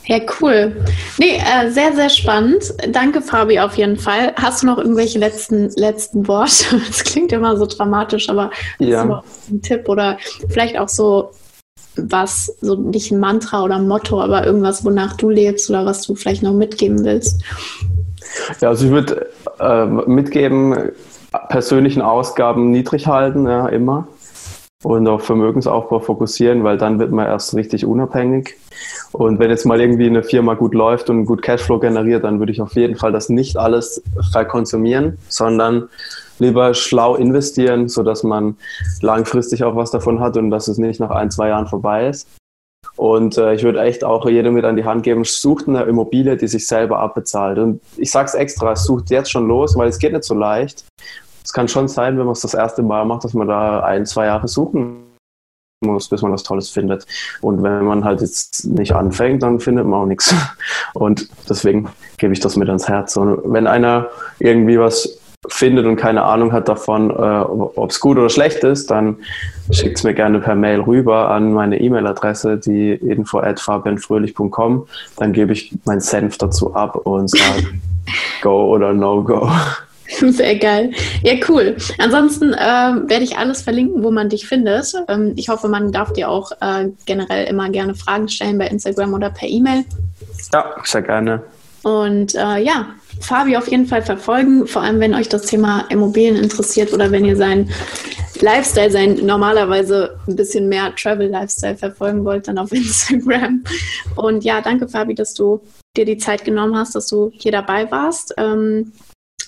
Ja, 0.07 0.19
cool. 0.39 0.85
Nee, 1.17 1.39
äh, 1.39 1.71
sehr, 1.71 1.93
sehr 1.93 2.09
spannend. 2.09 2.73
Danke, 2.91 3.21
Fabi, 3.21 3.59
auf 3.59 3.75
jeden 3.75 3.97
Fall. 3.97 4.33
Hast 4.35 4.61
du 4.61 4.67
noch 4.67 4.77
irgendwelche 4.77 5.17
letzten, 5.17 5.69
letzten 5.71 6.27
Worte? 6.27 6.79
Das 6.87 7.03
klingt 7.03 7.31
immer 7.31 7.57
so 7.57 7.65
dramatisch, 7.65 8.29
aber 8.29 8.51
ja. 8.77 8.97
hast 8.97 9.03
du 9.03 9.09
noch 9.09 9.23
einen 9.49 9.61
Tipp 9.61 9.89
oder 9.89 10.17
vielleicht 10.49 10.77
auch 10.77 10.89
so 10.89 11.31
was, 11.97 12.55
so 12.61 12.75
nicht 12.75 13.11
ein 13.11 13.19
Mantra 13.19 13.63
oder 13.63 13.75
ein 13.77 13.87
Motto, 13.87 14.21
aber 14.21 14.45
irgendwas, 14.45 14.83
wonach 14.85 15.15
du 15.17 15.29
lebst 15.29 15.69
oder 15.69 15.85
was 15.85 16.01
du 16.01 16.13
vielleicht 16.13 16.43
noch 16.43 16.53
mitgeben 16.53 17.03
willst? 17.03 17.41
Ja, 18.61 18.69
also 18.69 18.85
ich 18.85 18.91
würde 18.91 19.27
äh, 19.59 19.85
mitgeben, 19.85 20.91
persönlichen 21.49 22.01
Ausgaben 22.01 22.71
niedrig 22.71 23.07
halten, 23.07 23.47
ja, 23.47 23.67
immer. 23.67 24.07
Und 24.83 25.07
auf 25.07 25.23
Vermögensaufbau 25.23 25.99
fokussieren, 25.99 26.63
weil 26.63 26.77
dann 26.77 26.99
wird 26.99 27.11
man 27.11 27.25
erst 27.25 27.55
richtig 27.55 27.85
unabhängig. 27.85 28.55
Und 29.13 29.39
wenn 29.39 29.49
jetzt 29.49 29.65
mal 29.65 29.81
irgendwie 29.81 30.05
eine 30.05 30.21
Firma 30.21 30.53
gut 30.53 30.75
läuft 30.75 31.09
und 31.09 31.25
gut 31.25 31.41
Cashflow 31.41 31.79
generiert, 31.79 32.23
dann 32.23 32.37
würde 32.39 32.51
ich 32.51 32.61
auf 32.61 32.75
jeden 32.75 32.95
Fall 32.95 33.11
das 33.11 33.29
nicht 33.29 33.57
alles 33.57 34.03
verkonsumieren, 34.31 35.17
sondern 35.27 35.89
lieber 36.37 36.73
schlau 36.73 37.15
investieren, 37.15 37.87
sodass 37.87 38.23
man 38.23 38.57
langfristig 39.01 39.63
auch 39.63 39.75
was 39.75 39.89
davon 39.89 40.19
hat 40.19 40.37
und 40.37 40.51
dass 40.51 40.67
es 40.67 40.77
nicht 40.77 40.99
nach 40.99 41.11
ein, 41.11 41.31
zwei 41.31 41.47
Jahren 41.47 41.67
vorbei 41.67 42.09
ist. 42.09 42.27
Und 42.95 43.37
äh, 43.37 43.53
ich 43.53 43.63
würde 43.63 43.81
echt 43.81 44.03
auch 44.03 44.27
jedem 44.27 44.53
mit 44.53 44.63
an 44.63 44.77
die 44.77 44.85
Hand 44.85 45.03
geben, 45.03 45.23
sucht 45.25 45.67
eine 45.67 45.83
Immobilie, 45.83 46.37
die 46.37 46.47
sich 46.47 46.65
selber 46.65 46.99
abbezahlt. 46.99 47.57
Und 47.57 47.81
ich 47.97 48.09
sage 48.09 48.27
es 48.27 48.35
extra, 48.35 48.75
sucht 48.75 49.09
jetzt 49.09 49.31
schon 49.31 49.47
los, 49.47 49.75
weil 49.75 49.89
es 49.89 49.99
geht 49.99 50.13
nicht 50.13 50.23
so 50.23 50.33
leicht. 50.33 50.85
Es 51.45 51.53
kann 51.53 51.67
schon 51.67 51.87
sein, 51.87 52.17
wenn 52.17 52.25
man 52.25 52.33
es 52.33 52.41
das 52.41 52.55
erste 52.55 52.81
Mal 52.81 53.05
macht, 53.05 53.23
dass 53.23 53.35
man 53.35 53.47
da 53.47 53.81
ein, 53.81 54.05
zwei 54.07 54.25
Jahre 54.25 54.47
suchen 54.47 55.03
muss, 55.85 56.09
bis 56.09 56.23
man 56.23 56.31
was 56.31 56.41
Tolles 56.41 56.71
findet. 56.71 57.05
Und 57.41 57.61
wenn 57.61 57.85
man 57.85 58.03
halt 58.03 58.21
jetzt 58.21 58.65
nicht 58.65 58.93
anfängt, 58.93 59.43
dann 59.43 59.59
findet 59.59 59.85
man 59.85 60.01
auch 60.01 60.05
nichts. 60.07 60.33
Und 60.95 61.29
deswegen 61.47 61.89
gebe 62.17 62.33
ich 62.33 62.39
das 62.39 62.55
mit 62.55 62.67
ans 62.67 62.87
Herz. 62.87 63.15
Und 63.15 63.41
wenn 63.45 63.67
einer 63.67 64.07
irgendwie 64.39 64.79
was 64.79 65.19
findet 65.47 65.85
und 65.85 65.95
keine 65.95 66.23
Ahnung 66.23 66.51
hat 66.51 66.67
davon, 66.67 67.11
äh, 67.11 67.13
ob 67.13 67.91
es 67.91 67.99
gut 67.99 68.17
oder 68.17 68.29
schlecht 68.29 68.63
ist, 68.63 68.89
dann 68.89 69.17
schickt 69.69 69.99
es 69.99 70.03
mir 70.03 70.15
gerne 70.15 70.39
per 70.39 70.55
Mail 70.55 70.81
rüber 70.81 71.29
an 71.29 71.53
meine 71.53 71.79
E-Mail-Adresse, 71.79 72.57
die 72.57 72.93
info@fabianfröhlich.com. 72.93 74.87
Dann 75.17 75.33
gebe 75.33 75.53
ich 75.53 75.77
meinen 75.85 76.01
Senf 76.01 76.39
dazu 76.39 76.73
ab 76.73 76.95
und 76.95 77.29
sage 77.29 77.79
Go 78.41 78.73
oder 78.73 78.93
No 78.93 79.23
Go. 79.23 79.47
Sehr 80.19 80.55
geil. 80.57 80.91
Ja, 81.23 81.33
cool. 81.49 81.75
Ansonsten 81.97 82.53
äh, 82.53 82.57
werde 82.57 83.23
ich 83.23 83.37
alles 83.37 83.61
verlinken, 83.61 84.03
wo 84.03 84.11
man 84.11 84.29
dich 84.29 84.47
findet. 84.47 84.93
Ähm, 85.07 85.33
ich 85.35 85.49
hoffe, 85.49 85.67
man 85.67 85.91
darf 85.91 86.13
dir 86.13 86.29
auch 86.29 86.51
äh, 86.61 86.89
generell 87.05 87.45
immer 87.47 87.69
gerne 87.69 87.95
Fragen 87.95 88.27
stellen 88.27 88.57
bei 88.57 88.67
Instagram 88.67 89.13
oder 89.13 89.29
per 89.29 89.47
E-Mail. 89.47 89.83
Ja, 90.53 90.75
sehr 90.83 91.01
gerne. 91.01 91.43
Und 91.83 92.33
äh, 92.35 92.57
ja, 92.63 92.87
Fabi 93.19 93.57
auf 93.57 93.67
jeden 93.67 93.85
Fall 93.85 94.01
verfolgen, 94.01 94.65
vor 94.67 94.81
allem 94.81 94.99
wenn 94.99 95.13
euch 95.13 95.29
das 95.29 95.43
Thema 95.43 95.85
Immobilien 95.89 96.35
interessiert 96.35 96.93
oder 96.93 97.11
wenn 97.11 97.25
ihr 97.25 97.37
seinen 97.37 97.69
Lifestyle, 98.41 98.91
sein 98.91 99.19
normalerweise 99.23 100.17
ein 100.27 100.35
bisschen 100.35 100.67
mehr 100.67 100.93
Travel-Lifestyle 100.95 101.77
verfolgen 101.77 102.25
wollt, 102.25 102.47
dann 102.47 102.57
auf 102.57 102.71
Instagram. 102.71 103.63
Und 104.15 104.43
ja, 104.43 104.61
danke 104.61 104.87
Fabi, 104.87 105.15
dass 105.15 105.33
du 105.33 105.61
dir 105.95 106.05
die 106.05 106.17
Zeit 106.17 106.43
genommen 106.43 106.75
hast, 106.75 106.95
dass 106.95 107.07
du 107.07 107.31
hier 107.33 107.51
dabei 107.51 107.89
warst. 107.91 108.33
Ähm, 108.37 108.91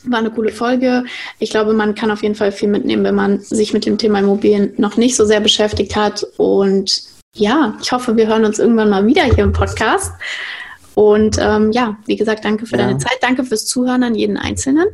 war 0.05 0.19
eine 0.19 0.31
coole 0.31 0.51
Folge. 0.51 1.03
Ich 1.39 1.49
glaube, 1.49 1.73
man 1.73 1.95
kann 1.95 2.11
auf 2.11 2.23
jeden 2.23 2.35
Fall 2.35 2.51
viel 2.51 2.69
mitnehmen, 2.69 3.03
wenn 3.03 3.15
man 3.15 3.39
sich 3.39 3.73
mit 3.73 3.85
dem 3.85 3.97
Thema 3.97 4.19
Immobilien 4.19 4.73
noch 4.77 4.97
nicht 4.97 5.15
so 5.15 5.25
sehr 5.25 5.39
beschäftigt 5.39 5.95
hat. 5.95 6.25
Und 6.37 7.03
ja, 7.35 7.77
ich 7.81 7.91
hoffe, 7.91 8.15
wir 8.17 8.27
hören 8.27 8.45
uns 8.45 8.59
irgendwann 8.59 8.89
mal 8.89 9.05
wieder 9.05 9.23
hier 9.23 9.43
im 9.43 9.53
Podcast. 9.53 10.13
Und 10.95 11.37
ähm, 11.39 11.71
ja, 11.71 11.97
wie 12.05 12.15
gesagt, 12.15 12.43
danke 12.45 12.65
für 12.65 12.77
ja. 12.77 12.85
deine 12.85 12.97
Zeit, 12.97 13.17
danke 13.21 13.43
fürs 13.43 13.65
Zuhören 13.65 14.03
an 14.03 14.15
jeden 14.15 14.37
Einzelnen. 14.37 14.87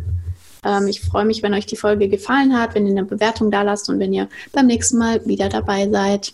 Ähm, 0.66 0.88
ich 0.88 1.02
freue 1.02 1.26
mich, 1.26 1.44
wenn 1.44 1.54
euch 1.54 1.66
die 1.66 1.78
Folge 1.78 2.10
gefallen 2.10 2.58
hat, 2.58 2.76
wenn 2.76 2.86
ihr 2.86 2.92
eine 2.92 3.06
Bewertung 3.06 3.52
da 3.52 3.62
lasst 3.62 3.90
und 3.90 4.00
wenn 4.00 4.14
ihr 4.14 4.28
beim 4.52 4.68
nächsten 4.68 4.98
Mal 4.98 5.26
wieder 5.26 5.50
dabei 5.50 5.90
seid. 5.90 6.34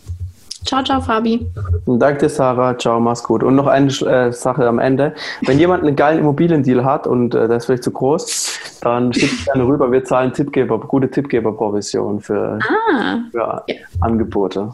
Ciao, 0.65 0.83
ciao, 0.83 0.99
Fabi. 0.99 1.47
Danke 1.85 2.19
dir, 2.19 2.29
Sarah. 2.29 2.77
Ciao, 2.77 2.99
mach's 2.99 3.23
gut. 3.23 3.43
Und 3.43 3.55
noch 3.55 3.67
eine 3.67 3.87
äh, 3.87 4.31
Sache 4.31 4.67
am 4.67 4.79
Ende. 4.79 5.13
Wenn 5.45 5.57
jemand 5.57 5.83
einen 5.83 5.95
geilen 5.95 6.19
Immobiliendeal 6.19 6.83
hat 6.83 7.07
und 7.07 7.33
äh, 7.33 7.47
der 7.47 7.57
ist 7.57 7.65
vielleicht 7.65 7.83
zu 7.83 7.91
groß, 7.91 8.59
dann 8.81 9.13
schickt 9.13 9.45
gerne 9.45 9.65
rüber. 9.65 9.91
Wir 9.91 10.03
zahlen 10.03 10.33
Tippgeber, 10.33 10.79
gute 10.79 11.09
Tippgeberprovision 11.09 12.19
für, 12.19 12.59
ah, 12.61 13.19
für 13.31 13.63
ja. 13.67 13.75
Angebote. 14.01 14.73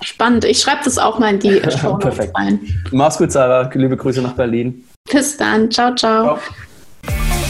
Spannend. 0.00 0.44
Ich 0.44 0.60
schreibe 0.60 0.80
das 0.84 0.98
auch 0.98 1.18
mal 1.18 1.34
in 1.34 1.40
die 1.40 1.60
Show 1.78 1.96
Perfekt. 1.96 2.36
rein. 2.36 2.60
Mach's 2.92 3.18
gut, 3.18 3.32
Sarah. 3.32 3.70
Liebe 3.74 3.96
Grüße 3.96 4.22
nach 4.22 4.32
Berlin. 4.32 4.84
Bis 5.10 5.36
dann. 5.36 5.70
ciao. 5.70 5.94
ciao. 5.94 6.36
ciao. 6.36 7.41